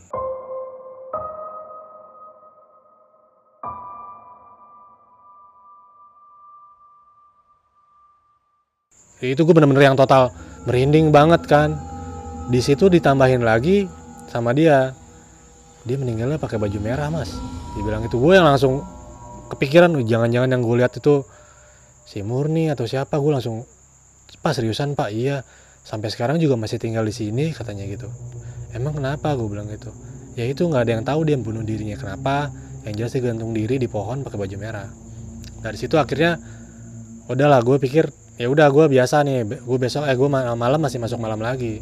Itu 9.24 9.48
gue 9.48 9.56
bener-bener 9.56 9.88
yang 9.88 9.96
total 9.96 10.28
merinding 10.68 11.08
banget 11.08 11.48
kan. 11.48 11.80
Di 12.52 12.60
situ 12.60 12.92
ditambahin 12.92 13.40
lagi 13.40 13.88
sama 14.28 14.52
dia. 14.52 14.92
Dia 15.88 15.96
meninggalnya 15.96 16.36
pakai 16.36 16.60
baju 16.60 16.78
merah 16.80 17.08
mas. 17.08 17.32
Dibilang 17.72 18.04
itu 18.04 18.20
gue 18.20 18.36
yang 18.36 18.44
langsung 18.44 18.84
kepikiran, 19.48 19.96
jangan-jangan 20.04 20.48
yang 20.52 20.60
gue 20.60 20.76
lihat 20.76 20.92
itu 20.96 21.24
si 22.04 22.20
Murni 22.20 22.68
atau 22.68 22.84
siapa. 22.84 23.16
Gue 23.16 23.32
langsung 23.32 23.64
Pak 24.44 24.60
seriusan 24.60 24.92
Pak? 24.92 25.08
Iya. 25.08 25.40
Sampai 25.80 26.12
sekarang 26.12 26.36
juga 26.36 26.60
masih 26.60 26.76
tinggal 26.76 27.08
di 27.08 27.16
sini 27.16 27.56
katanya 27.56 27.88
gitu. 27.88 28.12
Emang 28.76 28.92
kenapa? 28.92 29.32
Gue 29.40 29.48
bilang 29.48 29.72
gitu. 29.72 29.88
Ya 30.36 30.44
itu 30.44 30.68
nggak 30.68 30.84
ada 30.84 30.92
yang 31.00 31.04
tahu 31.08 31.24
dia 31.24 31.40
bunuh 31.40 31.64
dirinya 31.64 31.96
kenapa. 31.96 32.52
Yang 32.84 32.94
jelas 33.00 33.12
dia 33.16 33.22
gantung 33.32 33.56
diri 33.56 33.80
di 33.80 33.88
pohon 33.88 34.20
pakai 34.20 34.36
baju 34.36 34.56
merah. 34.60 34.88
Dari 35.64 35.76
situ 35.80 35.96
akhirnya 35.96 36.36
udahlah 37.32 37.64
gue 37.64 37.80
pikir 37.80 38.12
ya 38.36 38.52
udah 38.52 38.68
gue 38.68 38.84
biasa 38.92 39.24
nih. 39.24 39.64
Gue 39.64 39.78
besok 39.80 40.04
eh 40.04 40.12
gue 40.12 40.28
malam 40.28 40.80
masih 40.80 41.00
masuk 41.00 41.16
malam 41.16 41.40
lagi. 41.40 41.80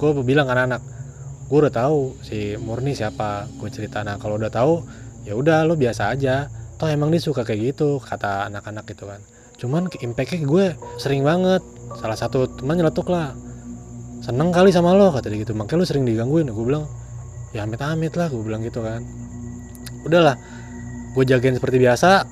Gue 0.00 0.16
bilang 0.24 0.48
ke 0.48 0.56
anak-anak 0.56 0.80
gue 1.50 1.58
udah 1.66 1.74
tahu 1.74 2.16
si 2.24 2.56
Murni 2.56 2.96
siapa. 2.96 3.44
Gue 3.60 3.68
cerita 3.68 4.00
nah 4.00 4.16
kalau 4.16 4.40
udah 4.40 4.48
tahu 4.48 4.80
ya 5.28 5.36
udah 5.36 5.68
lo 5.68 5.76
biasa 5.76 6.16
aja. 6.16 6.48
Toh 6.80 6.88
emang 6.88 7.12
dia 7.12 7.20
suka 7.20 7.44
kayak 7.44 7.76
gitu 7.76 8.00
kata 8.00 8.48
anak-anak 8.48 8.88
gitu 8.88 9.04
kan. 9.04 9.20
Cuman 9.60 9.92
impactnya 9.92 10.48
gue 10.48 10.66
sering 10.96 11.20
banget 11.20 11.60
salah 11.98 12.18
satu 12.18 12.46
teman 12.46 12.78
nyeletuk 12.78 13.10
lah. 13.10 13.34
Seneng 14.20 14.52
kali 14.52 14.70
sama 14.70 14.94
lo 14.94 15.10
kata 15.10 15.32
gitu. 15.32 15.56
Makanya 15.56 15.82
lo 15.82 15.84
sering 15.88 16.04
digangguin. 16.04 16.52
Gue 16.52 16.64
bilang 16.68 16.84
ya 17.50 17.66
amit-amit 17.66 18.14
lah 18.14 18.30
gue 18.30 18.42
bilang 18.44 18.62
gitu 18.62 18.84
kan. 18.84 19.02
Udahlah 20.06 20.36
gue 21.16 21.24
jagain 21.26 21.56
seperti 21.56 21.80
biasa. 21.80 22.22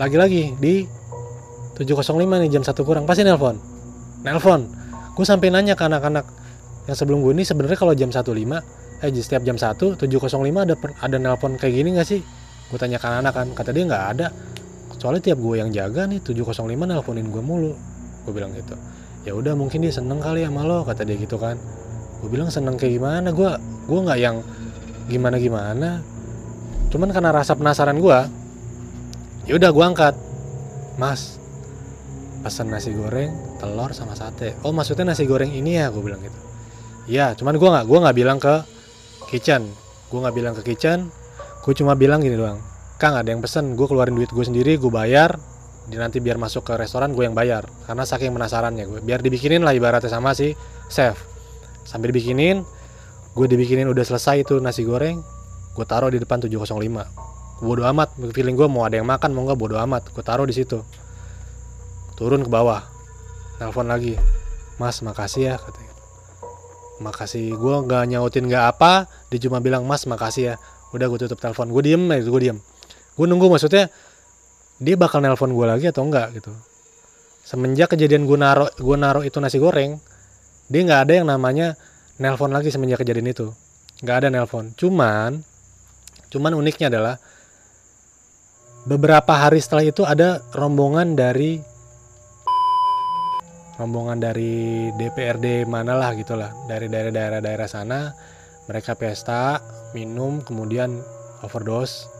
Lagi-lagi 0.00 0.58
di 0.58 0.82
7.05 1.78 2.18
nih 2.26 2.50
jam 2.50 2.62
satu 2.66 2.82
kurang. 2.82 3.06
Pasti 3.06 3.22
nelpon. 3.22 3.60
Nelpon. 4.24 4.66
Gue 5.14 5.26
sampai 5.26 5.52
nanya 5.52 5.78
ke 5.78 5.84
anak-anak 5.86 6.26
yang 6.84 6.96
sebelum 6.96 7.22
gue 7.22 7.32
ini 7.32 7.46
sebenarnya 7.46 7.78
kalau 7.78 7.94
jam 7.96 8.12
15 8.12 8.34
eh 9.04 9.10
setiap 9.20 9.44
jam 9.44 9.56
1 9.56 10.00
7.05 10.00 10.04
ada 10.64 10.74
ada 11.00 11.16
nelpon 11.20 11.60
kayak 11.60 11.74
gini 11.76 11.94
nggak 11.94 12.08
sih? 12.08 12.20
Gue 12.72 12.78
tanya 12.80 12.98
ke 12.98 13.06
anak 13.06 13.36
kan. 13.36 13.46
Kata 13.52 13.70
dia 13.70 13.84
nggak 13.84 14.04
ada. 14.16 14.26
Soalnya 14.96 15.20
tiap 15.20 15.38
gue 15.44 15.60
yang 15.60 15.68
jaga 15.68 16.08
nih 16.08 16.24
7.05 16.24 16.72
nelponin 16.72 17.28
gue 17.28 17.42
mulu. 17.44 17.76
Gue 18.24 18.32
bilang 18.32 18.56
gitu 18.56 18.74
ya 19.24 19.32
udah 19.32 19.56
mungkin 19.56 19.80
dia 19.80 19.92
seneng 19.92 20.20
kali 20.20 20.44
sama 20.44 20.62
lo 20.68 20.84
kata 20.84 21.02
dia 21.02 21.16
gitu 21.16 21.40
kan. 21.40 21.56
Gue 22.20 22.28
bilang 22.28 22.52
seneng 22.52 22.76
kayak 22.76 23.00
gimana? 23.00 23.28
Gue 23.32 23.50
gue 23.84 24.00
nggak 24.00 24.20
yang 24.20 24.40
gimana 25.04 25.36
gimana 25.36 26.00
cuman 26.88 27.12
karena 27.12 27.28
rasa 27.28 27.52
penasaran 27.52 28.00
gue 28.00 28.18
ya 29.48 29.52
udah 29.56 29.70
gue 29.72 29.84
angkat. 29.84 30.14
Mas 30.94 31.42
pesan 32.44 32.70
nasi 32.70 32.92
goreng 32.92 33.32
telur 33.58 33.90
sama 33.96 34.12
sate. 34.14 34.54
Oh 34.62 34.70
maksudnya 34.70 35.08
nasi 35.08 35.24
goreng 35.24 35.50
ini 35.50 35.80
ya? 35.80 35.88
Gue 35.88 36.04
bilang 36.04 36.20
gitu. 36.20 36.38
Ya 37.08 37.32
cuman 37.32 37.56
gue 37.56 37.68
nggak 37.68 37.84
gue 37.88 37.98
nggak 37.98 38.16
bilang 38.16 38.38
ke 38.38 38.54
kitchen. 39.32 39.66
Gue 40.12 40.18
nggak 40.20 40.36
bilang 40.36 40.54
ke 40.54 40.62
kitchen. 40.62 41.08
Gue 41.64 41.72
cuma 41.72 41.96
bilang 41.96 42.20
gini 42.20 42.36
doang. 42.36 42.60
Kang 43.00 43.16
ada 43.16 43.26
yang 43.26 43.40
pesen. 43.40 43.74
Gue 43.74 43.88
keluarin 43.88 44.14
duit 44.14 44.30
gue 44.30 44.44
sendiri 44.44 44.76
gue 44.76 44.92
bayar 44.92 45.34
di 45.84 45.96
nanti 46.00 46.18
biar 46.20 46.40
masuk 46.40 46.64
ke 46.64 46.72
restoran 46.80 47.12
gue 47.12 47.24
yang 47.24 47.36
bayar. 47.36 47.68
Karena 47.84 48.08
saking 48.08 48.32
penasarannya 48.32 48.84
gue. 48.88 49.00
Biar 49.04 49.20
dibikinin 49.20 49.60
lah 49.60 49.76
ibaratnya 49.76 50.08
sama 50.08 50.32
si 50.32 50.56
chef. 50.88 51.20
Sambil 51.84 52.12
dibikinin 52.12 52.64
gue 53.34 53.46
dibikinin 53.50 53.90
udah 53.90 54.04
selesai 54.06 54.46
itu 54.46 54.62
nasi 54.62 54.86
goreng 54.86 55.18
gue 55.74 55.82
taruh 55.82 56.06
di 56.06 56.22
depan 56.22 56.38
705 56.38 57.24
bodo 57.64 57.82
amat 57.90 58.14
feeling 58.30 58.54
gue 58.54 58.68
mau 58.70 58.84
ada 58.86 58.98
yang 58.98 59.06
makan 59.06 59.30
mau 59.30 59.46
nggak 59.46 59.58
bodo 59.58 59.76
amat. 59.78 60.10
Gue 60.10 60.24
taruh 60.26 60.44
di 60.44 60.54
situ. 60.54 60.82
Turun 62.18 62.42
ke 62.42 62.50
bawah. 62.50 62.82
Telepon 63.56 63.86
lagi. 63.86 64.18
Mas 64.76 65.00
makasih 65.00 65.54
ya 65.54 65.56
katanya. 65.56 65.92
Makasih 66.98 67.54
gue 67.54 67.74
nggak 67.88 68.02
nyautin 68.10 68.44
nggak 68.50 68.64
apa. 68.74 69.06
Dia 69.32 69.38
cuma 69.46 69.62
bilang 69.64 69.86
mas 69.86 70.04
makasih 70.04 70.54
ya. 70.54 70.54
Udah 70.92 71.06
gue 71.06 71.18
tutup 71.24 71.38
telepon. 71.38 71.70
Gue 71.70 71.82
diem 71.82 72.02
itu 72.18 72.30
gue 72.30 72.42
diem. 72.50 72.58
Gue 73.14 73.26
nunggu 73.30 73.46
maksudnya 73.46 73.88
dia 74.82 74.94
bakal 74.98 75.22
nelpon 75.22 75.54
gue 75.54 75.66
lagi 75.66 75.86
atau 75.90 76.02
enggak 76.06 76.34
gitu. 76.38 76.50
Semenjak 77.44 77.92
kejadian 77.94 78.24
gue 78.24 78.38
naro 78.40 78.66
gue 78.72 78.96
naro 78.96 79.20
itu 79.20 79.36
nasi 79.38 79.60
goreng 79.60 80.00
dia 80.72 80.80
nggak 80.80 81.00
ada 81.08 81.12
yang 81.20 81.28
namanya 81.28 81.76
nelpon 82.16 82.50
lagi 82.50 82.72
semenjak 82.72 83.04
kejadian 83.04 83.30
itu. 83.30 83.52
Nggak 84.02 84.16
ada 84.24 84.28
nelpon. 84.32 84.72
Cuman 84.74 85.44
cuman 86.32 86.52
uniknya 86.56 86.90
adalah 86.90 87.14
beberapa 88.88 89.32
hari 89.36 89.62
setelah 89.62 89.84
itu 89.86 90.02
ada 90.02 90.42
rombongan 90.56 91.14
dari 91.14 91.62
rombongan 93.78 94.18
dari 94.18 94.88
DPRD 94.96 95.68
mana 95.68 95.94
lah 95.94 96.16
gitulah. 96.16 96.50
Dari 96.66 96.88
daerah-daerah-daerah 96.88 97.68
sana 97.68 98.10
mereka 98.64 98.96
pesta 98.96 99.60
minum 99.92 100.40
kemudian 100.40 100.98
overdose 101.44 102.13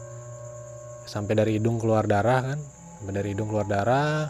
sampai 1.05 1.33
dari 1.37 1.61
hidung 1.61 1.77
keluar 1.77 2.09
darah 2.09 2.53
kan. 2.53 2.59
Sampai 2.99 3.13
dari 3.13 3.37
hidung 3.37 3.49
keluar 3.49 3.69
darah 3.69 4.29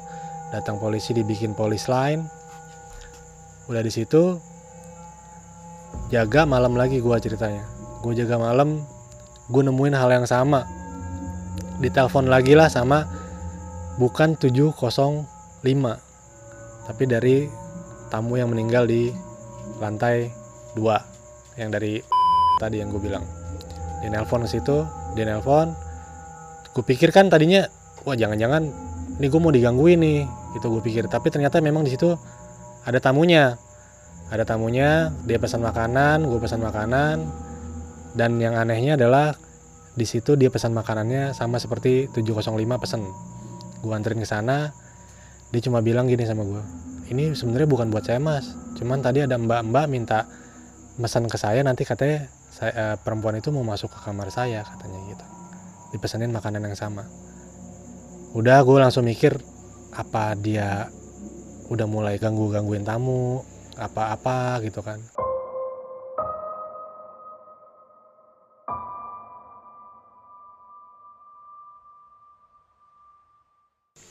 datang 0.54 0.78
polisi 0.78 1.12
dibikin 1.12 1.58
polis 1.58 1.90
line 1.90 2.22
udah 3.66 3.82
di 3.82 3.90
situ 3.90 4.38
jaga 6.14 6.46
malam 6.46 6.78
lagi 6.78 7.02
gua 7.02 7.18
ceritanya. 7.18 7.66
Gue 8.06 8.14
jaga 8.14 8.38
malam 8.38 8.86
gue 9.50 9.62
nemuin 9.66 9.96
hal 9.98 10.10
yang 10.14 10.28
sama. 10.30 10.62
Ditelepon 11.82 12.30
lagi 12.30 12.54
lah 12.54 12.70
sama 12.70 13.04
bukan 14.00 14.38
705 14.38 15.26
tapi 16.86 17.04
dari 17.10 17.50
tamu 18.14 18.38
yang 18.38 18.54
meninggal 18.54 18.86
di 18.86 19.10
lantai 19.82 20.30
2 20.78 21.60
yang 21.60 21.74
dari 21.74 22.00
tadi 22.62 22.80
yang 22.80 22.94
gue 22.94 23.02
bilang. 23.02 23.26
Dia 24.06 24.14
nelpon 24.14 24.46
ke 24.46 24.50
situ 24.56 24.86
dia 25.18 25.26
nelpon 25.26 25.74
gue 26.76 26.84
pikir 26.84 27.16
kan 27.16 27.32
tadinya 27.32 27.64
wah 28.04 28.20
jangan-jangan 28.20 28.68
ini 29.16 29.26
gue 29.32 29.40
mau 29.40 29.52
digangguin 29.52 30.00
nih 30.04 30.20
itu 30.60 30.66
gue 30.68 30.84
pikir. 30.84 31.08
Tapi 31.08 31.32
ternyata 31.32 31.64
memang 31.64 31.88
di 31.88 31.96
situ 31.96 32.12
ada 32.84 33.00
tamunya. 33.00 33.56
Ada 34.28 34.44
tamunya 34.44 35.14
dia 35.24 35.40
pesan 35.40 35.62
makanan 35.64 36.28
gue 36.28 36.40
pesan 36.42 36.60
makanan 36.60 37.24
dan 38.18 38.42
yang 38.42 38.58
anehnya 38.58 38.98
adalah 38.98 39.38
di 39.96 40.04
situ 40.04 40.36
dia 40.36 40.50
pesan 40.50 40.74
makanannya 40.74 41.32
sama 41.32 41.62
seperti 41.62 42.10
705 42.12 42.58
pesan 42.82 43.06
gue 43.86 43.94
anterin 43.94 44.18
ke 44.18 44.28
sana 44.28 44.74
dia 45.54 45.62
cuma 45.62 45.86
bilang 45.86 46.10
gini 46.10 46.26
sama 46.26 46.42
gue 46.42 46.64
ini 47.14 47.38
sebenarnya 47.38 47.70
bukan 47.70 47.94
buat 47.94 48.04
saya 48.04 48.18
mas. 48.18 48.50
Cuman 48.82 49.06
tadi 49.06 49.22
ada 49.22 49.38
mbak-mbak 49.38 49.86
minta 49.88 50.26
pesan 50.98 51.30
ke 51.30 51.38
saya 51.38 51.62
nanti 51.62 51.86
katanya 51.86 52.26
saya, 52.50 52.72
eh, 52.74 52.96
perempuan 52.98 53.38
itu 53.38 53.54
mau 53.54 53.62
masuk 53.62 53.94
ke 53.94 54.00
kamar 54.10 54.32
saya 54.34 54.64
katanya 54.64 55.00
gitu 55.12 55.35
dipesanin 55.96 56.36
makanan 56.36 56.68
yang 56.68 56.76
sama. 56.76 57.08
Udah 58.36 58.60
gue 58.68 58.78
langsung 58.84 59.08
mikir 59.08 59.39
apa 59.96 60.36
dia 60.36 60.91
udah 61.72 61.88
mulai 61.88 62.20
ganggu 62.20 62.52
gangguin 62.52 62.84
tamu 62.84 63.39
apa-apa 63.80 64.60
gitu 64.68 64.84
kan. 64.84 65.00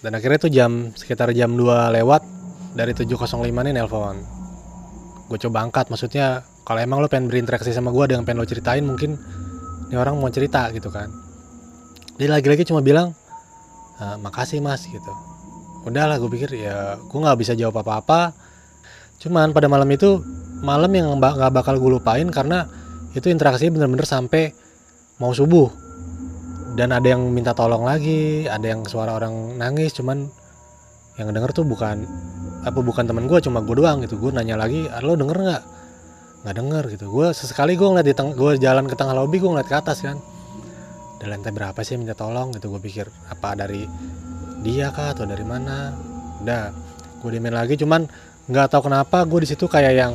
Dan 0.01 0.21
akhirnya 0.21 0.41
tuh 0.41 0.53
jam 0.53 0.93
sekitar 0.93 1.33
jam 1.33 1.57
2 1.57 1.97
lewat 2.01 2.23
dari 2.77 2.93
705 2.93 3.41
nih 3.41 3.73
nelpon. 3.73 4.17
Gue 5.29 5.39
coba 5.41 5.65
angkat 5.65 5.89
maksudnya 5.89 6.45
kalau 6.65 6.81
emang 6.81 7.01
lo 7.01 7.09
pengen 7.09 7.29
berinteraksi 7.29 7.73
sama 7.73 7.93
gue 7.93 8.13
dengan 8.13 8.25
pengen 8.29 8.41
lo 8.41 8.49
ceritain 8.49 8.85
mungkin 8.85 9.17
ini 9.89 9.97
orang 9.97 10.17
mau 10.17 10.33
cerita 10.33 10.73
gitu 10.73 10.89
kan 10.89 11.24
dia 12.15 12.31
lagi-lagi 12.31 12.63
cuma 12.63 12.79
bilang 12.79 13.11
"Ah, 13.99 14.15
makasih 14.19 14.63
mas 14.63 14.87
gitu. 14.87 15.13
Udahlah 15.85 16.17
gue 16.23 16.31
pikir 16.31 16.51
ya 16.57 16.99
gue 16.99 17.19
nggak 17.19 17.39
bisa 17.39 17.53
jawab 17.59 17.83
apa-apa. 17.83 18.35
Cuman 19.19 19.51
pada 19.51 19.67
malam 19.67 19.89
itu 19.91 20.23
malam 20.63 20.91
yang 20.95 21.19
nggak 21.19 21.53
bakal 21.53 21.75
gue 21.79 21.91
lupain 21.99 22.27
karena 22.31 22.71
itu 23.15 23.31
interaksinya 23.31 23.79
bener-bener 23.79 24.07
sampai 24.07 24.55
mau 25.19 25.35
subuh. 25.35 25.71
Dan 26.75 26.91
ada 26.91 27.07
yang 27.07 27.31
minta 27.31 27.55
tolong 27.55 27.87
lagi 27.87 28.51
ada 28.51 28.67
yang 28.67 28.83
suara 28.87 29.15
orang 29.15 29.59
nangis 29.59 29.95
cuman 29.95 30.27
yang 31.15 31.31
denger 31.31 31.63
tuh 31.63 31.63
bukan 31.63 32.03
apa 32.67 32.81
bukan 32.83 33.07
teman 33.07 33.31
gue 33.31 33.39
cuma 33.43 33.59
gue 33.63 33.75
doang 33.75 34.03
gitu. 34.07 34.19
Gue 34.23 34.31
nanya 34.31 34.55
lagi 34.55 34.87
"Ah, 34.87 35.03
lo 35.03 35.19
denger 35.19 35.35
nggak? 35.35 35.63
Nggak 36.47 36.55
denger 36.63 36.85
gitu. 36.95 37.07
Gue 37.11 37.27
sesekali 37.35 37.75
gue 37.75 37.87
ngeliat 37.91 38.07
di 38.07 38.15
teng 38.15 38.39
gue 38.39 38.55
jalan 38.63 38.87
ke 38.87 38.95
tengah 38.95 39.19
lobby 39.19 39.43
gue 39.43 39.51
ngeliat 39.51 39.67
ke 39.67 39.75
atas 39.75 39.99
kan 39.99 40.19
dari 41.25 41.33
lantai 41.33 41.57
berapa 41.57 41.81
sih 41.81 41.97
minta 41.97 42.13
tolong 42.13 42.53
gitu. 42.53 42.69
Gue 42.69 42.85
pikir 42.85 43.09
apa 43.33 43.57
dari 43.57 43.89
dia 44.61 44.93
kah 44.93 45.17
atau 45.17 45.25
dari 45.25 45.41
mana? 45.41 45.97
Udah 46.45 46.69
gue 47.25 47.31
diemin 47.33 47.57
lagi 47.57 47.81
cuman 47.81 48.05
nggak 48.45 48.69
tahu 48.69 48.93
kenapa 48.93 49.25
gue 49.25 49.41
di 49.41 49.49
situ 49.49 49.65
kayak 49.65 49.93
yang 49.97 50.13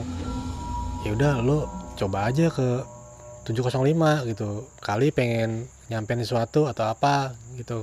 ya 1.02 1.18
udah 1.18 1.42
lo 1.42 1.66
coba 1.98 2.30
aja 2.30 2.54
ke 2.54 2.86
705 3.50 4.30
gitu. 4.30 4.70
Kali 4.78 5.10
pengen 5.10 5.66
nyampein 5.90 6.22
sesuatu 6.22 6.70
atau 6.70 6.86
apa 6.86 7.34
gitu. 7.58 7.82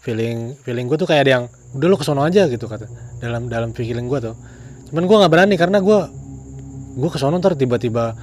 Feeling 0.00 0.56
feeling 0.64 0.88
gue 0.88 0.96
tuh 0.96 1.06
kayak 1.06 1.28
ada 1.28 1.32
yang 1.36 1.44
udah 1.76 1.86
lo 1.92 2.00
kesono 2.00 2.24
aja 2.24 2.48
gitu 2.48 2.64
kata 2.66 2.88
dalam 3.20 3.52
dalam 3.52 3.76
feeling 3.76 4.08
gue 4.08 4.32
tuh. 4.32 4.34
Cuman 4.88 5.04
gue 5.04 5.16
nggak 5.20 5.32
berani 5.36 5.54
karena 5.60 5.84
gue 5.84 5.98
gue 6.96 7.10
kesono 7.12 7.36
ntar 7.36 7.52
tiba-tiba 7.52 8.16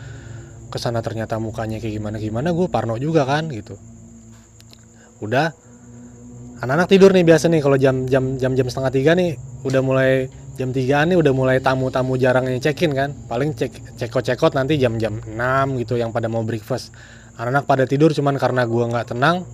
ke 0.69 0.77
sana 0.77 1.01
ternyata 1.01 1.37
mukanya 1.41 1.81
kayak 1.81 1.97
gimana 1.97 2.17
gimana 2.21 2.53
gue 2.53 2.69
parno 2.69 2.93
juga 3.01 3.25
kan 3.25 3.49
gitu 3.49 3.77
udah. 5.23 5.51
Anak-anak 6.59 6.91
tidur 6.91 7.15
nih 7.15 7.23
biasa 7.23 7.47
nih 7.47 7.63
kalau 7.63 7.79
jam 7.79 8.03
jam 8.03 8.35
jam 8.35 8.51
jam 8.51 8.67
setengah 8.67 8.91
tiga 8.91 9.11
nih 9.15 9.39
udah 9.63 9.79
mulai 9.79 10.27
jam 10.59 10.75
tigaan 10.75 11.07
nih 11.07 11.15
udah 11.15 11.31
mulai 11.31 11.63
tamu-tamu 11.63 12.19
jarang 12.19 12.51
yang 12.51 12.59
check 12.59 12.83
in 12.83 12.91
kan. 12.91 13.15
Paling 13.31 13.55
cek 13.55 13.95
cekot 13.95 14.27
cekot 14.27 14.51
nanti 14.59 14.75
jam-jam 14.75 15.23
6 15.23 15.79
gitu 15.79 15.95
yang 15.95 16.11
pada 16.11 16.27
mau 16.27 16.43
breakfast. 16.43 16.91
Anak-anak 17.39 17.63
pada 17.63 17.83
tidur 17.87 18.11
cuman 18.11 18.35
karena 18.35 18.67
gua 18.67 18.91
nggak 18.91 19.15
tenang 19.15 19.47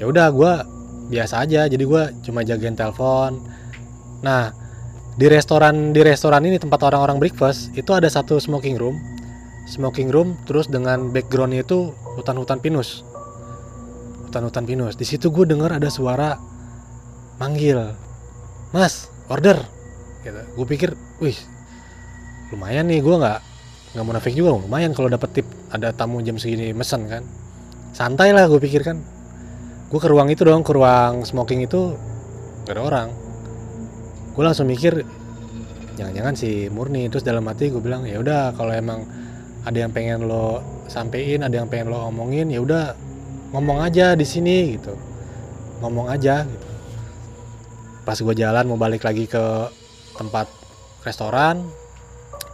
ya 0.00 0.08
udah 0.08 0.32
gua 0.32 0.64
biasa 1.12 1.44
aja. 1.44 1.68
Jadi 1.68 1.84
gua 1.84 2.08
cuma 2.24 2.40
jagain 2.48 2.72
telepon. 2.72 3.44
Nah 4.24 4.56
di 5.20 5.28
restoran 5.28 5.92
di 5.92 6.00
restoran 6.00 6.48
ini 6.48 6.56
tempat 6.56 6.80
orang-orang 6.80 7.20
breakfast 7.20 7.76
itu 7.76 7.92
ada 7.92 8.08
satu 8.08 8.40
smoking 8.40 8.80
room. 8.80 8.96
Smoking 9.68 10.08
room 10.08 10.40
terus 10.48 10.64
dengan 10.64 11.12
backgroundnya 11.12 11.60
itu 11.60 11.92
hutan-hutan 12.16 12.64
pinus 12.64 13.04
hutan-hutan 14.30 14.62
pinus. 14.62 14.94
Di 14.94 15.02
situ 15.02 15.34
gue 15.34 15.42
dengar 15.42 15.74
ada 15.74 15.90
suara 15.90 16.38
manggil 17.42 17.90
mas 18.70 19.10
order. 19.26 19.58
Gitu. 20.22 20.38
Gue 20.54 20.66
pikir 20.70 20.94
wih 21.18 21.34
lumayan 22.54 22.86
nih 22.86 23.02
gue 23.02 23.14
nggak 23.18 23.40
nggak 23.90 24.06
munafik 24.06 24.34
juga 24.38 24.54
lumayan 24.54 24.94
kalau 24.94 25.10
dapet 25.10 25.42
tip 25.42 25.46
ada 25.74 25.90
tamu 25.90 26.22
jam 26.22 26.38
segini 26.38 26.70
mesen 26.70 27.10
kan. 27.10 27.26
Santai 27.90 28.30
lah 28.30 28.46
gue 28.46 28.62
pikir 28.62 28.86
kan. 28.86 29.02
Gue 29.90 29.98
ke 29.98 30.06
ruang 30.06 30.30
itu 30.30 30.46
dong 30.46 30.62
ke 30.62 30.70
ruang 30.70 31.26
smoking 31.26 31.66
itu 31.66 31.98
gak 32.62 32.78
ada 32.78 32.82
orang. 32.86 33.08
Gue 34.38 34.46
langsung 34.46 34.70
mikir 34.70 35.02
jangan-jangan 35.98 36.38
si 36.38 36.70
murni. 36.70 37.10
Terus 37.10 37.26
dalam 37.26 37.42
hati 37.50 37.74
gue 37.74 37.82
bilang 37.82 38.06
ya 38.06 38.22
udah 38.22 38.54
kalau 38.54 38.70
emang 38.70 39.02
ada 39.66 39.74
yang 39.74 39.90
pengen 39.90 40.30
lo 40.30 40.62
sampein 40.86 41.42
ada 41.42 41.52
yang 41.52 41.66
pengen 41.66 41.90
lo 41.90 42.08
omongin 42.08 42.48
ya 42.48 42.62
udah 42.62 43.09
ngomong 43.50 43.82
aja 43.82 44.14
di 44.14 44.26
sini 44.26 44.78
gitu. 44.78 44.94
Ngomong 45.82 46.10
aja 46.10 46.46
gitu. 46.46 46.68
Pas 48.06 48.16
gue 48.18 48.34
jalan 48.34 48.64
mau 48.66 48.78
balik 48.80 49.06
lagi 49.06 49.26
ke 49.26 49.44
tempat 50.18 50.50
restoran 51.06 51.64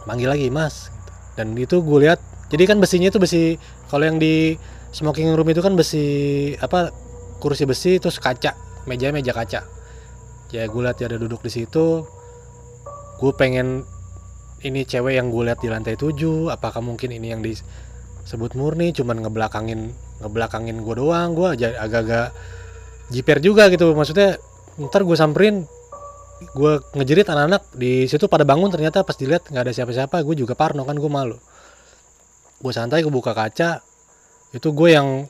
manggil 0.07 0.31
lagi 0.31 0.47
mas 0.47 0.87
gitu. 0.87 1.11
dan 1.35 1.47
itu 1.59 1.75
gue 1.83 2.07
lihat 2.07 2.19
jadi 2.47 2.63
kan 2.63 2.79
besinya 2.79 3.11
itu 3.11 3.19
besi 3.19 3.59
kalau 3.91 4.07
yang 4.07 4.23
di 4.23 4.55
smoking 4.95 5.35
room 5.35 5.51
itu 5.51 5.59
kan 5.59 5.75
besi 5.75 6.55
apa 6.63 6.95
kursi 7.43 7.67
besi 7.67 7.99
terus 7.99 8.17
kaca 8.23 8.55
meja 8.87 9.11
meja 9.11 9.35
kaca. 9.35 9.67
Ya 10.55 10.63
gue 10.63 10.81
lihat 10.81 10.95
dia 10.95 11.11
ada 11.11 11.19
duduk 11.19 11.43
di 11.43 11.51
situ. 11.51 12.07
Gue 13.19 13.31
pengen 13.35 13.83
ini 14.63 14.87
cewek 14.87 15.19
yang 15.19 15.27
gue 15.27 15.43
lihat 15.43 15.59
di 15.59 15.69
lantai 15.69 15.99
7 15.99 16.49
apakah 16.49 16.79
mungkin 16.79 17.11
ini 17.13 17.35
yang 17.35 17.43
disebut 18.27 18.59
murni 18.59 18.91
cuman 18.91 19.23
ngebelakangin 19.23 19.95
ngebelakangin 20.19 20.83
gue 20.83 20.95
doang. 20.99 21.31
Gue 21.31 21.55
agak-agak 21.55 22.35
jiper 23.07 23.39
juga 23.39 23.71
gitu. 23.71 23.95
Maksudnya 23.95 24.35
ntar 24.91 25.07
gue 25.07 25.15
samperin 25.15 25.63
gue 26.53 26.73
ngejerit 26.93 27.25
anak-anak 27.31 27.71
di 27.71 28.03
situ 28.11 28.27
pada 28.27 28.43
bangun. 28.43 28.67
Ternyata 28.67 29.07
pas 29.07 29.15
dilihat 29.15 29.47
nggak 29.47 29.63
ada 29.63 29.71
siapa-siapa 29.71 30.19
gue 30.27 30.43
juga 30.43 30.59
parno 30.59 30.83
kan 30.83 30.99
gue 30.99 31.07
malu. 31.07 31.39
Gue 32.59 32.75
santai 32.75 32.99
gue 32.99 33.13
buka 33.15 33.31
kaca. 33.31 33.79
Itu 34.51 34.75
gue 34.75 34.91
yang 34.91 35.23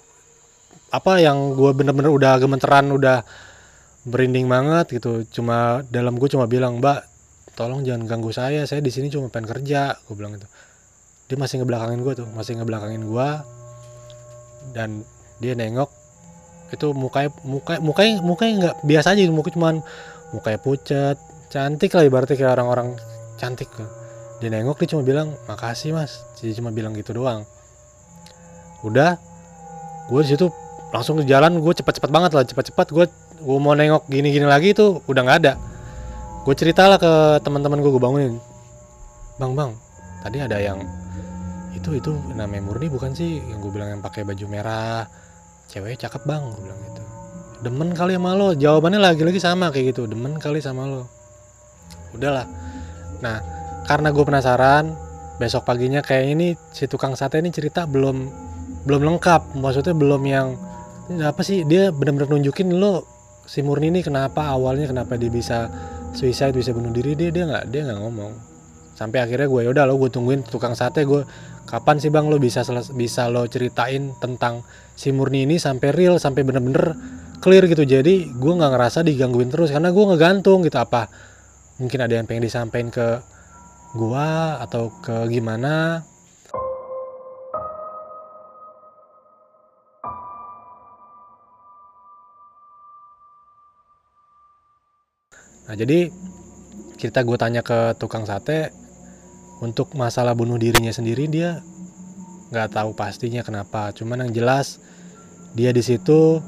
apa 0.89 1.21
yang 1.21 1.53
gue 1.53 1.69
bener-bener 1.77 2.09
udah 2.09 2.41
gemeteran 2.41 2.89
udah 2.97 3.21
berinding 4.09 4.49
banget 4.49 4.97
gitu. 4.97 5.21
Cuma 5.29 5.85
dalam 5.93 6.17
gue 6.17 6.29
cuma 6.33 6.49
bilang 6.49 6.81
mbak 6.81 7.05
tolong 7.53 7.85
jangan 7.85 8.09
ganggu 8.09 8.33
saya. 8.33 8.65
Saya 8.65 8.81
di 8.81 8.89
sini 8.89 9.13
cuma 9.13 9.29
pengen 9.29 9.53
kerja 9.53 9.93
gue 10.01 10.17
bilang 10.17 10.33
gitu 10.33 10.49
dia 11.27 11.37
masih 11.37 11.61
ngebelakangin 11.61 12.01
gue 12.03 12.13
tuh 12.23 12.27
masih 12.31 12.59
ngebelakangin 12.59 13.03
gue 13.03 13.29
dan 14.71 15.03
dia 15.43 15.53
nengok 15.53 15.91
itu 16.71 16.91
mukanya 16.91 17.31
muka 17.47 17.79
mukanya 17.79 18.13
mukanya 18.19 18.53
nggak 18.59 18.75
biasa 18.83 19.15
aja 19.15 19.31
muka 19.31 19.51
cuman 19.55 19.79
mukanya 20.35 20.59
pucat 20.59 21.15
cantik 21.47 21.95
lah 21.95 22.03
ibaratnya 22.03 22.35
kayak 22.35 22.59
orang-orang 22.59 22.99
cantik 23.39 23.71
dia 24.37 24.53
nengok 24.53 24.77
dia 24.77 24.93
cuma 24.93 25.01
bilang 25.01 25.33
makasih 25.49 25.97
mas. 25.97 26.21
Dia 26.37 26.53
cuma 26.53 26.69
bilang 26.69 26.93
gitu 26.93 27.09
doang. 27.13 27.41
Udah 28.85 29.17
gue 30.07 30.21
di 30.23 30.29
situ 30.37 30.53
langsung 30.93 31.19
ke 31.19 31.25
jalan 31.25 31.59
gue 31.59 31.73
cepat-cepat 31.73 32.09
banget 32.13 32.31
lah 32.37 32.45
cepat-cepat 32.45 32.87
gue 32.93 33.05
gue 33.43 33.57
mau 33.59 33.75
nengok 33.75 34.07
gini-gini 34.07 34.45
lagi 34.45 34.77
itu 34.77 35.01
udah 35.09 35.21
nggak 35.25 35.37
ada. 35.41 35.53
Gue 36.45 36.53
cerita 36.53 36.85
lah 36.85 37.01
ke 37.01 37.41
teman-teman 37.41 37.81
gue 37.81 37.91
gue 37.91 38.01
bangunin. 38.01 38.37
Bang 39.41 39.57
bang 39.57 39.73
tadi 40.21 40.37
ada 40.37 40.57
yang 40.61 40.85
itu 41.87 42.03
itu 42.03 42.11
namanya 42.35 42.67
murni 42.67 42.91
bukan 42.91 43.15
sih? 43.15 43.39
Yang 43.39 43.63
gue 43.63 43.71
bilang 43.79 43.89
yang 43.95 44.03
pakai 44.03 44.27
baju 44.27 44.45
merah. 44.51 45.07
Cewek 45.71 45.95
cakep 45.95 46.27
bang 46.27 46.43
gue 46.43 46.61
bilang 46.67 46.79
gitu. 46.83 47.03
Demen 47.63 47.89
kali 47.95 48.19
sama 48.19 48.35
lo. 48.35 48.51
Jawabannya 48.51 48.99
lagi-lagi 48.99 49.39
sama 49.39 49.71
kayak 49.71 49.95
gitu. 49.95 50.03
Demen 50.03 50.35
kali 50.35 50.59
sama 50.59 50.83
lo. 50.83 51.07
Udahlah. 52.11 52.43
Nah 53.23 53.39
karena 53.87 54.11
gue 54.11 54.23
penasaran 54.27 54.91
besok 55.39 55.63
paginya 55.63 56.03
kayak 56.03 56.25
ini 56.27 56.47
si 56.75 56.91
tukang 56.91 57.15
sate 57.15 57.39
ini 57.39 57.55
cerita 57.55 57.87
belum 57.87 58.27
belum 58.83 59.01
lengkap. 59.07 59.55
Maksudnya 59.55 59.95
belum 59.95 60.21
yang 60.27 60.47
apa 61.23 61.39
sih 61.39 61.63
dia 61.63 61.95
benar-benar 61.95 62.35
nunjukin 62.35 62.67
lo 62.75 63.07
si 63.47 63.63
Murni 63.63 63.87
ini 63.87 64.03
kenapa 64.03 64.51
awalnya 64.51 64.91
kenapa 64.91 65.15
dia 65.15 65.31
bisa 65.31 65.71
suicide 66.11 66.51
bisa 66.51 66.75
bunuh 66.75 66.91
diri. 66.91 67.15
Dia 67.15 67.31
dia 67.31 67.47
nggak 67.47 67.63
dia 67.71 67.87
nggak 67.87 67.99
ngomong. 68.03 68.31
Sampai 68.97 69.21
akhirnya 69.21 69.45
gue 69.45 69.61
yaudah 69.71 69.85
lo 69.87 69.95
gue 70.01 70.09
tungguin 70.09 70.41
tukang 70.45 70.73
sate. 70.73 71.05
Gue 71.05 71.21
kapan 71.67 71.99
sih 71.99 72.07
bang 72.07 72.31
lo 72.31 72.39
bisa 72.39 72.63
bisa 72.95 73.27
lo 73.27 73.43
ceritain 73.45 74.15
tentang 74.23 74.63
si 74.95 75.11
Murni 75.11 75.43
ini 75.43 75.59
sampai 75.59 75.91
real 75.91 76.15
sampai 76.17 76.47
bener-bener 76.47 76.95
clear 77.43 77.67
gitu? 77.67 77.83
Jadi 77.83 78.31
gue 78.31 78.53
nggak 78.55 78.71
ngerasa 78.73 79.03
digangguin 79.03 79.51
terus 79.51 79.69
karena 79.75 79.91
gue 79.91 80.05
ngegantung 80.07 80.63
gitu. 80.63 80.79
Apa 80.79 81.11
mungkin 81.77 81.99
ada 82.01 82.15
yang 82.15 82.25
pengen 82.25 82.47
disampaikan 82.47 82.89
ke 82.89 83.07
gua 83.93 84.57
atau 84.63 84.89
ke 85.03 85.27
gimana? 85.27 86.01
Nah 95.67 95.75
jadi 95.75 96.07
kita 96.95 97.27
gue 97.27 97.37
tanya 97.37 97.59
ke 97.59 97.93
tukang 97.99 98.23
sate 98.23 98.86
untuk 99.61 99.93
masalah 99.97 100.37
bunuh 100.37 100.59
dirinya 100.61 100.93
sendiri 100.93 101.25
dia 101.25 101.61
nggak 102.53 102.77
tahu 102.77 102.89
pastinya 102.93 103.43
kenapa. 103.43 103.91
Cuman 103.91 104.27
yang 104.27 104.31
jelas 104.33 104.79
dia 105.57 105.73
di 105.73 105.81
situ 105.83 106.39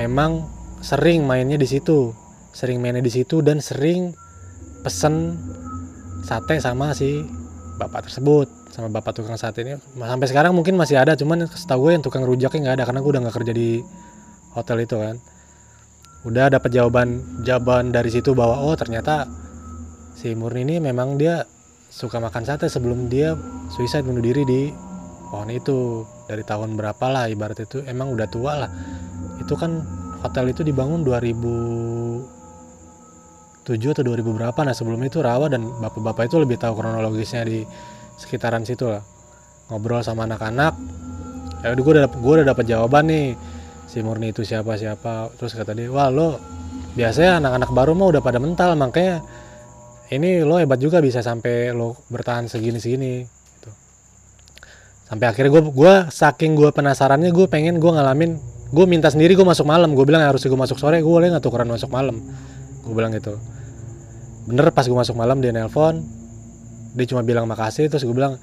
memang 0.00 0.48
sering 0.80 1.24
mainnya 1.24 1.60
di 1.60 1.68
situ, 1.68 2.12
sering 2.50 2.80
mainnya 2.80 3.04
di 3.04 3.12
situ 3.12 3.40
dan 3.44 3.60
sering 3.60 4.16
pesen 4.84 5.38
sate 6.24 6.60
sama 6.60 6.92
si 6.96 7.24
bapak 7.76 8.08
tersebut 8.08 8.48
sama 8.74 8.90
bapak 8.90 9.14
tukang 9.14 9.38
sate 9.38 9.62
ini. 9.62 9.78
Sampai 10.00 10.26
sekarang 10.26 10.52
mungkin 10.56 10.74
masih 10.74 10.98
ada 10.98 11.14
cuman 11.14 11.46
setahu 11.46 11.88
gue 11.88 11.92
yang 11.94 12.04
tukang 12.04 12.26
rujaknya 12.26 12.70
nggak 12.70 12.76
ada 12.80 12.84
karena 12.90 13.00
gue 13.04 13.10
udah 13.14 13.22
nggak 13.28 13.36
kerja 13.38 13.52
di 13.54 13.70
hotel 14.56 14.82
itu 14.82 14.96
kan. 14.98 15.16
Udah 16.24 16.48
dapat 16.50 16.72
jawaban 16.72 17.22
jawaban 17.44 17.92
dari 17.92 18.10
situ 18.10 18.32
bahwa 18.32 18.64
oh 18.64 18.74
ternyata 18.74 19.28
si 20.18 20.32
Murni 20.34 20.64
ini 20.66 20.76
memang 20.80 21.20
dia 21.20 21.44
suka 21.94 22.18
makan 22.18 22.42
sate 22.42 22.66
sebelum 22.66 23.06
dia 23.06 23.38
suicide 23.70 24.02
bunuh 24.02 24.18
diri 24.18 24.42
di 24.42 24.74
pohon 25.30 25.46
itu. 25.54 26.02
Dari 26.26 26.42
tahun 26.42 26.74
berapa 26.74 27.06
lah 27.06 27.30
ibarat 27.30 27.62
itu. 27.62 27.86
Emang 27.86 28.10
udah 28.10 28.26
tua 28.26 28.66
lah. 28.66 28.70
Itu 29.38 29.54
kan 29.54 29.78
hotel 30.26 30.50
itu 30.50 30.66
dibangun 30.66 31.06
2007 31.06 33.94
atau 33.94 34.02
2000 34.02 34.34
berapa. 34.34 34.58
Nah 34.66 34.74
sebelum 34.74 34.98
itu 35.06 35.22
rawa 35.22 35.46
dan 35.46 35.62
bapak-bapak 35.78 36.26
itu 36.26 36.42
lebih 36.42 36.58
tahu 36.58 36.74
kronologisnya 36.74 37.46
di 37.46 37.62
sekitaran 38.18 38.66
situ 38.66 38.90
lah. 38.90 39.06
Ngobrol 39.70 40.02
sama 40.02 40.26
anak-anak. 40.26 40.74
Ya 41.62 41.70
udah 41.72 41.82
gue 41.86 41.92
udah 41.94 42.10
gue 42.10 42.32
udah 42.42 42.46
dapat 42.50 42.66
jawaban 42.66 43.06
nih. 43.06 43.38
Si 43.86 44.02
Murni 44.02 44.34
itu 44.34 44.42
siapa 44.42 44.74
siapa 44.74 45.30
terus 45.38 45.54
kata 45.54 45.70
dia 45.70 45.86
wah 45.86 46.10
lo 46.10 46.42
biasanya 46.98 47.38
anak-anak 47.38 47.70
baru 47.70 47.94
mah 47.94 48.10
udah 48.10 48.22
pada 48.26 48.42
mental 48.42 48.74
makanya 48.74 49.22
ini 50.12 50.44
lo 50.44 50.60
hebat 50.60 50.76
juga 50.76 51.00
bisa 51.00 51.24
sampai 51.24 51.72
lo 51.72 51.96
bertahan 52.12 52.44
segini 52.50 52.76
segini 52.76 53.24
gitu. 53.24 53.70
sampai 55.08 55.32
akhirnya 55.32 55.50
gue 55.54 55.62
gua 55.72 55.94
saking 56.12 56.52
gue 56.58 56.68
penasarannya 56.74 57.32
gue 57.32 57.46
pengen 57.48 57.80
gue 57.80 57.88
ngalamin 57.88 58.36
gue 58.74 58.86
minta 58.90 59.06
sendiri 59.06 59.38
gue 59.38 59.46
masuk 59.46 59.70
malam. 59.70 59.94
Gue 59.94 60.02
bilang 60.02 60.26
harus 60.26 60.42
gue 60.42 60.58
masuk 60.58 60.82
sore. 60.82 60.98
Gue 60.98 61.12
boleh 61.14 61.30
nggak 61.30 61.44
tukeran 61.46 61.70
masuk 61.70 61.94
malam? 61.94 62.18
Gue 62.82 62.94
bilang 62.94 63.14
gitu. 63.14 63.38
Bener 64.50 64.74
pas 64.74 64.82
gue 64.82 64.98
masuk 64.98 65.14
malam 65.14 65.38
dia 65.38 65.54
nelpon 65.54 66.02
dia 66.94 67.10
cuma 67.10 67.26
bilang 67.26 67.50
makasih 67.50 67.90
terus 67.90 68.06
gue 68.06 68.14
bilang 68.14 68.38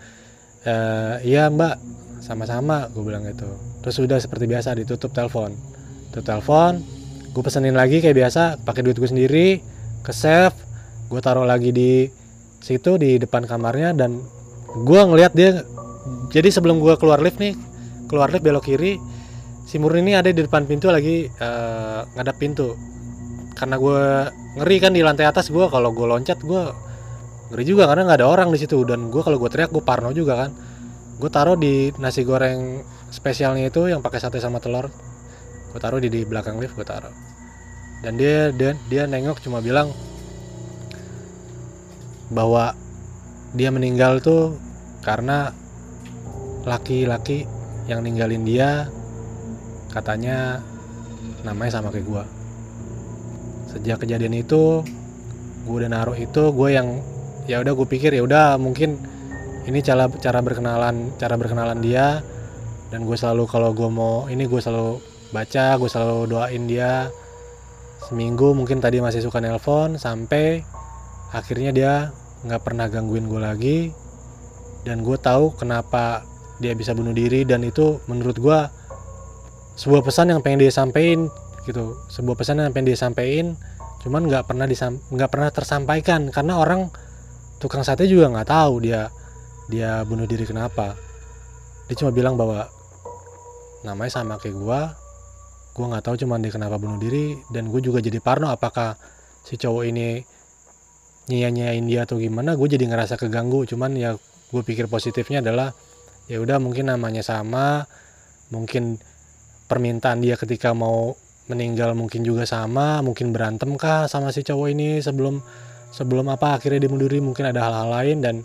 e, 0.68 0.74
iya 1.24 1.47
mbak 1.47 1.80
sama-sama 2.20 2.88
gue 2.91 3.03
bilang 3.03 3.28
gitu. 3.28 3.47
Terus 3.86 3.95
sudah 3.95 4.18
seperti 4.20 4.47
biasa 4.47 4.76
ditutup 4.76 5.12
telepon. 5.12 5.51
Tutup 6.09 6.26
telepon 6.26 6.80
gue 7.32 7.43
pesenin 7.43 7.76
lagi 7.76 7.99
kayak 7.99 8.16
biasa 8.16 8.64
pakai 8.64 8.82
duit 8.84 8.97
gue 8.99 9.07
sendiri 9.07 9.47
ke 10.01 10.12
save 10.12 10.55
gue 11.12 11.20
taruh 11.20 11.43
lagi 11.43 11.76
di 11.76 12.07
situ 12.64 12.95
di 12.95 13.20
depan 13.20 13.43
kamarnya 13.43 13.91
dan 13.91 14.24
gue 14.72 15.01
ngelihat 15.03 15.36
dia 15.36 15.68
jadi 16.32 16.47
sebelum 16.47 16.80
gue 16.80 16.95
keluar 16.95 17.20
lift 17.20 17.38
nih 17.43 17.53
keluar 18.07 18.32
lift 18.32 18.47
belok 18.47 18.64
kiri 18.64 19.12
si 19.72 19.80
Murni 19.80 20.03
ini 20.03 20.14
ada 20.20 20.28
di 20.28 20.43
depan 20.43 20.68
pintu 20.68 20.91
lagi 20.91 21.32
eh, 21.32 21.99
ngadap 22.12 22.36
pintu. 22.36 22.76
Karena 23.55 23.80
gue 23.80 24.01
ngeri 24.59 24.78
kan 24.84 24.91
di 24.91 24.99
lantai 24.99 25.24
atas 25.32 25.47
gue 25.47 25.66
kalau 25.72 25.95
gue 25.95 26.03
loncat 26.03 26.43
gue 26.43 26.64
ngeri 27.55 27.64
juga 27.64 27.88
karena 27.88 28.12
nggak 28.12 28.20
ada 28.20 28.28
orang 28.28 28.51
di 28.51 28.59
situ. 28.59 28.84
Dan 28.84 29.07
gue 29.07 29.24
kalau 29.24 29.39
gue 29.39 29.47
teriak 29.47 29.72
gue 29.72 29.80
parno 29.80 30.12
juga 30.12 30.43
kan. 30.43 30.51
Gue 31.16 31.32
taruh 31.32 31.55
di 31.55 31.95
nasi 32.03 32.28
goreng 32.28 32.84
spesialnya 33.16 33.72
itu 33.72 33.88
yang 33.88 34.03
pakai 34.03 34.20
sate 34.20 34.43
sama 34.43 34.59
telur. 34.59 34.91
Gue 35.72 35.80
taruh 35.80 36.03
di, 36.03 36.12
di 36.12 36.28
belakang 36.28 36.59
lift 36.59 36.76
gue 36.76 36.84
taruh. 36.84 37.16
Dan 38.03 38.20
dia 38.20 38.51
dia 38.51 38.76
dia 38.91 39.07
nengok 39.07 39.39
cuma 39.39 39.64
bilang 39.64 39.95
bahwa 42.32 42.73
dia 43.51 43.69
meninggal 43.69 44.23
tuh 44.23 44.55
karena 45.03 45.51
laki-laki 46.63 47.45
yang 47.86 48.05
ninggalin 48.05 48.47
dia 48.47 48.88
katanya 49.91 50.63
namanya 51.43 51.82
sama 51.82 51.91
kayak 51.91 52.07
gue 52.07 52.23
sejak 53.75 53.97
kejadian 54.07 54.39
itu 54.39 54.86
gue 55.67 55.75
udah 55.75 55.89
naruh 55.91 56.15
itu 56.15 56.53
gue 56.55 56.69
yang 56.71 57.03
ya 57.49 57.59
udah 57.59 57.73
gue 57.75 57.88
pikir 57.89 58.15
ya 58.15 58.23
udah 58.23 58.55
mungkin 58.55 58.95
ini 59.61 59.79
cara 59.86 60.09
cara 60.09 60.41
berkenalan 60.41 61.13
cara 61.21 61.38
berkenalan 61.38 61.79
dia. 61.82 62.25
Dan 62.91 63.07
gue 63.07 63.15
selalu 63.15 63.47
kalau 63.47 63.71
gue 63.71 63.88
mau 63.88 64.27
ini 64.27 64.43
gue 64.49 64.59
selalu 64.59 64.99
baca 65.32 65.77
gue 65.77 65.89
selalu 65.89 66.19
doain 66.27 66.63
dia. 66.65 67.07
Seminggu 68.09 68.57
mungkin 68.57 68.82
tadi 68.82 68.99
masih 68.99 69.21
suka 69.23 69.39
nelpon 69.39 69.95
sampai 69.95 70.65
akhirnya 71.32 71.71
dia 71.71 71.93
nggak 72.41 72.61
pernah 72.65 72.89
gangguin 72.89 73.29
gue 73.29 73.41
lagi 73.41 73.77
dan 74.81 75.05
gue 75.05 75.17
tahu 75.17 75.53
kenapa 75.53 76.25
dia 76.61 76.73
bisa 76.73 76.93
bunuh 76.93 77.13
diri 77.13 77.45
dan 77.45 77.61
itu 77.65 78.01
menurut 78.09 78.37
gue 78.37 78.59
sebuah 79.77 80.01
pesan 80.05 80.33
yang 80.33 80.41
pengen 80.45 80.61
dia 80.65 80.73
sampaikan 80.73 81.29
gitu. 81.65 81.97
Sebuah 82.09 82.37
pesan 82.37 82.61
yang 82.61 82.73
pengen 82.73 82.93
dia 82.93 82.99
sampaikan 82.99 83.57
cuman 84.01 84.25
nggak 84.25 84.49
pernah 84.49 84.65
nggak 84.65 85.29
pernah 85.29 85.49
tersampaikan 85.53 86.33
karena 86.33 86.57
orang 86.57 86.89
tukang 87.61 87.85
sate 87.85 88.09
juga 88.09 88.33
nggak 88.33 88.49
tahu 88.49 88.81
dia 88.81 89.09
dia 89.69 90.01
bunuh 90.05 90.25
diri 90.25 90.45
kenapa. 90.45 90.97
Dia 91.85 91.95
cuma 91.97 92.09
bilang 92.09 92.33
bahwa 92.37 92.65
namanya 93.85 94.11
sama 94.13 94.37
kayak 94.37 94.57
gue 94.57 94.81
gue 95.71 95.85
nggak 95.87 96.03
tahu 96.03 96.15
cuman 96.25 96.43
dia 96.43 96.51
kenapa 96.53 96.75
bunuh 96.77 96.99
diri 96.99 97.39
dan 97.49 97.71
gue 97.71 97.81
juga 97.81 98.03
jadi 98.03 98.19
parno 98.19 98.51
apakah 98.51 98.99
si 99.41 99.57
cowok 99.57 99.83
ini 99.87 100.21
nyia-nyiain 101.30 101.86
dia 101.86 102.09
atau 102.09 102.17
gimana 102.17 102.57
gue 102.57 102.67
jadi 102.69 102.86
ngerasa 102.88 103.19
keganggu. 103.19 103.67
Cuman 103.69 103.93
ya 103.97 104.15
gue 104.51 104.61
pikir 104.65 104.89
positifnya 104.89 105.43
adalah 105.43 105.76
ya 106.26 106.39
udah 106.39 106.57
mungkin 106.57 106.89
namanya 106.89 107.22
sama 107.22 107.86
mungkin 108.51 108.99
permintaan 109.67 110.19
dia 110.24 110.36
ketika 110.36 110.72
mau 110.76 111.15
meninggal 111.47 111.95
mungkin 111.97 112.24
juga 112.24 112.47
sama 112.47 113.03
mungkin 113.03 113.36
berantem 113.36 113.76
kah 113.76 114.07
sama 114.07 114.32
si 114.32 114.45
cowok 114.45 114.67
ini 114.72 115.03
sebelum 115.03 115.43
sebelum 115.91 116.32
apa 116.32 116.55
akhirnya 116.55 116.88
dia 116.88 116.91
mundur 116.91 117.11
diri 117.11 117.19
mungkin 117.19 117.51
ada 117.51 117.61
hal-hal 117.67 117.89
lain. 117.91 118.17
Dan 118.24 118.36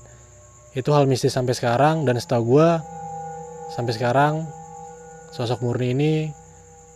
itu 0.76 0.90
hal 0.92 1.08
mistis 1.08 1.32
sampai 1.32 1.56
sekarang. 1.56 2.04
Dan 2.04 2.20
setahu 2.20 2.58
gue 2.58 2.68
sampai 3.72 3.92
sekarang 3.94 4.44
sosok 5.34 5.64
murni 5.64 5.92
ini 5.92 6.12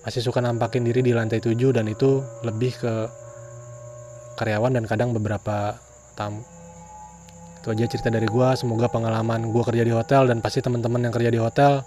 masih 0.01 0.25
suka 0.25 0.41
nampakin 0.41 0.81
diri 0.81 1.05
di 1.05 1.13
lantai 1.13 1.45
7 1.45 1.77
dan 1.77 1.85
itu 1.85 2.25
lebih 2.41 2.73
ke 2.81 2.95
karyawan 4.41 4.73
dan 4.73 4.89
kadang 4.89 5.13
beberapa 5.13 5.77
tamu. 6.17 6.41
Itu 7.61 7.77
aja 7.77 7.85
cerita 7.85 8.09
dari 8.09 8.25
gua. 8.25 8.57
Semoga 8.57 8.89
pengalaman 8.89 9.53
gua 9.53 9.69
kerja 9.69 9.85
di 9.85 9.93
hotel 9.93 10.33
dan 10.33 10.41
pasti 10.41 10.65
teman-teman 10.65 11.05
yang 11.05 11.13
kerja 11.13 11.29
di 11.29 11.37
hotel 11.37 11.85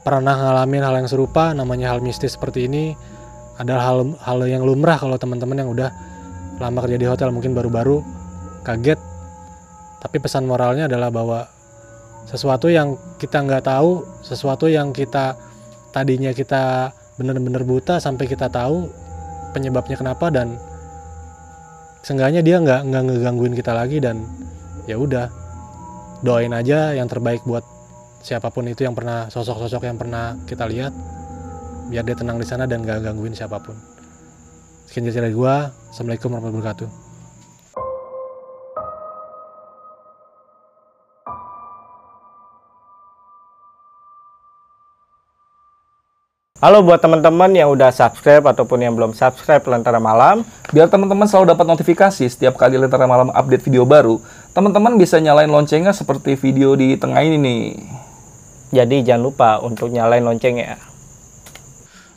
pernah 0.00 0.32
ngalamin 0.32 0.80
hal 0.80 0.96
yang 1.04 1.08
serupa 1.12 1.52
namanya 1.52 1.92
hal 1.92 2.00
mistis 2.00 2.40
seperti 2.40 2.64
ini 2.64 2.96
adalah 3.60 3.92
hal 3.92 4.16
hal 4.16 4.40
yang 4.48 4.64
lumrah 4.64 4.96
kalau 4.96 5.20
teman-teman 5.20 5.60
yang 5.60 5.68
udah 5.68 5.92
lama 6.56 6.78
kerja 6.88 6.96
di 6.96 7.04
hotel 7.04 7.28
mungkin 7.36 7.52
baru-baru 7.52 8.00
kaget. 8.64 8.96
Tapi 10.00 10.16
pesan 10.16 10.48
moralnya 10.48 10.88
adalah 10.88 11.12
bahwa 11.12 11.44
sesuatu 12.24 12.72
yang 12.72 12.96
kita 13.20 13.44
nggak 13.44 13.68
tahu 13.68 14.06
sesuatu 14.24 14.64
yang 14.72 14.96
kita 14.96 15.36
tadinya 15.92 16.32
kita 16.32 16.94
benar-benar 17.20 17.66
buta 17.68 18.00
sampai 18.00 18.24
kita 18.24 18.48
tahu 18.48 18.88
penyebabnya 19.52 19.98
kenapa 19.98 20.32
dan 20.32 20.56
seenggaknya 22.00 22.40
dia 22.40 22.56
nggak 22.60 22.80
nggak 22.88 23.02
ngegangguin 23.08 23.54
kita 23.56 23.72
lagi 23.76 24.00
dan 24.00 24.24
ya 24.88 24.96
udah 24.96 25.28
doain 26.20 26.52
aja 26.52 26.92
yang 26.96 27.08
terbaik 27.08 27.44
buat 27.44 27.64
siapa 28.20 28.52
pun 28.52 28.68
itu 28.68 28.84
yang 28.84 28.92
pernah 28.92 29.32
sosok-sosok 29.32 29.88
yang 29.88 29.96
pernah 29.96 30.36
kita 30.44 30.68
lihat 30.68 30.92
biar 31.88 32.04
dia 32.04 32.16
tenang 32.16 32.38
di 32.38 32.46
sana 32.46 32.70
dan 32.70 32.86
gak 32.86 33.02
gangguin 33.02 33.34
siapa 33.34 33.58
pun. 33.58 33.74
Sekian 34.86 35.10
cerita 35.10 35.26
dari 35.26 35.34
gua. 35.34 35.74
Assalamualaikum 35.90 36.30
warahmatullahi 36.30 36.62
wabarakatuh 36.62 37.09
Halo 46.60 46.84
buat 46.84 47.00
teman-teman 47.00 47.56
yang 47.56 47.72
udah 47.72 47.88
subscribe 47.88 48.44
ataupun 48.44 48.84
yang 48.84 48.92
belum 48.92 49.16
subscribe 49.16 49.64
Lentera 49.64 49.96
Malam. 49.96 50.44
Biar 50.68 50.92
teman-teman 50.92 51.24
selalu 51.24 51.56
dapat 51.56 51.64
notifikasi 51.64 52.28
setiap 52.28 52.60
kali 52.60 52.76
Lentera 52.76 53.08
Malam 53.08 53.32
update 53.32 53.64
video 53.64 53.88
baru, 53.88 54.20
teman-teman 54.52 55.00
bisa 55.00 55.16
nyalain 55.16 55.48
loncengnya 55.48 55.96
seperti 55.96 56.36
video 56.36 56.76
di 56.76 57.00
tengah 57.00 57.24
ini 57.24 57.40
nih. 57.40 57.64
Jadi 58.76 59.08
jangan 59.08 59.24
lupa 59.24 59.56
untuk 59.64 59.88
nyalain 59.88 60.20
loncengnya. 60.20 60.76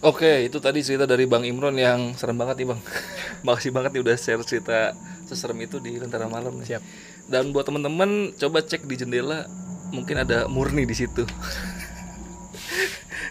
Oke, 0.04 0.52
itu 0.52 0.60
tadi 0.60 0.84
cerita 0.84 1.08
dari 1.08 1.24
Bang 1.24 1.48
Imron 1.48 1.80
yang 1.80 2.12
serem 2.20 2.36
banget 2.36 2.60
nih 2.60 2.76
Bang. 2.76 2.84
Makasih 3.48 3.72
banget 3.72 3.96
nih 3.96 4.04
udah 4.04 4.16
share 4.20 4.44
cerita 4.44 4.92
seserem 5.24 5.56
itu 5.64 5.80
di 5.80 5.96
Lentera 5.96 6.28
Malam 6.28 6.60
nih. 6.60 6.76
Siap. 6.76 6.84
Dan 7.32 7.56
buat 7.56 7.64
teman-teman 7.64 8.36
coba 8.36 8.60
cek 8.60 8.92
di 8.92 9.00
jendela 9.00 9.48
mungkin 9.96 10.20
ada 10.20 10.52
Murni 10.52 10.84
di 10.84 11.00
situ. 11.00 11.24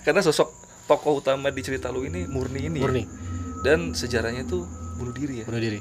Karena 0.09 0.25
sosok 0.25 0.62
tokoh 0.85 1.19
utama 1.19 1.49
di 1.49 1.61
cerita 1.61 1.89
lu 1.89 2.03
ini 2.03 2.25
Murni 2.25 2.67
ini. 2.67 2.79
ya. 2.79 2.83
murni 2.83 3.05
Dan 3.61 3.93
sejarahnya 3.93 4.43
tuh 4.43 4.67
bunuh 4.95 5.11
diri 5.11 5.41
ya. 5.41 5.47
bunuh 5.47 5.59
diri 5.59 5.81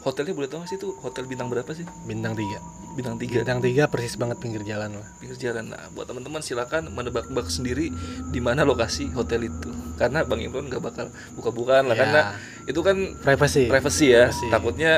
Hotelnya 0.00 0.32
boleh 0.32 0.46
tahu 0.46 0.60
nggak 0.60 0.68
sih 0.68 0.76
itu 0.76 0.92
hotel 1.00 1.24
bintang 1.24 1.48
berapa 1.48 1.68
sih? 1.70 1.84
bintang 2.04 2.32
tiga 2.32 2.60
Bintang 2.92 3.16
3 3.16 3.26
bintang 3.34 3.58
tiga 3.58 3.84
persis 3.88 4.14
banget 4.14 4.38
pinggir 4.38 4.62
jalan 4.62 4.94
lah 4.94 5.06
pinggir 5.16 5.34
jalan. 5.36 5.66
Nah, 5.66 5.90
buat 5.90 6.06
teman-teman 6.06 6.38
silakan 6.38 6.86
menebak-nebak 6.88 7.48
sendiri 7.48 7.90
di 8.28 8.38
mana 8.38 8.62
lokasi 8.62 9.10
hotel 9.10 9.44
itu. 9.44 9.66
Karena 9.94 10.22
Bang 10.22 10.38
Imron 10.38 10.68
nggak 10.68 10.78
bakal 10.78 11.06
buka-bukaan 11.34 11.84
lah 11.84 11.96
Ya. 11.96 12.00
karena 12.00 12.20
itu 12.64 12.78
kan 12.78 12.96
privacy 13.18 13.66
privacy 13.66 14.06
ya. 14.08 14.28
Privacy. 14.28 14.46
Takutnya 14.46 14.92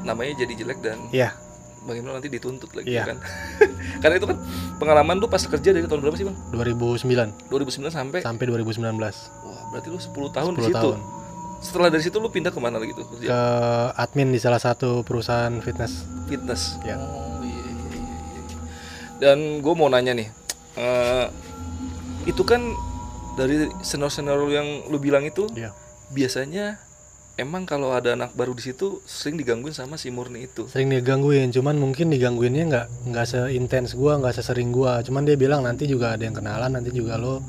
namanya 0.00 0.38
jadi 0.38 0.54
jelek 0.56 0.80
dan 0.80 0.96
iya 1.10 1.36
Imron 1.86 2.14
nanti 2.14 2.28
dituntut 2.28 2.72
lagi 2.72 2.88
Iya. 2.90 3.04
kan. 3.06 3.18
Karena 4.00 4.14
itu 4.14 4.24
kan 4.24 4.40
pengalaman 4.76 5.16
lu 5.16 5.26
pas 5.26 5.40
kerja 5.40 5.68
dari 5.68 5.84
tahun 5.84 6.00
berapa 6.00 6.14
sih, 6.14 6.24
Bang? 6.24 6.36
2009 6.50 7.52
2009 7.52 7.90
sampai 7.90 8.18
sampai 8.20 8.44
2019 8.46 8.80
wah, 8.80 9.12
berarti 9.68 9.88
lu 9.88 9.98
10 9.98 10.08
tahun 10.30 10.52
di 10.52 10.60
10 10.62 10.64
situ. 10.64 10.76
tahun 10.78 10.98
Setelah 11.60 11.88
dari 11.88 12.02
situ 12.02 12.16
lu 12.16 12.28
pindah 12.28 12.48
ke 12.48 12.58
mana 12.58 12.76
lagi 12.76 12.92
tuh 12.92 13.04
kerja? 13.06 13.24
ke 13.26 13.40
admin 13.96 14.28
di 14.28 14.38
salah 14.38 14.56
satu 14.58 15.00
perusahaan 15.00 15.52
fitness 15.58 16.04
Fitness. 16.24 16.76
Ya. 16.82 16.96
Oh, 16.96 17.40
iya, 17.40 17.52
iya, 17.52 17.72
iya, 17.90 18.12
iya. 18.40 18.58
Dan 19.18 19.38
gue 19.60 19.74
mau 19.74 19.86
nanya 19.86 20.12
nih, 20.12 20.28
eh, 20.74 21.26
itu 22.24 22.40
kan 22.42 22.64
dari 23.34 23.64
senior-senior 23.78 24.40
yang 24.48 24.68
lu 24.88 24.96
bilang 24.96 25.20
itu 25.22 25.44
Iya. 25.50 25.72
biasanya 26.10 26.80
emang 27.34 27.66
kalau 27.66 27.90
ada 27.90 28.14
anak 28.14 28.30
baru 28.32 28.54
di 28.54 28.62
situ 28.62 29.02
sering 29.04 29.34
digangguin 29.34 29.74
sama 29.74 29.98
si 29.98 30.08
Murni 30.08 30.46
itu. 30.46 30.70
sering 30.70 30.86
digangguin 30.88 31.50
cuman 31.50 31.74
mungkin 31.74 32.06
digangguinnya 32.08 32.64
nggak 32.66 32.86
nggak 33.10 33.26
seintens 33.26 33.94
gua 33.94 34.22
nggak 34.22 34.34
sesering 34.34 34.70
gua 34.70 35.02
cuman 35.02 35.26
dia 35.26 35.34
bilang 35.34 35.60
nanti 35.60 35.84
juga 35.84 36.14
ada 36.14 36.22
yang 36.22 36.32
kenalan 36.32 36.70
nanti 36.70 36.94
juga 36.94 37.18
lo 37.18 37.42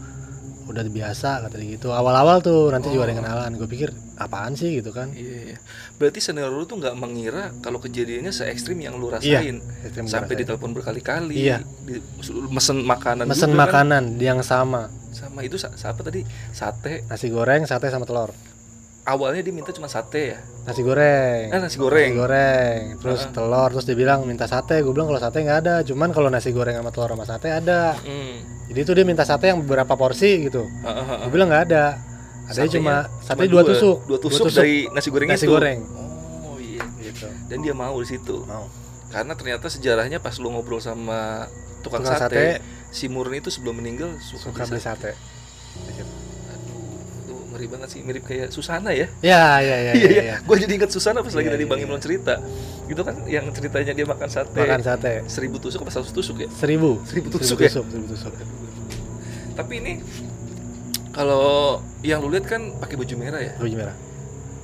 udah 0.66 0.82
biasa 0.82 1.46
kata 1.46 1.62
dia 1.62 1.78
gitu 1.78 1.94
awal-awal 1.94 2.42
tuh 2.42 2.74
nanti 2.74 2.90
juga 2.90 3.06
ada 3.06 3.14
yang 3.14 3.22
kenalan 3.22 3.54
gue 3.54 3.70
pikir 3.70 3.94
apaan 4.18 4.58
sih 4.58 4.82
gitu 4.82 4.90
kan 4.90 5.14
Iya, 5.14 5.54
iya. 5.54 5.58
Berarti 6.02 6.18
senior 6.18 6.50
lu 6.50 6.66
tuh 6.66 6.82
nggak 6.82 6.98
mengira 6.98 7.54
kalau 7.62 7.78
kejadiannya 7.78 8.34
se 8.34 8.50
ekstrim 8.50 8.82
yang 8.82 8.98
lu 8.98 9.14
Iya, 9.14 9.46
rasain. 9.46 9.62
gua 9.62 10.10
Sampai 10.10 10.34
ditelepon 10.34 10.74
berkali-kali. 10.74 11.38
Iya. 11.38 11.62
Di, 11.86 12.02
mesen 12.50 12.82
makanan. 12.82 13.30
mesen 13.30 13.54
juga 13.54 13.62
kan. 13.62 13.62
makanan 13.62 14.04
yang 14.18 14.42
sama 14.42 14.90
Sama 15.14 15.46
itu 15.46 15.56
siapa 15.62 16.02
tadi? 16.02 16.26
Sate. 16.50 17.06
nasi 17.06 17.30
goreng 17.30 17.70
sate 17.70 17.94
sama 17.94 18.10
telur 18.10 18.34
Awalnya 19.06 19.42
dia 19.42 19.54
minta 19.54 19.70
cuma 19.70 19.86
sate 19.86 20.34
ya. 20.34 20.40
nasi 20.64 20.82
goreng 20.82 21.46
Eh, 21.48 21.60
nasi 21.60 21.78
goreng. 21.78 22.10
nasi 22.10 22.18
goreng 22.18 22.80
terus 22.98 23.22
telur 23.30 23.70
terus 23.70 23.86
dia 23.86 23.94
bilang 23.94 24.26
minta 24.26 24.46
sate 24.46 24.82
gue 24.82 24.90
bilang 24.90 25.06
kalau 25.06 25.22
sate 25.22 25.38
nggak 25.40 25.60
ada 25.62 25.76
cuman 25.82 26.10
kalau 26.10 26.26
nasi 26.28 26.50
goreng 26.50 26.74
sama 26.74 26.90
telur 26.90 27.14
sama 27.14 27.22
sate 27.24 27.48
ada 27.48 27.94
Hmm. 27.96 28.42
jadi 28.66 28.80
itu 28.82 28.92
dia 28.92 29.06
minta 29.06 29.22
sate 29.22 29.46
yang 29.46 29.62
beberapa 29.62 29.94
porsi 29.94 30.42
gitu 30.44 30.66
ah, 30.82 30.90
ah. 30.90 31.18
gue 31.22 31.30
bilang 31.30 31.48
nggak 31.48 31.70
ada 31.70 32.02
ada 32.48 32.66
cuma 32.68 33.06
sate 33.20 33.46
dua 33.46 33.62
tusuk 33.62 33.98
Dua 34.04 34.18
tusuk, 34.18 34.50
dari 34.50 34.90
nasi 34.90 35.08
goreng 35.08 35.30
nasi 35.30 35.46
itu. 35.46 35.54
goreng 35.54 35.80
Oh 36.44 36.58
iya. 36.58 36.82
gitu 37.00 37.30
Dan 37.46 37.62
dia 37.62 37.74
mau 37.74 37.94
di 37.96 38.08
situ. 38.08 38.42
mau 38.44 38.66
Karena 39.08 39.32
ternyata 39.32 39.66
sejarahnya 39.68 40.18
pas 40.18 40.34
lu 40.36 40.50
ngobrol 40.50 40.78
sama 40.78 41.46
tukang, 41.80 42.02
Tukang 42.02 42.18
sate, 42.18 42.26
sate. 42.26 42.46
si 42.90 43.06
Murni 43.06 43.38
itu 43.38 43.48
sebelum 43.48 43.78
meninggal 43.78 44.18
suka, 44.20 44.50
suka 44.50 44.66
beli 44.66 44.82
sate. 44.82 45.14
sate 45.14 46.02
ngeri 47.56 47.66
banget 47.66 47.90
sih, 47.90 48.04
mirip 48.04 48.22
kayak 48.22 48.52
Susana 48.52 48.92
ya. 48.92 49.08
ya 49.24 49.58
ya 49.58 49.78
ya 49.82 49.92
Iya, 49.92 49.96
ya, 49.96 50.10
iya. 50.12 50.24
ya. 50.28 50.36
Gue 50.44 50.56
jadi 50.60 50.76
ingat 50.76 50.92
Susana 50.92 51.24
pas 51.24 51.32
lagi 51.32 51.48
Iya, 51.48 51.56
tadi 51.56 51.64
iya, 51.64 51.72
Bang. 51.72 51.80
Imron 51.80 51.98
cerita. 51.98 52.34
Itu 52.86 53.02
kan 53.02 53.16
yang 53.26 53.48
ceritanya 53.50 53.92
dia 53.92 54.04
makan 54.04 54.28
sate. 54.28 54.52
makan 54.54 54.82
sate 54.82 55.24
Seribu 55.26 55.58
tusuk 55.58 55.82
apa 55.82 55.90
seratus 55.90 56.12
tusuk 56.12 56.38
ya? 56.38 56.50
seribu 56.52 57.00
Seribu 57.02 57.28
tusuk 57.32 57.58
ya? 57.58 57.72
tusuk, 57.72 57.86
seribu 57.88 58.08
tusuk. 58.12 58.34
Tapi 59.56 59.74
ini 59.80 59.94
kalau 61.10 61.80
yang 62.04 62.20
lu 62.20 62.28
lihat 62.28 62.46
kan 62.46 62.76
pakai 62.76 62.96
baju 62.96 63.16
merah 63.16 63.40
ya. 63.40 63.54
baju 63.56 63.76
merah 63.76 63.96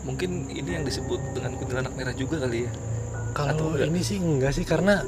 Mungkin 0.01 0.49
ini 0.49 0.69
yang 0.71 0.83
disebut 0.83 1.21
dengan 1.31 1.55
kuntilanak 1.55 1.93
merah 1.93 2.11
juga 2.11 2.41
kali 2.41 2.65
ya. 2.65 2.71
Kalau 3.31 3.77
ini 3.77 4.01
sih 4.01 4.19
enggak 4.19 4.51
sih 4.51 4.65
karena 4.65 5.05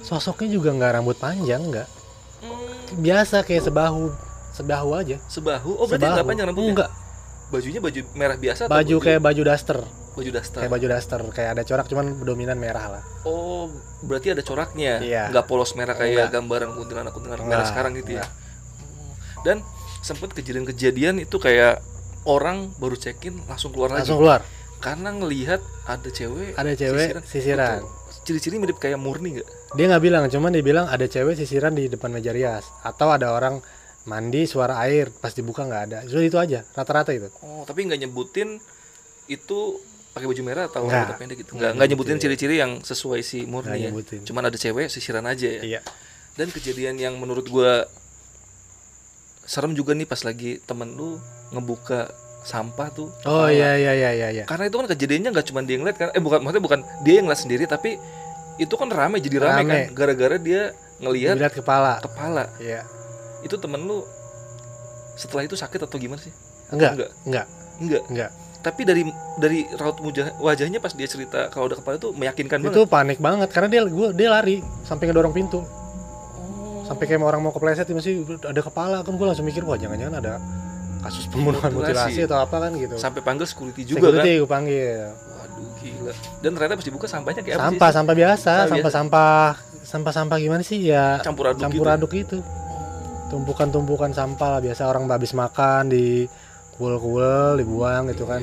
sosoknya 0.00 0.48
juga 0.48 0.70
nggak 0.70 0.92
rambut 0.96 1.16
panjang 1.16 1.60
enggak 1.62 1.88
Hmm, 2.40 2.56
biasa 2.96 3.44
kayak 3.44 3.68
sebahu 3.68 4.16
sebahu 4.60 4.88
aja 4.92 5.16
sebahu. 5.26 5.70
Oh, 5.74 5.84
berarti 5.84 5.96
Sebahu. 5.98 6.14
nggak 6.14 6.26
panjang 6.26 6.46
rambutnya? 6.46 6.72
enggak 6.76 6.90
Bajunya 7.50 7.80
baju 7.80 8.00
merah 8.14 8.36
biasa 8.36 8.60
atau 8.62 8.72
baju 8.72 8.96
kayak 9.00 9.20
baju 9.20 9.42
daster 9.42 9.78
baju 10.10 10.30
daster. 10.30 10.60
kayak 10.60 10.70
baju 10.70 10.86
daster 10.86 11.20
kayak 11.30 11.50
ada 11.50 11.62
corak 11.64 11.86
cuman 11.86 12.06
dominan 12.20 12.54
merah 12.54 12.86
lah 12.90 13.02
Oh, 13.22 13.66
berarti 14.00 14.30
ada 14.30 14.40
coraknya. 14.40 15.00
Iya. 15.00 15.22
Nggak 15.28 15.44
polos 15.44 15.74
merah 15.74 15.92
kayak 15.92 16.10
Enggak. 16.10 16.28
gambaran 16.32 16.70
kuntilanak-kuntilanak 16.72 17.40
Enggak, 17.40 17.56
merah 17.56 17.66
sekarang 17.66 17.92
gitu 17.94 18.10
ya. 18.12 18.22
enggak. 18.22 18.30
Oh. 18.92 19.12
Dan 19.42 19.56
sempat 20.00 20.30
kejadian-kejadian 20.32 21.18
itu 21.18 21.36
kayak 21.36 21.82
orang 22.22 22.70
baru 22.76 22.94
check-in 22.94 23.36
langsung 23.44 23.70
keluar 23.70 23.90
langsung 23.90 24.16
lagi. 24.16 24.22
keluar 24.22 24.40
karena 24.78 25.08
ngelihat 25.10 25.60
ada 25.84 26.08
cewek 26.08 26.52
ada 26.54 26.72
cewek 26.72 27.20
sisiran, 27.22 27.80
Itu 27.80 27.88
ciri-ciri 28.26 28.56
mirip 28.56 28.76
kayak 28.76 28.96
murni 28.96 29.36
nggak 29.36 29.48
dia 29.70 29.84
nggak 29.86 30.02
bilang 30.02 30.24
cuman 30.26 30.50
dia 30.50 30.60
bilang 30.62 30.86
ada 30.86 31.04
cewek 31.04 31.34
sisiran 31.34 31.72
di 31.72 31.86
depan 31.86 32.08
meja 32.08 32.30
rias 32.30 32.64
atau 32.80 33.08
ada 33.08 33.28
orang 33.30 33.60
mandi 34.08 34.48
suara 34.48 34.80
air 34.86 35.12
pas 35.12 35.32
dibuka 35.32 35.66
nggak 35.66 35.82
ada. 35.90 35.98
Itu 36.08 36.20
itu 36.20 36.36
aja 36.40 36.64
rata-rata 36.72 37.12
itu. 37.12 37.28
Oh 37.44 37.64
tapi 37.68 37.84
nggak 37.84 38.00
nyebutin 38.06 38.56
itu 39.28 39.58
pakai 40.10 40.26
baju 40.26 40.42
merah 40.42 40.64
atau 40.66 40.82
Nggak. 40.88 40.96
rambut 41.06 41.16
pendek 41.20 41.36
gitu? 41.44 41.50
Nggak 41.54 41.70
nggak 41.78 41.88
nyebutin. 41.94 42.16
ciri-ciri 42.18 42.54
yang 42.58 42.82
sesuai 42.82 43.20
si 43.22 43.46
murni 43.46 43.78
ya? 43.78 43.88
nyebutin. 43.92 44.26
cuman 44.26 44.50
ada 44.50 44.58
cewek 44.58 44.90
sisiran 44.90 45.22
aja 45.28 45.46
ya? 45.46 45.62
Iya. 45.62 45.80
Dan 46.34 46.50
kejadian 46.50 46.98
yang 46.98 47.14
menurut 47.20 47.46
gua 47.46 47.86
serem 49.46 49.74
juga 49.74 49.94
nih 49.94 50.06
pas 50.06 50.22
lagi 50.22 50.62
temen 50.62 50.94
lu 50.94 51.18
ngebuka 51.50 52.10
sampah 52.40 52.88
tuh. 52.90 53.12
Oh 53.28 53.46
iya 53.46 53.76
iya 53.76 53.92
iya 53.92 54.10
iya 54.16 54.28
iya. 54.32 54.44
Karena 54.48 54.66
itu 54.66 54.76
kan 54.80 54.86
kejadiannya 54.88 55.30
nggak 55.30 55.46
cuma 55.46 55.60
dia 55.62 55.74
yang 55.76 55.82
ngeliat 55.84 55.98
kan 55.98 56.08
eh 56.10 56.22
bukan 56.22 56.38
maksudnya 56.40 56.64
bukan 56.64 56.80
dia 57.04 57.14
yang 57.20 57.26
ngeliat 57.28 57.42
sendiri 57.42 57.64
tapi 57.68 58.00
itu 58.56 58.74
kan 58.76 58.88
rame 58.92 59.20
jadi 59.20 59.36
rame, 59.40 59.60
Rame. 59.62 59.68
kan 59.68 59.80
gara-gara 59.94 60.36
dia 60.36 60.72
ngelihat 61.00 61.36
lihat 61.36 61.54
kepala. 61.54 62.00
kepala. 62.00 62.48
Iya 62.58 62.82
itu 63.40 63.56
temen 63.56 63.80
lu 63.84 64.04
setelah 65.16 65.44
itu 65.44 65.56
sakit 65.56 65.84
atau 65.84 65.96
gimana 66.00 66.20
sih? 66.20 66.32
Enggak 66.72 66.92
enggak? 66.96 67.10
enggak. 67.26 67.46
Enggak? 67.80 68.02
Enggak. 68.08 68.30
Tapi 68.60 68.84
dari 68.84 69.02
dari 69.40 69.64
raut 69.80 69.96
wajah, 70.04 70.36
wajahnya 70.36 70.84
pas 70.84 70.92
dia 70.92 71.08
cerita 71.08 71.48
kalau 71.48 71.68
ada 71.72 71.80
kepala 71.80 71.96
itu 71.96 72.12
meyakinkan 72.12 72.60
itu 72.60 72.84
banget? 72.84 72.92
panik 72.92 73.18
banget 73.18 73.48
karena 73.56 73.68
dia 73.72 73.80
gua 73.88 74.08
dia 74.12 74.28
lari 74.28 74.60
sampai 74.84 75.08
ngedorong 75.08 75.32
pintu. 75.32 75.64
Oh, 75.64 76.84
sampai 76.84 77.08
kayak 77.08 77.24
orang 77.24 77.40
mau 77.40 77.52
kepleset 77.56 77.88
masih 77.88 78.20
ada 78.44 78.60
kepala 78.60 79.00
kan 79.00 79.12
gue 79.16 79.26
langsung 79.26 79.48
mikir 79.48 79.64
wah 79.64 79.80
jangan-jangan 79.80 80.20
ada 80.20 80.36
kasus 81.00 81.24
pembunuhan 81.32 81.72
Mutilasi. 81.72 82.12
mutilasi 82.12 82.20
atau 82.28 82.38
apa 82.44 82.56
kan 82.60 82.70
gitu. 82.76 82.94
Sampai 83.00 83.20
panggil 83.24 83.48
security 83.48 83.82
juga 83.88 84.12
Security 84.12 84.32
kan? 84.36 84.40
gue 84.44 84.50
panggil. 84.52 85.08
Waduh 85.08 85.68
gila. 85.80 86.12
Dan 86.44 86.50
ternyata 86.52 86.74
pas 86.76 86.84
dibuka 86.84 87.06
sampahnya 87.08 87.40
kayak 87.40 87.56
apa 87.56 87.64
sampah 87.64 87.88
sih? 87.88 87.96
Sampah 87.96 88.14
biasa 88.14 88.52
Sampah 88.52 88.68
sampah 88.68 88.92
sampah 88.92 89.48
sampah 89.88 90.12
sampah 90.12 90.36
gimana 90.36 90.60
sih? 90.60 90.78
Ya 90.84 91.16
campur 91.24 91.48
aduk 91.48 91.64
campur 91.64 91.88
gitu. 91.88 91.96
aduk 91.96 92.12
itu 92.12 92.38
tumpukan-tumpukan 93.30 94.10
sampah 94.10 94.58
lah 94.58 94.60
biasa 94.60 94.90
orang 94.90 95.06
habis 95.06 95.32
makan 95.32 95.88
di 95.88 96.26
kuel-kuel 96.76 97.60
dibuang 97.62 98.10
gitu 98.10 98.26
kan. 98.26 98.42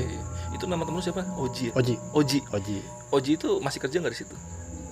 Itu 0.56 0.66
nama 0.66 0.88
temen 0.88 0.98
lu 0.98 1.04
siapa? 1.04 1.22
Oji 1.38 1.70
ya? 1.70 1.74
Oji. 1.76 1.96
Oji. 2.16 2.40
Oji. 2.56 2.78
Oji 3.12 3.32
itu 3.36 3.50
masih 3.60 3.80
kerja 3.84 4.00
nggak 4.00 4.14
di 4.16 4.20
situ? 4.24 4.36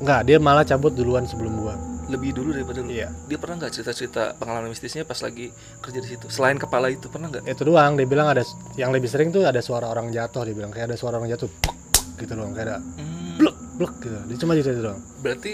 Enggak 0.03 0.27
dia 0.27 0.37
malah 0.43 0.67
cabut 0.67 0.91
duluan 0.91 1.23
sebelum 1.23 1.63
gua. 1.63 1.79
Lebih 2.11 2.35
dulu 2.37 2.53
daripada 2.53 2.83
lu? 2.83 2.91
Iya. 2.91 3.09
Dia 3.25 3.37
pernah 3.39 3.63
nggak 3.63 3.71
cerita-cerita 3.71 4.35
pengalaman 4.37 4.69
mistisnya 4.69 5.07
pas 5.07 5.17
lagi 5.23 5.49
kerja 5.79 5.99
di 6.03 6.09
situ? 6.11 6.25
Selain 6.27 6.59
kepala 6.59 6.91
itu 6.91 7.07
pernah 7.07 7.31
nggak? 7.31 7.47
Itu 7.47 7.63
doang 7.63 7.95
dia 7.95 8.05
bilang 8.05 8.27
ada 8.29 8.43
yang 8.75 8.91
lebih 8.91 9.07
sering 9.07 9.31
tuh 9.31 9.47
ada 9.47 9.63
suara 9.63 9.87
orang 9.87 10.11
jatuh 10.11 10.43
dia 10.43 10.53
bilang. 10.53 10.69
Kayak 10.75 10.93
ada 10.93 10.97
suara 10.99 11.17
orang 11.17 11.31
jatuh 11.31 11.49
gitu 12.19 12.33
doang. 12.35 12.51
Kayak 12.51 12.67
ada 12.67 12.77
Hmm, 12.99 13.39
blek 13.39 13.57
blek 13.79 13.93
gitu. 14.03 14.17
Dia 14.27 14.37
cuma 14.43 14.51
gitu 14.59 14.69
itu 14.69 14.81
doang. 14.83 14.99
Berarti 15.23 15.53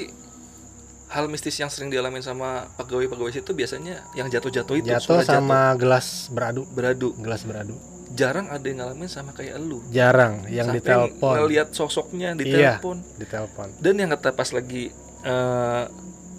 hal 1.11 1.27
mistis 1.27 1.59
yang 1.59 1.67
sering 1.67 1.91
dialamin 1.91 2.23
sama 2.23 2.71
pegawai-pegawai 2.79 3.35
situ 3.35 3.51
biasanya 3.51 3.99
yang 4.15 4.31
jatuh-jatuh 4.31 4.75
itu 4.79 4.87
jatuh 4.89 5.19
sama 5.21 5.75
gelas 5.75 6.31
beradu. 6.31 6.63
Beradu. 6.71 7.11
Gelas 7.19 7.43
beradu. 7.43 7.75
Jarang 8.11 8.47
ada 8.47 8.63
yang 8.63 8.83
ngalamin 8.83 9.07
sama 9.07 9.31
kayak 9.31 9.55
elu 9.55 9.79
jarang 9.87 10.43
yang 10.51 10.67
Sampai 10.67 10.83
ditelepon. 10.83 11.35
ngeliat 11.37 11.67
sosoknya 11.71 12.35
di 12.35 12.43
Iya. 12.47 12.79
telepon 12.79 12.99
ditelepon. 13.15 13.67
Dan 13.79 13.93
yang 13.99 14.09
kata 14.11 14.31
pas 14.31 14.51
lagi 14.51 14.91
eh, 15.21 15.83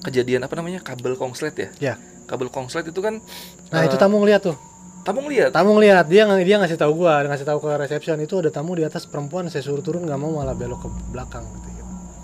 kejadian 0.02 0.44
apa 0.44 0.52
namanya? 0.56 0.80
Kabel 0.80 1.16
kongslet 1.16 1.54
ya? 1.56 1.70
Iya. 1.80 1.94
kabel 2.22 2.48
kongslet 2.48 2.88
itu 2.88 3.00
kan 3.04 3.20
nah 3.68 3.84
eh, 3.84 3.88
itu 3.88 3.96
tamu 4.00 4.16
ngeliat 4.20 4.40
tuh. 4.40 4.56
Tamu 5.02 5.20
ngeliat? 5.26 5.50
Tamu 5.52 5.76
ngeliat. 5.76 6.06
Dia 6.08 6.24
dia 6.40 6.56
ngasih 6.56 6.78
tahu 6.80 7.04
gua 7.04 7.20
ngasih 7.24 7.44
tahu 7.44 7.58
ke 7.60 7.70
resepsion 7.76 8.16
itu 8.20 8.40
ada 8.40 8.48
tamu 8.48 8.72
di 8.72 8.84
atas 8.84 9.04
perempuan. 9.04 9.50
Saya 9.52 9.60
suruh 9.60 9.84
turun 9.84 10.06
nggak 10.06 10.16
mau 10.16 10.40
malah 10.40 10.56
belok 10.56 10.80
ke 10.80 10.88
belakang 11.12 11.44
gitu. 11.44 11.68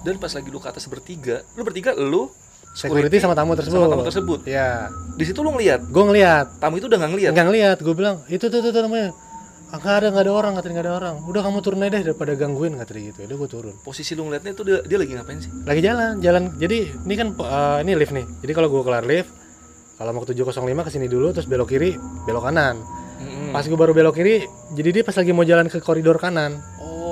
Dan 0.07 0.15
pas 0.19 0.31
lagi 0.31 0.49
lu 0.49 0.59
ke 0.63 0.69
atas 0.71 0.85
bertiga 0.87 1.43
lu 1.59 1.63
bertiga 1.67 1.93
lu 1.99 2.31
security 2.79 3.19
sama 3.19 3.35
tamu 3.35 3.59
tersebut. 3.59 3.75
sama 3.75 3.91
tamu 3.91 4.05
tersebut. 4.07 4.41
Ya 4.47 4.93
di 5.19 5.25
situ 5.27 5.43
lu 5.43 5.51
ngeliat? 5.51 5.83
Gua 5.91 6.05
ngeliat. 6.07 6.63
Tamu 6.63 6.79
itu 6.79 6.87
udah 6.87 6.99
nggak 7.01 7.13
ngeliat? 7.17 7.31
Nggak 7.35 7.47
ngeliat 7.51 7.77
gua 7.83 7.95
bilang 7.99 8.17
itu 8.31 8.45
tuh 8.47 8.61
tuh, 8.63 8.71
tuh 8.71 8.83
namanya. 8.87 9.11
"Ah, 9.69 9.77
nggak 9.83 9.95
ada 9.99 10.07
nggak 10.15 10.25
ada 10.25 10.33
orang 10.33 10.53
katanya 10.57 10.75
nggak 10.79 10.87
ada 10.87 10.95
orang. 10.95 11.15
Udah 11.27 11.41
kamu 11.43 11.59
turun 11.61 11.81
aja 11.83 11.91
deh 11.91 12.03
daripada 12.07 12.33
gangguin 12.39 12.73
katanya 12.79 13.03
gitu. 13.11 13.19
Udah 13.27 13.37
gua 13.37 13.49
turun. 13.51 13.75
Posisi 13.83 14.13
lu 14.15 14.31
ngeliatnya 14.31 14.51
itu 14.55 14.63
dia, 14.63 14.79
dia 14.87 14.99
lagi 15.01 15.13
ngapain 15.19 15.39
sih? 15.43 15.51
Lagi 15.67 15.81
jalan 15.83 16.13
jalan. 16.23 16.43
Jadi 16.57 16.79
ini 17.03 17.15
kan 17.19 17.29
eh, 17.35 17.79
ini 17.83 17.93
lift 17.99 18.13
nih. 18.15 18.27
Jadi 18.47 18.53
kalau 18.55 18.69
gua 18.71 18.83
kelar 18.87 19.05
lift 19.05 19.31
kalau 19.99 20.15
mau 20.15 20.23
ke 20.23 20.31
705 20.31 20.87
ke 20.87 20.91
sini 20.95 21.07
dulu 21.11 21.35
terus 21.35 21.51
belok 21.51 21.75
kiri 21.75 21.99
belok 22.29 22.47
kanan. 22.47 22.79
Mm-mm. 23.19 23.51
pas 23.51 23.67
gua 23.67 23.75
baru 23.75 23.99
belok 23.99 24.15
kiri 24.15 24.47
jadi 24.79 24.95
dia 24.95 25.03
pas 25.03 25.11
lagi 25.19 25.35
mau 25.35 25.43
jalan 25.43 25.67
ke 25.67 25.83
koridor 25.83 26.23
kanan 26.23 26.63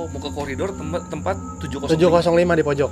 oh 0.06 0.08
mau 0.14 0.20
ke 0.22 0.30
koridor 0.30 0.70
tempat 0.70 1.02
tempat 1.10 1.36
705 1.58 1.98
705 1.98 2.58
di 2.60 2.64
pojok. 2.64 2.90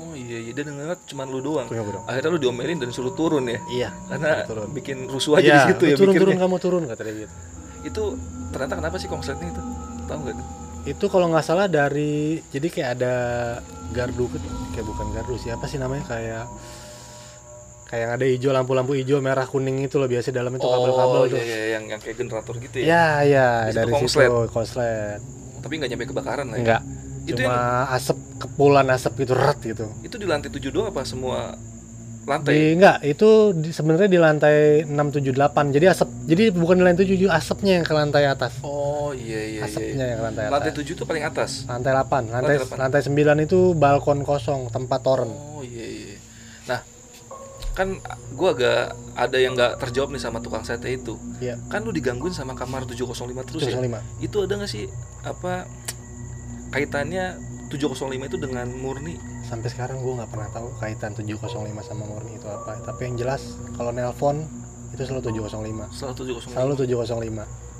Oh 0.00 0.12
iya 0.16 0.38
iya. 0.40 0.52
Dia 0.56 0.64
ngeliat 0.64 1.00
cuma 1.04 1.28
lu 1.28 1.44
doang. 1.44 1.68
Dong. 1.68 2.04
akhirnya 2.08 2.30
lu 2.32 2.38
diomelin 2.40 2.80
dan 2.80 2.88
suruh 2.88 3.12
turun 3.12 3.44
ya? 3.44 3.60
Iya 3.68 3.88
karena 4.08 4.48
turun. 4.48 4.68
bikin 4.72 5.04
rusuh 5.12 5.36
aja 5.36 5.44
Iya, 5.44 5.52
di 5.52 5.60
situ 5.76 5.84
ya 5.92 5.96
turun 6.00 6.16
mikirnya. 6.16 6.24
turun 6.24 6.36
kamu 6.40 6.56
turun 6.56 6.82
kata 6.88 7.02
dia 7.04 7.14
gitu. 7.28 7.34
Itu 7.84 8.02
ternyata 8.50 8.74
kenapa 8.80 8.96
sih 8.96 9.08
kongsletnya 9.12 9.52
itu? 9.52 9.62
Tahu 10.08 10.18
nggak? 10.24 10.34
Tuh 10.40 10.48
itu 10.80 11.04
kalau 11.12 11.28
nggak 11.28 11.44
salah 11.44 11.68
dari 11.68 12.40
jadi 12.48 12.66
kayak 12.72 12.90
ada 12.96 13.14
gardu 13.92 14.32
kayak 14.72 14.86
bukan 14.88 15.06
gardu 15.12 15.36
siapa 15.36 15.68
sih 15.68 15.76
namanya 15.76 16.08
kayak 16.08 16.48
kayak 17.84 18.00
yang 18.06 18.12
ada 18.16 18.24
hijau 18.24 18.50
lampu-lampu 18.54 18.96
hijau 18.96 19.20
merah 19.20 19.44
kuning 19.44 19.82
itu 19.84 19.98
loh 20.00 20.06
biasa 20.08 20.30
dalam 20.30 20.54
itu 20.54 20.62
kabel-kabel 20.62 21.20
oh, 21.20 21.26
tuh. 21.26 21.36
iya, 21.36 21.44
iya, 21.44 21.66
yang 21.76 21.84
yang 21.90 22.00
kayak 22.00 22.16
generator 22.16 22.54
gitu 22.56 22.76
ya? 22.80 22.86
Ya 22.86 23.04
ya 23.26 23.48
Di 23.68 23.74
situ 23.74 23.78
dari 23.82 23.92
konslet. 23.92 24.30
situ 24.30 24.40
konslet 24.54 25.20
tapi 25.60 25.78
nggak 25.78 25.90
nyampe 25.92 26.06
kebakaran 26.08 26.46
lah 26.50 26.56
ya? 26.56 26.62
Enggak 26.64 26.82
itu 27.20 27.36
cuma 27.36 27.52
yang 27.52 27.94
asap 27.94 28.16
kepulan 28.40 28.86
asap 28.90 29.12
gitu 29.22 29.32
rat 29.36 29.58
gitu. 29.60 29.86
Itu 30.02 30.16
di 30.16 30.26
lantai 30.26 30.50
7 30.50 30.72
doang 30.72 30.88
apa 30.90 31.04
semua 31.04 31.54
di 32.20 32.28
lantai 32.28 32.54
enggak 32.76 32.96
itu 33.02 33.28
di- 33.56 33.72
sebenarnya 33.72 34.06
di 34.06 34.18
lantai 34.20 34.56
678 34.86 35.74
jadi 35.74 35.86
asap 35.90 36.08
jadi 36.26 36.44
bukan 36.52 36.76
di 36.78 36.84
lantai 36.84 37.04
7 37.08 37.26
asapnya 37.28 37.72
yang 37.80 37.86
ke 37.86 37.94
lantai 37.94 38.24
atas. 38.26 38.52
Oh 38.62 39.10
iya 39.10 39.40
iya 39.40 39.60
iya. 39.60 39.68
Asapnya 39.68 40.04
yang 40.10 40.18
ke 40.20 40.24
lantai 40.28 40.42
atas. 40.46 40.52
lantai 40.54 40.72
7 40.76 40.94
itu 40.96 41.04
paling 41.06 41.24
atas? 41.24 41.50
Lantai 41.66 41.92
8 41.92 42.22
lantai 42.30 42.56
Lantai 42.60 42.78
lantai 42.78 43.00
9 43.02 43.46
itu 43.46 43.58
balkon 43.74 44.20
kosong 44.22 44.68
tempat 44.68 45.00
toren. 45.02 45.30
Oh 45.32 45.64
iya 45.64 45.84
iya 45.86 45.99
kan 47.80 47.96
gua 48.36 48.52
agak 48.52 48.92
ada 49.16 49.36
yang 49.40 49.56
nggak 49.56 49.80
terjawab 49.80 50.12
nih 50.12 50.20
sama 50.20 50.44
tukang 50.44 50.68
sate 50.68 50.92
itu. 50.92 51.16
Iya. 51.40 51.56
kan 51.72 51.80
lu 51.80 51.96
digangguin 51.96 52.36
sama 52.36 52.52
kamar 52.52 52.84
705 52.84 53.48
terus 53.48 53.64
ya? 53.64 53.80
705 53.80 54.20
itu 54.20 54.36
ada 54.44 54.52
nggak 54.60 54.70
sih 54.70 54.84
apa 55.24 55.64
kaitannya 56.76 57.40
705 57.72 58.28
itu 58.28 58.36
dengan 58.36 58.68
murni? 58.68 59.16
Sampai 59.48 59.72
sekarang 59.72 60.04
gue 60.04 60.12
nggak 60.14 60.30
pernah 60.30 60.52
tahu 60.52 60.68
kaitan 60.78 61.16
705 61.16 61.56
sama 61.80 62.04
murni 62.04 62.36
itu 62.36 62.46
apa. 62.46 62.84
Tapi 62.84 63.00
yang 63.08 63.16
jelas 63.16 63.56
kalau 63.74 63.90
nelpon 63.96 64.44
itu 64.92 65.02
selalu 65.08 65.22
705 65.48 65.96
selalu 65.96 66.14
705 66.44 66.52
selalu 66.52 66.74
705 66.84 67.70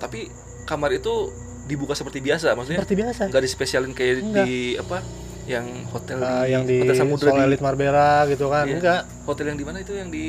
tapi 0.00 0.28
kamar 0.68 0.90
itu 0.96 1.32
dibuka 1.64 1.96
seperti 1.96 2.20
biasa 2.20 2.52
maksudnya? 2.52 2.80
Seperti 2.84 2.96
biasa. 2.96 3.22
Nggak 3.32 3.44
dispesialin 3.44 3.92
kayak 3.96 4.14
Enggak. 4.20 4.44
di 4.44 4.76
apa 4.76 4.98
yang 5.46 5.66
hotel 5.86 6.16
Eh, 6.16 6.24
di, 6.24 6.50
yang 6.50 6.62
di 6.64 6.76
hotel 6.80 6.96
samudra 6.96 7.28
Sol 7.28 7.36
di 7.36 7.44
Elite 7.44 7.62
Marbella 7.62 8.10
gitu 8.26 8.46
kan 8.48 8.64
Iya. 8.64 8.74
enggak 8.74 9.00
hotel 9.24 9.44
yang 9.46 9.58
di 9.58 9.64
mana 9.64 9.78
itu 9.78 9.92
yang 9.92 10.08
di 10.08 10.26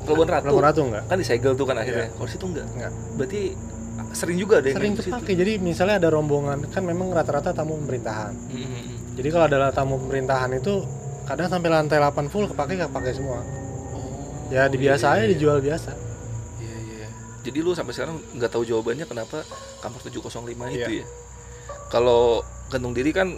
Pelabuhan 0.00 0.28
Ratu 0.30 0.44
Pelabuhan 0.44 0.64
Ratu 0.64 0.80
enggak 0.84 1.04
kan 1.04 1.16
disegel 1.16 1.52
tuh 1.52 1.66
kan 1.66 1.76
akhirnya 1.76 2.06
kalau 2.10 2.28
situ 2.28 2.44
enggak 2.46 2.66
Enggak. 2.70 2.92
berarti 3.14 3.40
sering 4.12 4.36
juga 4.36 4.54
ada 4.56 4.66
yang 4.66 4.78
sering 4.78 4.94
kepake 4.94 5.32
jadi 5.34 5.52
misalnya 5.58 5.96
ada 5.98 6.08
rombongan 6.08 6.58
kan 6.68 6.82
memang 6.82 7.10
rata-rata 7.10 7.50
tamu 7.50 7.74
pemerintahan 7.76 8.32
Mm, 8.32 8.56
mm, 8.56 8.64
mm. 8.64 8.96
jadi 9.14 9.28
kalau 9.28 9.44
ada 9.46 9.68
tamu 9.70 9.94
pemerintahan 9.98 10.50
itu 10.54 10.86
kadang 11.24 11.48
sampai 11.48 11.68
lantai 11.68 11.98
8 11.98 12.14
full 12.26 12.46
kepake 12.46 12.78
kepake 12.78 13.10
semua 13.12 13.42
Oh, 13.90 14.06
ya 14.46 14.68
dibiasa 14.68 15.10
aja 15.10 15.18
iya, 15.18 15.24
iya. 15.24 15.32
dijual 15.32 15.58
biasa 15.58 15.90
Iya 16.56 16.76
iya. 16.86 17.06
Jadi 17.42 17.58
lu 17.58 17.72
sampai 17.72 17.92
sekarang 17.92 18.16
nggak 18.32 18.46
tahu 18.48 18.62
jawabannya 18.62 19.04
kenapa 19.04 19.42
kamar 19.80 19.98
705 20.00 20.14
itu 20.70 20.86
Iya. 20.92 21.02
ya. 21.02 21.06
Kalau 21.86 22.40
gantung 22.66 22.92
diri 22.92 23.10
kan 23.10 23.30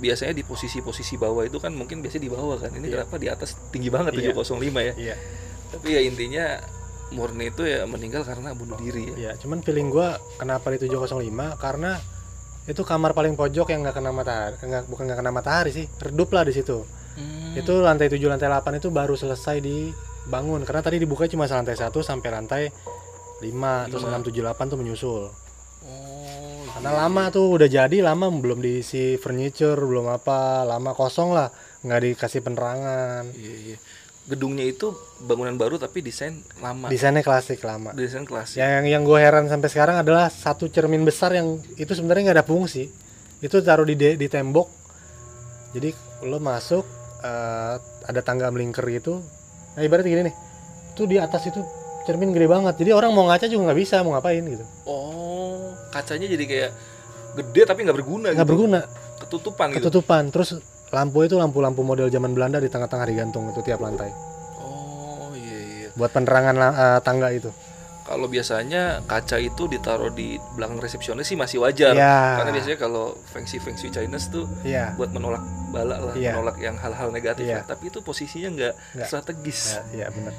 biasanya 0.00 0.32
di 0.32 0.42
posisi-posisi 0.42 1.20
bawah 1.20 1.44
itu 1.44 1.60
kan 1.60 1.76
mungkin 1.76 2.00
biasanya 2.00 2.24
di 2.26 2.32
bawah 2.32 2.56
kan. 2.56 2.72
Ini 2.72 2.88
Iya. 2.88 2.94
kenapa 3.04 3.14
di 3.20 3.28
atas 3.28 3.54
tinggi 3.68 3.92
banget 3.92 4.16
Iya. 4.16 4.32
705 4.32 4.80
ya. 4.80 4.94
iya 4.96 5.16
Tapi 5.70 5.88
ya 5.94 6.00
intinya 6.02 6.44
murni 7.14 7.50
itu 7.50 7.62
ya 7.62 7.86
meninggal 7.86 8.26
karena 8.26 8.56
bunuh 8.56 8.74
diri 8.80 9.12
ya. 9.12 9.14
Iya, 9.14 9.32
cuman 9.38 9.62
feeling 9.62 9.90
gua 9.90 10.18
kenapa 10.38 10.70
di 10.74 10.82
705 10.82 11.54
karena 11.58 11.98
itu 12.66 12.82
kamar 12.86 13.14
paling 13.14 13.34
pojok 13.34 13.70
yang 13.70 13.82
nggak 13.82 13.96
kena 13.98 14.10
matahari, 14.14 14.54
nggak 14.62 14.86
bukan 14.86 15.10
nggak 15.10 15.18
kena 15.18 15.32
matahari 15.34 15.70
sih, 15.74 15.86
redup 16.02 16.30
lah 16.30 16.46
di 16.46 16.54
situ. 16.54 16.86
Hmm. 17.18 17.58
Itu 17.58 17.82
lantai 17.82 18.06
7 18.06 18.30
lantai 18.30 18.46
8 18.46 18.78
itu 18.78 18.88
baru 18.94 19.18
selesai 19.18 19.58
dibangun 19.58 20.62
karena 20.62 20.82
tadi 20.82 21.02
dibuka 21.02 21.26
cuma 21.26 21.50
lantai 21.50 21.74
1 21.74 21.90
sampai 22.02 22.30
lantai 22.30 22.62
5, 23.42 23.90
terus 23.90 24.02
Lima. 24.06 24.18
6 24.18 24.30
7 24.30 24.42
8 24.46 24.70
tuh 24.70 24.78
menyusul. 24.78 25.22
Karena 26.80 26.96
lama 26.96 27.28
tuh 27.28 27.60
udah 27.60 27.68
jadi 27.68 28.00
lama 28.00 28.32
belum 28.32 28.64
diisi 28.64 29.20
furniture, 29.20 29.76
belum 29.76 30.16
apa, 30.16 30.64
lama 30.64 30.96
kosong 30.96 31.36
lah, 31.36 31.52
nggak 31.84 32.00
dikasih 32.08 32.40
penerangan. 32.40 33.28
Iya 33.36 33.56
iya. 33.68 33.78
gedungnya 34.30 34.64
itu 34.64 34.94
bangunan 35.26 35.60
baru 35.60 35.76
tapi 35.76 36.00
desain 36.00 36.40
lama. 36.64 36.88
Desainnya 36.88 37.20
klasik 37.20 37.60
lama. 37.66 37.92
Desain 37.92 38.24
klasik. 38.24 38.64
Yang 38.64 38.96
yang 38.96 39.02
gue 39.04 39.18
heran 39.20 39.44
sampai 39.50 39.68
sekarang 39.68 40.00
adalah 40.00 40.32
satu 40.32 40.72
cermin 40.72 41.04
besar 41.04 41.36
yang 41.36 41.60
itu 41.76 41.92
sebenarnya 41.92 42.32
nggak 42.32 42.38
ada 42.40 42.46
fungsi. 42.48 42.88
Itu 43.44 43.60
taruh 43.60 43.84
di 43.84 43.98
de- 43.98 44.16
di 44.16 44.30
tembok. 44.30 44.70
Jadi 45.76 45.92
lo 46.24 46.40
masuk 46.40 46.86
eh, 47.20 47.74
ada 48.08 48.20
tangga 48.24 48.48
melingkar 48.48 48.88
gitu. 48.88 49.20
Nah 49.76 49.82
ibaratnya 49.84 50.08
gini 50.08 50.22
nih. 50.32 50.36
Itu 50.96 51.04
di 51.04 51.20
atas 51.20 51.44
itu 51.44 51.60
cermin 52.10 52.34
gede 52.34 52.50
banget. 52.50 52.74
Jadi 52.82 52.90
orang 52.90 53.14
mau 53.14 53.30
ngaca 53.30 53.46
juga 53.46 53.70
nggak 53.70 53.78
bisa 53.78 54.02
mau 54.02 54.18
ngapain 54.18 54.42
gitu. 54.42 54.64
Oh 54.90 55.70
kacanya 55.94 56.26
jadi 56.26 56.44
kayak 56.46 56.70
gede 57.38 57.62
tapi 57.66 57.86
nggak 57.86 57.96
berguna 58.02 58.34
nggak 58.34 58.42
gitu. 58.42 58.52
berguna. 58.52 58.80
Ketutupan 59.22 59.66
gitu? 59.70 59.78
Ketutupan. 59.86 60.22
Terus 60.34 60.58
lampu 60.90 61.22
itu 61.22 61.38
lampu-lampu 61.38 61.86
model 61.86 62.10
zaman 62.10 62.34
Belanda 62.34 62.58
di 62.58 62.66
tengah-tengah 62.66 63.06
digantung 63.06 63.46
itu 63.54 63.62
tiap 63.62 63.78
lantai. 63.78 64.10
Oh 64.58 65.30
iya 65.38 65.58
iya. 65.86 65.88
Buat 65.94 66.10
penerangan 66.10 66.54
eh, 66.58 67.00
tangga 67.06 67.30
itu 67.30 67.54
kalau 68.10 68.26
biasanya 68.26 69.06
kaca 69.06 69.38
itu 69.38 69.64
ditaruh 69.64 70.10
di 70.10 70.34
belakang 70.52 70.76
resepsionis 70.76 71.24
sih 71.24 71.38
masih 71.38 71.62
wajar 71.62 71.94
Iya. 71.94 72.42
karena 72.42 72.50
biasanya 72.50 72.76
kalau 72.76 73.14
feng 73.24 73.46
shui 73.46 73.56
feng 73.56 73.78
shui 73.78 73.88
Chinese 73.88 74.26
tuh 74.28 74.50
iya 74.60 74.90
buat 74.94 75.14
menolak 75.14 75.38
bala 75.70 76.02
lah 76.02 76.14
Iya. 76.18 76.34
menolak 76.34 76.58
yang 76.58 76.74
hal-hal 76.74 77.08
negatif 77.08 77.46
Iya. 77.46 77.62
lah. 77.62 77.70
tapi 77.70 77.86
itu 77.86 78.02
posisinya 78.02 78.50
nggak 78.50 78.74
strategis 79.06 79.78
Ya, 79.78 79.82
iya 79.94 80.06
benar. 80.10 80.34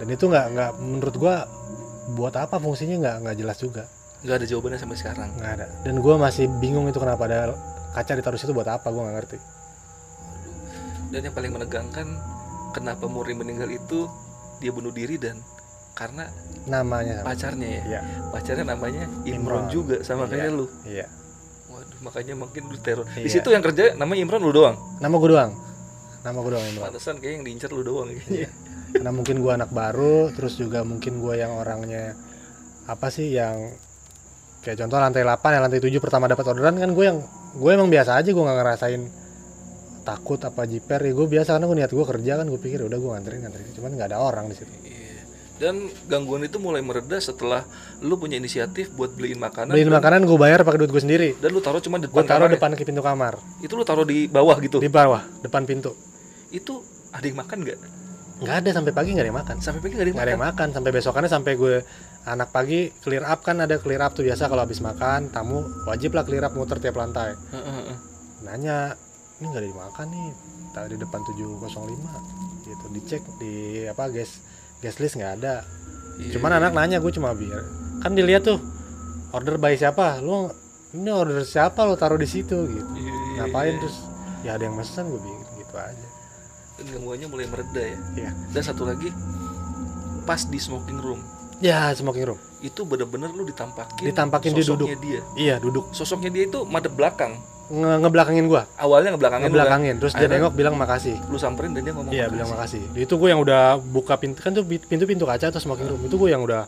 Dan 0.00 0.08
itu 0.08 0.24
nggak 0.24 0.46
nggak 0.50 0.70
menurut 0.80 1.14
gua 1.14 1.34
buat 2.10 2.32
apa 2.34 2.56
fungsinya 2.56 2.96
nggak 2.98 3.16
nggak 3.20 3.36
jelas 3.36 3.58
juga 3.58 3.84
nggak 4.20 4.36
ada 4.36 4.46
jawabannya 4.46 4.78
sampai 4.78 4.96
sekarang 4.96 5.28
nggak 5.36 5.52
ada. 5.54 5.66
Dan 5.84 5.94
gua 6.00 6.16
masih 6.16 6.48
bingung 6.56 6.88
itu 6.88 6.96
kenapa 6.96 7.24
ada 7.24 7.52
kaca 7.92 8.12
ditaruh 8.14 8.40
situ 8.40 8.50
buat 8.50 8.66
apa 8.66 8.88
gua 8.88 9.04
nggak 9.04 9.16
ngerti. 9.18 9.38
dan 11.10 11.20
yang 11.20 11.34
paling 11.34 11.50
menegangkan 11.50 12.06
kenapa 12.70 13.04
Murni 13.04 13.34
meninggal 13.34 13.66
itu 13.66 14.06
dia 14.56 14.70
bunuh 14.70 14.90
diri 14.90 15.18
dan 15.18 15.42
karena 15.92 16.24
Namanya 16.62 17.20
pacarnya 17.20 17.68
ya 17.68 17.82
Iya 17.82 18.00
pacarnya 18.30 18.64
namanya 18.66 19.04
Imron. 19.22 19.64
Imron, 19.64 19.64
juga 19.68 19.96
sama 20.00 20.24
Iya. 20.24 20.30
kayak 20.30 20.50
lu 20.52 20.66
iya. 20.84 21.06
waduh 21.66 21.98
makanya 22.00 22.34
mungkin 22.34 22.62
lu 22.66 22.76
teror 22.76 23.06
di 23.08 23.24
Iya. 23.24 23.32
situ 23.32 23.48
yang 23.48 23.60
kerja 23.60 23.94
namanya 23.94 24.20
Imron 24.20 24.40
lu 24.40 24.50
doang 24.50 24.76
Nama 24.98 25.14
gua 25.14 25.28
doang. 25.28 25.52
Nama 26.20 26.36
gua 26.36 26.50
doang 26.52 26.66
Imran. 26.66 26.84
pantesan 26.86 27.16
kayak 27.16 27.32
yang 27.32 27.44
diincar 27.44 27.70
lu 27.70 27.82
doang 27.82 28.08
kayaknya 28.08 28.28
Iya. 28.36 28.48
Karena 28.90 29.10
mungkin 29.10 29.36
gua 29.38 29.54
anak 29.54 29.70
baru, 29.70 30.28
terus 30.30 30.54
juga 30.54 30.82
mungkin 30.82 31.18
gua 31.18 31.34
yang 31.34 31.54
orangnya 31.54 32.18
apa 32.84 33.06
sih 33.06 33.30
yang 33.30 33.70
kayak 34.60 34.76
contoh 34.76 34.98
lantai 34.98 35.22
8 35.22 35.30
ya 35.48 35.58
lantai 35.58 35.78
7 35.78 35.94
pertama 35.96 36.26
dapat 36.26 36.42
orderan 36.44 36.74
kan 36.74 36.90
gue 36.90 37.04
yang 37.06 37.22
gue 37.54 37.70
emang 37.70 37.86
biasa 37.86 38.18
aja 38.18 38.28
gue 38.28 38.36
nggak 38.36 38.58
ngerasain 38.58 39.02
takut 40.02 40.36
apa 40.40 40.66
jiper 40.66 41.00
ya 41.00 41.12
gue 41.12 41.26
biasa 41.28 41.54
karena 41.54 41.64
gue 41.64 41.78
niat 41.78 41.88
gue 41.88 42.02
kerja 42.04 42.32
kan 42.34 42.44
gue 42.44 42.58
pikir 42.58 42.82
udah 42.82 42.98
gue 42.98 43.10
nganterin 43.10 43.40
nganterin 43.40 43.68
cuman 43.72 43.90
nggak 43.94 44.08
ada 44.10 44.18
orang 44.18 44.44
di 44.46 44.56
situ 44.56 44.68
Iya. 44.82 44.89
Dan 45.60 45.92
gangguan 46.08 46.40
itu 46.40 46.56
mulai 46.56 46.80
mereda 46.80 47.20
setelah 47.20 47.68
lu 48.00 48.16
punya 48.16 48.40
inisiatif 48.40 48.88
buat 48.96 49.12
beliin 49.12 49.36
makanan 49.36 49.76
beliin 49.76 49.92
makanan 49.92 50.24
gue 50.24 50.38
bayar 50.40 50.64
pakai 50.64 50.80
duit 50.80 50.88
gue 50.88 51.04
sendiri. 51.04 51.28
Dan 51.36 51.52
lu 51.52 51.60
taruh 51.60 51.84
cuma 51.84 52.00
di 52.00 52.08
gue 52.08 52.16
depan 52.16 52.24
taruh 52.24 52.48
kamar 52.48 52.50
ya? 52.50 52.56
depan 52.56 52.70
ke 52.72 52.82
pintu 52.88 53.02
kamar. 53.04 53.34
Itu 53.60 53.76
lu 53.76 53.84
taruh 53.84 54.08
di 54.08 54.24
bawah 54.24 54.56
gitu? 54.64 54.80
Di 54.80 54.88
bawah 54.88 55.20
depan 55.44 55.68
pintu. 55.68 55.92
Itu 56.48 56.80
ada 57.12 57.28
yang 57.28 57.44
makan 57.44 57.60
nggak? 57.60 57.78
Nggak 58.40 58.56
ada 58.56 58.70
sampai 58.72 58.92
pagi 58.96 59.12
nggak 59.12 59.20
ada 59.20 59.30
yang 59.30 59.40
makan. 59.44 59.56
Sampai 59.60 59.80
pagi 59.84 59.92
nggak 60.00 60.06
ada 60.08 60.10
yang 60.16 60.24
ada 60.24 60.32
yang 60.32 60.44
makan? 60.48 60.68
sampai 60.72 60.90
besokannya 60.96 61.28
sampai 61.30 61.52
gue 61.60 61.76
anak 62.24 62.48
pagi 62.56 62.80
clear 63.04 63.24
up 63.28 63.44
kan 63.44 63.60
ada 63.60 63.76
clear 63.76 64.00
up 64.00 64.16
tuh 64.16 64.24
biasa 64.24 64.48
kalau 64.48 64.64
habis 64.64 64.80
makan 64.80 65.28
tamu 65.28 65.60
wajib 65.84 66.16
lah 66.16 66.24
clear 66.24 66.40
up 66.40 66.56
muter 66.56 66.80
tiap 66.80 66.96
lantai. 66.96 67.36
Nanya 68.48 68.96
ini 69.44 69.44
nggak 69.44 69.60
ada 69.60 69.68
yang 69.68 69.80
makan 69.84 70.06
nih 70.08 70.28
tadi 70.72 70.94
di 70.94 70.98
depan 71.04 71.20
705 71.20 72.64
gitu 72.70 72.86
dicek 72.94 73.22
di 73.42 73.54
apa 73.90 74.06
gas 74.12 74.38
gas 74.80 74.96
list 75.00 75.16
nggak 75.16 75.32
ada. 75.40 75.64
Iya, 76.20 76.36
cuman 76.36 76.60
anak 76.60 76.72
nanya 76.76 77.00
gue 77.00 77.12
cuma 77.16 77.32
biar 77.32 77.64
kan 78.00 78.12
dilihat 78.16 78.44
tuh 78.48 78.60
order 79.32 79.60
by 79.60 79.76
siapa? 79.76 80.20
Lu 80.20 80.48
ini 80.96 81.10
order 81.12 81.44
siapa 81.44 81.84
lo 81.86 81.94
taruh 81.94 82.18
di 82.18 82.26
situ? 82.26 82.56
Gitu. 82.66 82.90
Iya, 82.96 83.12
iya, 83.14 83.32
ngapain 83.44 83.76
iya. 83.76 83.80
terus? 83.80 83.96
Ya 84.40 84.50
ada 84.56 84.64
yang 84.66 84.76
mesen 84.76 85.06
gue 85.08 85.20
bikin 85.20 85.48
gitu 85.60 85.76
aja. 85.76 86.06
Dan 86.80 86.84
gangguannya 86.96 87.28
mulai 87.28 87.46
mereda 87.46 87.82
ya. 87.84 87.98
Iya. 88.16 88.30
dan 88.56 88.62
satu 88.64 88.88
lagi 88.88 89.12
pas 90.24 90.40
di 90.48 90.58
smoking 90.58 90.98
room. 90.98 91.20
Ya 91.60 91.92
smoking 91.92 92.24
room. 92.24 92.40
Itu 92.64 92.88
bener-bener 92.88 93.32
lu 93.32 93.44
ditampakin 93.44 94.04
Ditampakin 94.08 94.56
dia 94.56 94.64
sosoknya 94.64 94.96
dia. 95.00 95.20
Iya 95.36 95.54
duduk. 95.60 95.92
Sosoknya 95.92 96.32
dia 96.32 96.48
itu 96.48 96.64
madep 96.64 96.96
belakang 96.96 97.36
nge 97.70 97.92
ngebelakangin 98.02 98.44
gua. 98.50 98.66
Awalnya 98.74 99.14
ngebelakangin 99.14 99.46
kan? 99.46 99.50
Ngebelakangin 99.54 99.94
terus 100.02 100.12
dia 100.18 100.26
nengok 100.26 100.52
bilang 100.58 100.74
makasih. 100.74 101.16
lu 101.30 101.38
samperin 101.38 101.70
dan 101.70 101.86
dia 101.86 101.94
ngomong 101.94 102.10
iya 102.10 102.26
makasih. 102.26 102.34
bilang 102.34 102.50
makasih. 102.50 102.82
Itu 102.98 103.14
gue 103.14 103.28
yang 103.30 103.40
udah 103.40 103.78
buka 103.78 104.18
pintu 104.18 104.42
kan 104.42 104.50
tuh 104.50 104.66
pintu 104.66 105.04
pintu 105.06 105.24
kaca 105.24 105.54
atau 105.54 105.62
smoking 105.62 105.86
room 105.86 106.02
itu 106.02 106.18
gue 106.18 106.30
yang 106.34 106.42
udah 106.42 106.66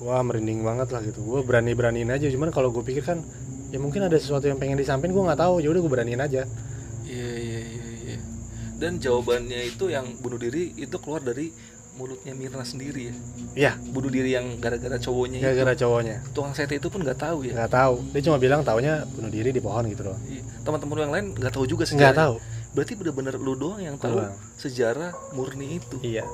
wah 0.00 0.22
merinding 0.24 0.64
banget 0.64 0.88
lah 0.88 1.04
gitu. 1.04 1.20
Gue 1.20 1.40
berani 1.44 1.76
beraniin 1.76 2.08
aja 2.08 2.26
cuman 2.32 2.48
kalau 2.48 2.72
gue 2.72 2.80
pikir 2.80 3.04
kan 3.04 3.20
ya 3.68 3.76
mungkin 3.76 4.08
ada 4.08 4.16
sesuatu 4.16 4.48
yang 4.48 4.56
pengen 4.56 4.80
disampaikan 4.80 5.12
gue 5.12 5.24
nggak 5.28 5.40
tahu. 5.44 5.60
Ya 5.60 5.68
udah 5.68 5.80
gue 5.84 5.92
beraniin 5.92 6.20
aja. 6.24 6.48
Iya 7.04 7.30
iya 7.36 7.60
iya 7.60 7.86
iya. 8.08 8.18
Dan 8.80 8.98
jawabannya 8.98 9.68
itu 9.68 9.92
yang 9.92 10.16
bunuh 10.18 10.40
diri 10.40 10.72
itu 10.80 10.96
keluar 10.96 11.20
dari 11.20 11.52
mulutnya 11.92 12.32
Mirna 12.32 12.64
sendiri 12.64 13.08
ya. 13.08 13.14
Iya. 13.52 13.72
Bunuh 13.92 14.08
diri 14.08 14.32
yang 14.32 14.56
gara-gara 14.56 14.96
cowoknya 14.96 15.38
gara-gara 15.38 15.76
cowoknya. 15.76 16.24
Tukang 16.32 16.52
sate 16.52 16.80
itu 16.80 16.88
pun 16.88 17.04
nggak 17.04 17.20
tahu 17.20 17.44
ya? 17.44 17.52
Nggak 17.52 17.70
tahu. 17.70 17.94
Dia 18.10 18.22
cuma 18.24 18.36
bilang 18.36 18.60
taunya 18.62 19.04
bunuh 19.06 19.28
diri 19.28 19.50
di 19.50 19.60
pohon 19.60 19.84
gitu 19.86 20.08
doang. 20.08 20.20
Iya. 20.24 20.42
teman-teman 20.62 20.96
yang 20.96 21.12
lain 21.12 21.26
nggak 21.34 21.52
tahu 21.52 21.64
juga 21.66 21.84
nggak 21.84 21.92
sejarahnya. 21.92 22.22
tahu. 22.22 22.34
Berarti 22.72 22.92
bener-bener 22.96 23.34
lu 23.36 23.52
doang 23.54 23.78
yang 23.78 23.96
tahu 23.96 24.24
sejarah 24.56 25.12
murni 25.32 25.76
itu. 25.76 25.96
Iya. 26.00 26.24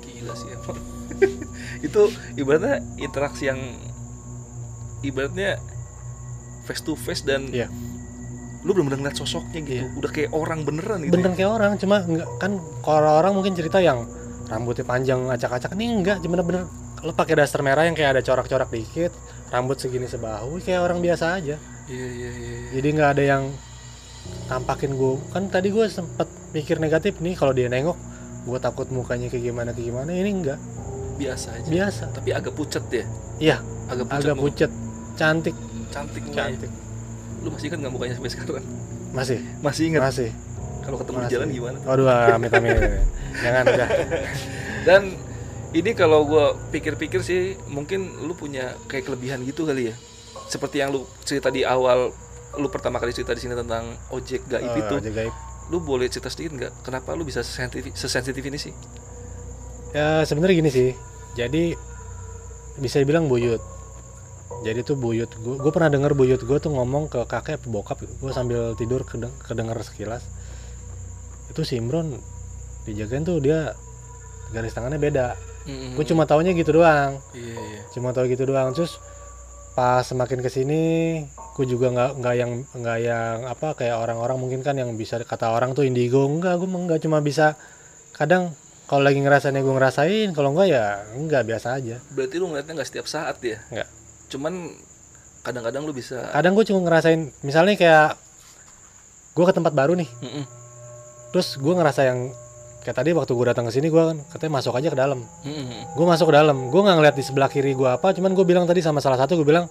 Gila 0.00 0.34
sih 0.34 0.48
emang 0.50 0.78
itu 1.86 2.00
ibaratnya 2.34 2.82
interaksi 2.96 3.46
yang 3.46 3.60
ibaratnya 5.00 5.56
face 6.64 6.82
to 6.82 6.92
face 6.94 7.22
dan 7.22 7.46
Iya. 7.48 7.70
lu 8.60 8.74
benar-benar 8.74 9.06
ngeliat 9.06 9.16
sosoknya 9.16 9.60
gitu. 9.62 9.72
Iya. 9.80 9.84
udah 9.96 10.10
kayak 10.10 10.30
orang 10.34 10.60
beneran 10.66 10.98
gitu. 11.00 11.14
Bener 11.14 11.32
kayak 11.32 11.50
orang 11.50 11.72
cuma 11.78 12.02
nggak 12.02 12.28
kan 12.36 12.52
kalau 12.82 13.10
orang 13.16 13.32
mungkin 13.32 13.54
cerita 13.54 13.78
yang 13.80 14.04
rambutnya 14.50 14.82
panjang 14.82 15.30
acak-acak. 15.30 15.70
Ini 15.78 15.84
enggak 16.02 16.18
cuma 16.26 16.42
bener 16.42 16.66
lo 17.00 17.16
pakai 17.16 17.38
daster 17.38 17.64
merah 17.64 17.88
yang 17.88 17.96
kayak 17.96 18.18
ada 18.18 18.22
corak-corak 18.22 18.68
dikit 18.68 19.14
rambut 19.48 19.80
segini 19.80 20.04
sebahu 20.04 20.60
kayak 20.60 20.84
orang 20.84 21.00
biasa 21.00 21.40
aja. 21.40 21.56
Iya 21.88 22.06
iya 22.06 22.30
iya 22.30 22.52
iya. 22.54 22.68
jadi 22.76 22.88
nggak 22.92 23.10
ada 23.18 23.22
yang 23.24 23.42
tampakin 24.46 24.94
gue 24.94 25.18
kan 25.32 25.48
tadi 25.48 25.72
gue 25.72 25.86
sempet 25.90 26.28
mikir 26.52 26.76
negatif 26.76 27.18
nih 27.18 27.34
kalau 27.34 27.50
dia 27.56 27.66
nengok 27.66 27.96
gue 28.46 28.58
takut 28.60 28.86
mukanya 28.92 29.32
kayak 29.32 29.48
gimana 29.48 29.70
kayak 29.72 29.86
gimana. 29.94 30.10
Ini 30.12 30.30
enggak. 30.30 30.58
Biasa 31.16 31.46
aja. 31.56 31.68
Biasa. 31.70 32.02
Tapi 32.12 32.30
agak 32.34 32.52
pucet 32.52 32.84
ya 32.92 33.04
iya 33.40 33.56
agak 33.88 34.06
pucet 34.10 34.26
agak 34.26 34.36
pucet. 34.36 34.70
Cantik. 35.16 35.56
Cantik 35.88 36.24
cantik. 36.36 36.70
Lu 37.40 37.48
masih 37.48 37.72
kan 37.72 37.78
nggak 37.80 37.92
mukanya 37.96 38.14
sampai 38.20 38.32
sekarang? 38.36 38.66
Masih. 39.16 39.38
Masih 39.64 39.82
ingat? 39.88 40.02
Masih 40.04 40.30
kalau 40.80 40.96
ketemu 40.96 41.16
di 41.20 41.28
jalan 41.28 41.48
gimana 41.48 41.78
waduh 41.82 42.06
amit 42.34 42.50
amit. 42.50 42.76
Jangan 43.42 43.64
udah. 43.64 43.88
Dan 44.82 45.02
ini 45.70 45.90
kalau 45.92 46.24
gua 46.24 46.58
pikir-pikir 46.68 47.20
sih 47.20 47.40
mungkin 47.66 48.10
lu 48.20 48.34
punya 48.34 48.74
kayak 48.86 49.06
kelebihan 49.06 49.44
gitu 49.44 49.64
kali 49.64 49.90
ya. 49.90 49.94
Seperti 50.46 50.78
yang 50.78 50.90
lu 50.90 51.06
cerita 51.22 51.48
di 51.48 51.62
awal 51.62 52.10
lu 52.52 52.66
pertama 52.66 52.98
kali 52.98 53.10
cerita 53.10 53.30
di 53.30 53.40
sini 53.40 53.54
tentang 53.54 53.94
ojek 54.10 54.42
gaib 54.44 54.66
Oh, 54.66 54.76
itu. 54.76 54.94
ojek 54.98 55.14
gaib. 55.14 55.34
lu 55.70 55.78
boleh 55.78 56.10
cerita 56.10 56.26
sedikit 56.26 56.58
nggak? 56.58 56.72
Kenapa 56.82 57.14
lu 57.14 57.22
bisa 57.22 57.46
sesensitif, 57.46 57.94
sesensitif 57.94 58.42
ini 58.42 58.58
sih? 58.58 58.74
Ya 59.94 60.26
sebenarnya 60.26 60.58
gini 60.58 60.70
sih. 60.70 60.90
Jadi 61.34 61.78
bisa 62.76 62.98
dibilang 62.98 63.30
buyut. 63.30 63.62
Jadi 64.60 64.82
tuh 64.82 64.98
buyut 64.98 65.30
gue 65.30 65.54
gue 65.56 65.70
pernah 65.70 65.88
denger 65.88 66.12
buyut 66.12 66.42
gue 66.42 66.58
tuh 66.58 66.74
ngomong 66.74 67.06
ke 67.06 67.22
kakek 67.24 67.62
bokap. 67.64 68.02
Gue 68.02 68.34
sambil 68.34 68.74
tidur 68.74 69.06
kedeng 69.06 69.30
kedenger 69.40 69.78
sekilas 69.80 70.26
itu 71.50 71.66
si 71.66 71.82
Imron 71.82 72.14
dijagain 72.86 73.26
tuh 73.26 73.42
dia 73.42 73.74
garis 74.54 74.72
tangannya 74.74 75.02
beda. 75.02 75.34
Gue 75.68 76.04
cuma 76.08 76.24
taunya 76.24 76.56
gitu 76.56 76.80
doang. 76.80 77.20
Iya 77.36 77.58
iya. 77.58 77.80
Cuma 77.94 78.10
tahu 78.10 78.26
gitu 78.30 78.48
doang. 78.48 78.72
Terus 78.74 78.98
pas 79.74 80.02
semakin 80.02 80.42
ke 80.42 80.50
sini 80.50 80.82
gue 81.30 81.66
juga 81.68 81.92
nggak 81.92 82.10
nggak 82.18 82.34
yang 82.34 82.52
nggak 82.74 82.98
yang 83.04 83.36
apa 83.46 83.76
kayak 83.76 84.00
orang-orang 84.00 84.40
mungkin 84.40 84.60
kan 84.64 84.74
yang 84.74 84.90
bisa 84.96 85.20
kata 85.22 85.52
orang 85.52 85.76
tuh 85.76 85.86
indigo. 85.86 86.26
Enggak 86.26 86.58
gue 86.58 86.66
nggak 86.66 87.00
cuma 87.06 87.22
bisa. 87.22 87.54
Kadang 88.16 88.54
kalau 88.90 89.06
lagi 89.06 89.22
ngerasain 89.22 89.54
ya 89.54 89.62
gue 89.62 89.74
ngerasain 89.74 90.28
kalau 90.34 90.50
enggak 90.56 90.68
ya 90.74 90.84
enggak 91.14 91.42
biasa 91.46 91.78
aja. 91.78 91.96
Berarti 92.10 92.34
lu 92.42 92.50
ngeliatnya 92.50 92.82
nggak 92.82 92.88
setiap 92.90 93.06
saat 93.06 93.38
ya? 93.42 93.58
Nggak. 93.70 93.88
cuman 94.30 94.70
kadang-kadang 95.42 95.82
lu 95.82 95.90
bisa 95.90 96.30
kadang 96.30 96.54
gue 96.54 96.62
cuma 96.62 96.86
ngerasain 96.86 97.34
misalnya 97.42 97.74
kayak 97.74 98.14
gue 99.34 99.44
ke 99.46 99.54
tempat 99.54 99.72
baru 99.74 99.98
nih. 99.98 100.06
Mm-mm. 100.22 100.59
Terus 101.30 101.58
gue 101.58 101.72
ngerasa 101.74 102.00
yang 102.06 102.18
kayak 102.80 102.96
tadi 102.96 103.10
waktu 103.12 103.32
gue 103.36 103.46
datang 103.46 103.68
ke 103.68 103.72
sini 103.76 103.92
gue 103.92 104.02
kan 104.02 104.16
katanya 104.32 104.52
masuk 104.58 104.72
aja 104.74 104.88
ke 104.88 104.98
dalam. 104.98 105.20
Mm-mm. 105.44 105.94
gue 105.94 106.06
masuk 106.06 106.32
ke 106.32 106.34
dalam. 106.34 106.72
Gue 106.72 106.80
nggak 106.80 106.96
ngeliat 106.96 107.14
di 107.16 107.24
sebelah 107.24 107.48
kiri 107.52 107.76
gue 107.76 107.88
apa 107.88 108.10
cuman 108.16 108.32
gue 108.32 108.44
bilang 108.46 108.64
tadi 108.64 108.80
sama 108.80 108.98
salah 109.04 109.20
satu 109.20 109.36
gue 109.38 109.46
bilang 109.46 109.68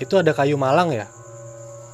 itu 0.00 0.14
ada 0.16 0.32
kayu 0.36 0.54
malang 0.60 0.92
ya? 0.92 1.08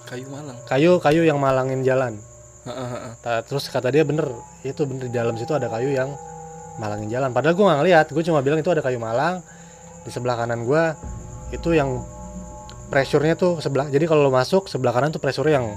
Kayu 0.06 0.26
malang. 0.30 0.56
Kayu 0.66 0.98
kayu 1.02 1.22
yang 1.26 1.38
malangin 1.42 1.82
jalan. 1.82 2.18
Heeh, 2.66 2.88
heeh. 2.94 3.12
Ta- 3.22 3.42
terus 3.46 3.70
kata 3.70 3.90
dia 3.94 4.02
bener 4.02 4.26
itu 4.66 4.82
bener 4.86 5.06
di 5.10 5.14
dalam 5.14 5.34
situ 5.38 5.54
ada 5.54 5.70
kayu 5.70 5.94
yang 5.94 6.10
malangin 6.82 7.08
jalan. 7.10 7.30
Padahal 7.30 7.54
gue 7.54 7.64
nggak 7.66 7.78
ngeliat 7.82 8.06
gue 8.10 8.22
cuma 8.26 8.42
bilang 8.42 8.58
itu 8.58 8.70
ada 8.70 8.82
kayu 8.82 8.98
malang 8.98 9.42
di 10.06 10.10
sebelah 10.10 10.38
kanan 10.38 10.66
gue 10.66 10.82
itu 11.54 11.74
yang 11.74 12.02
pressure-nya 12.90 13.34
tuh 13.34 13.58
sebelah 13.58 13.90
jadi 13.90 14.06
kalau 14.06 14.26
lo 14.26 14.30
masuk 14.30 14.70
sebelah 14.70 14.94
kanan 14.94 15.10
tuh 15.10 15.18
pressure 15.18 15.46
yang 15.50 15.74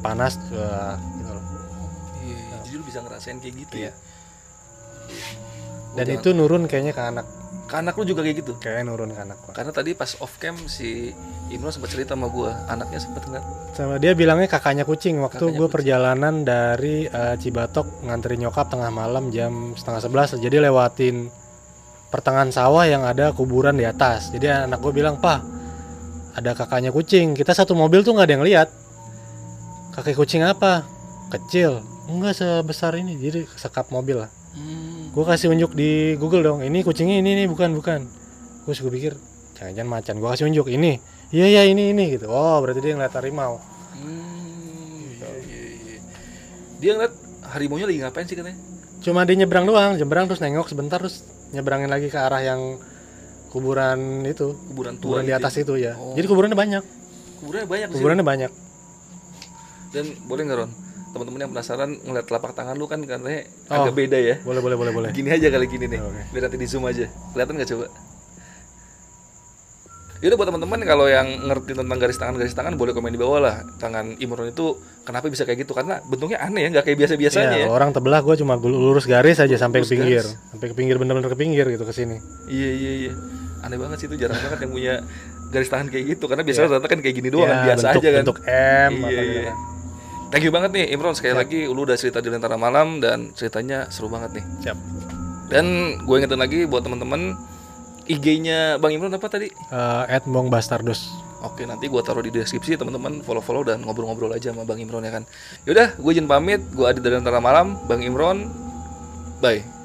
panas 0.00 0.40
wah, 0.52 0.96
bisa 2.96 3.04
ngerasain 3.04 3.36
kayak 3.44 3.54
gitu 3.60 3.74
Iya. 3.76 3.84
ya. 3.84 3.92
dan 5.96 6.06
itu 6.08 6.28
nurun 6.32 6.64
kayaknya 6.64 6.96
ke 6.96 7.02
anak 7.04 7.26
ke 7.66 7.74
anak 7.76 7.92
lu 7.98 8.04
juga 8.06 8.24
kayak 8.24 8.36
gitu. 8.40 8.52
kayaknya 8.56 8.88
nurun 8.88 9.10
ke 9.10 9.20
anak 9.20 9.36
gua. 9.42 9.52
Karena 9.52 9.72
tadi 9.74 9.90
pas 9.92 10.14
off 10.22 10.38
cam 10.38 10.54
si 10.64 11.10
Imron 11.50 11.74
sempat 11.74 11.90
cerita 11.90 12.14
sama 12.14 12.30
gua, 12.30 12.54
anaknya 12.68 13.00
sempat 13.02 13.26
ngeliat 13.26 13.44
sama 13.74 13.98
dia 13.98 14.14
bilangnya 14.14 14.46
kakaknya 14.46 14.88
kucing 14.88 15.20
waktu 15.20 15.36
Kakaknya 15.36 15.52
gue 15.52 15.66
kucing. 15.66 15.74
perjalanan 15.76 16.34
dari 16.40 16.96
eh, 17.04 17.36
Cibatok 17.36 18.06
nganterin 18.06 18.40
nyokap 18.40 18.72
tengah 18.72 18.88
malam 18.88 19.28
jam 19.28 19.76
setengah 19.76 20.00
sebelas 20.00 20.32
jadi 20.32 20.56
lewatin 20.64 21.28
pertengahan 22.08 22.48
sawah 22.48 22.88
yang 22.88 23.04
ada 23.04 23.36
kuburan 23.36 23.76
di 23.76 23.84
atas 23.84 24.32
jadi 24.32 24.64
anak 24.64 24.80
gue 24.80 24.92
bilang 24.94 25.20
pak 25.20 25.44
ada 26.32 26.54
kakaknya 26.54 26.88
kucing 26.88 27.34
kita 27.34 27.52
satu 27.52 27.76
mobil 27.76 28.00
tuh 28.00 28.16
nggak 28.16 28.24
ada 28.24 28.34
yang 28.38 28.46
lihat 28.46 28.68
kakek 29.92 30.16
kucing 30.16 30.40
apa 30.40 30.86
kecil. 31.30 31.82
Enggak 32.06 32.38
sebesar 32.38 32.94
ini 32.98 33.18
jadi 33.18 33.46
sekap 33.58 33.90
mobil 33.90 34.22
lah. 34.22 34.30
Hmm, 34.56 35.12
gue 35.12 35.24
kasih 35.26 35.52
unjuk 35.52 35.76
di 35.76 36.16
Google 36.16 36.42
dong. 36.46 36.58
Ini 36.64 36.80
kucingnya 36.86 37.20
ini 37.20 37.44
nih 37.44 37.46
bukan 37.50 37.76
bukan. 37.76 38.06
Gue 38.64 38.72
gue 38.72 38.92
pikir 38.92 39.12
jangan-jangan 39.58 39.90
macan. 39.90 40.14
Gue 40.22 40.28
kasih 40.32 40.46
unjuk 40.48 40.70
ini. 40.72 41.02
Iya 41.34 41.46
iya 41.50 41.62
ini 41.66 41.90
ini 41.90 42.14
gitu. 42.14 42.30
Oh 42.30 42.62
berarti 42.62 42.80
dia 42.80 42.94
ngeliat 42.94 43.14
harimau. 43.18 43.58
Hmm, 43.98 45.10
iya, 45.18 45.28
iya, 45.42 45.62
iya. 45.74 45.98
Dia 46.78 46.90
ngeliat 46.94 47.14
harimaunya 47.52 47.86
lagi 47.90 47.98
ngapain 48.02 48.26
sih 48.26 48.38
katanya? 48.38 48.58
cuma 48.96 49.22
dia 49.22 49.38
nyebrang 49.38 49.68
doang 49.68 49.94
nyebrang 49.94 50.26
terus 50.26 50.42
nengok 50.42 50.66
sebentar 50.66 50.98
terus 50.98 51.22
nyebrangin 51.54 51.86
lagi 51.86 52.10
ke 52.10 52.18
arah 52.18 52.42
yang 52.42 52.80
kuburan 53.54 54.26
itu. 54.26 54.56
Kuburan 54.72 54.98
tua 54.98 55.20
kuburan 55.20 55.24
di 55.24 55.32
gitu 55.32 55.40
atas 55.40 55.52
ya? 55.54 55.62
itu 55.62 55.74
ya. 55.78 55.92
Oh. 55.94 56.14
jadi 56.18 56.26
kuburannya 56.26 56.58
banyak. 56.58 56.82
Kuburannya 57.38 57.68
banyak 57.68 57.88
sih. 57.88 57.96
kuburannya 58.00 58.26
banyak. 58.26 58.52
Dan 59.94 60.04
boleh 60.26 60.42
nggak 60.42 60.58
Ron? 60.58 60.70
Teman-teman 61.08 61.38
yang 61.38 61.50
penasaran 61.50 61.90
ngeliat 61.98 62.24
telapak 62.24 62.52
tangan 62.52 62.74
lu 62.74 62.84
kan 62.84 63.00
katanya 63.00 63.46
Oh. 63.66 63.82
agak 63.82 63.94
beda 63.94 64.18
ya. 64.18 64.34
boleh 64.40 64.60
boleh 64.60 64.76
boleh 64.76 64.92
boleh 64.92 65.08
Gini 65.10 65.28
aja 65.28 65.46
kali 65.46 65.66
gini 65.66 65.86
nih. 65.86 66.00
Oke. 66.00 66.22
Biar 66.30 66.42
nanti 66.44 66.56
di 66.56 66.66
zoom 66.66 66.84
aja. 66.84 67.06
Kelihatan 67.30 67.54
nggak 67.54 67.70
coba? 67.70 67.86
Yaudah 70.16 70.32
buat 70.34 70.48
teman-teman 70.48 70.80
kalau 70.82 71.06
yang 71.06 71.28
ngerti 71.44 71.76
tentang 71.76 71.98
garis 71.98 72.16
tangan 72.16 72.34
garis 72.34 72.56
tangan 72.56 72.72
boleh 72.74 72.90
komen 72.90 73.12
di 73.12 73.20
bawah 73.20 73.36
lah 73.36 73.56
tangan 73.76 74.16
Imron 74.16 74.48
itu 74.48 74.72
kenapa 75.04 75.28
bisa 75.28 75.44
kayak 75.44 75.60
gitu 75.62 75.76
karena 75.76 76.00
bentuknya 76.02 76.40
aneh 76.40 76.64
ya 76.64 76.72
nggak 76.72 76.84
kayak 76.84 76.98
biasa 76.98 77.14
biasanya 77.14 77.44
Iya, 77.46 77.52
ya. 77.52 77.62
kalau 77.62 77.76
orang 77.76 77.90
tebelah 77.92 78.20
gue 78.22 78.34
cuma 78.34 78.56
lurus 78.56 79.04
garis 79.04 79.36
aja 79.36 79.52
sampai 79.54 79.84
Lurus 79.84 79.86
ke 79.86 79.94
pinggir 79.94 80.24
garis. 80.24 80.40
sampai 80.48 80.66
ke 80.66 80.74
pinggir 80.74 80.96
bener-bener 80.96 81.28
ke 81.28 81.36
pinggir 81.36 81.68
gitu 81.68 81.84
ke 81.84 81.92
sini 81.92 82.16
Iya 82.48 82.70
iya 82.72 82.92
iya. 82.98 83.12
Aneh 83.60 83.76
banget 83.76 83.96
sih 83.98 84.06
itu 84.08 84.16
jarang 84.16 84.40
banget 84.40 84.58
yang 84.58 84.72
punya 84.72 84.94
garis 85.46 85.68
tangan 85.68 85.86
kayak 85.86 86.04
gitu 86.08 86.24
karena 86.24 86.42
biasanya 86.42 86.64
rata-rata 86.66 86.88
kan 86.88 86.98
kayak 86.98 87.14
gini 87.14 87.28
doang 87.28 87.44
kan 87.44 87.52
Ya, 87.54 87.64
biasa 87.68 87.84
bentuk, 87.86 88.00
aja 88.00 88.08
kan. 88.08 88.18
bentuk 88.18 88.38
M 88.40 88.92
Iya, 88.96 89.04
iya. 89.04 89.20
gitu 89.22 89.40
kan. 89.44 89.56
Thank 90.26 90.42
you 90.42 90.50
banget 90.50 90.74
nih 90.74 90.90
Imron 90.90 91.14
sekali 91.14 91.38
lagi 91.38 91.70
lu 91.70 91.86
udah 91.86 91.94
cerita 91.94 92.18
di 92.18 92.28
Lentera 92.28 92.58
Malam 92.58 92.98
dan 92.98 93.30
ceritanya 93.38 93.86
seru 93.94 94.10
banget 94.10 94.42
nih. 94.42 94.44
siap 94.58 94.78
Dan 95.46 95.96
gue 96.02 96.14
ingetin 96.18 96.42
lagi 96.42 96.66
buat 96.66 96.82
teman-teman 96.82 97.38
IG-nya 98.10 98.82
Bang 98.82 98.90
Imron 98.90 99.14
apa 99.14 99.30
tadi? 99.30 99.46
Eh, 99.50 100.04
at 100.10 100.26
Bong 100.26 100.50
Bastardos 100.50 101.26
Oke 101.46 101.62
nanti 101.62 101.86
gue 101.86 102.02
taruh 102.02 102.26
di 102.26 102.34
deskripsi 102.34 102.74
teman-teman 102.74 103.22
follow-follow 103.22 103.62
dan 103.62 103.86
ngobrol-ngobrol 103.86 104.34
aja 104.34 104.50
sama 104.50 104.66
Bang 104.66 104.82
Imron 104.82 105.06
ya 105.06 105.14
kan. 105.14 105.22
Yaudah 105.62 105.94
gue 105.94 106.10
izin 106.10 106.26
pamit, 106.26 106.64
gue 106.74 106.82
Adi 106.82 106.98
dari 106.98 107.20
Lentera 107.20 107.38
Malam, 107.38 107.78
Bang 107.86 108.02
Imron, 108.02 108.50
bye. 109.38 109.75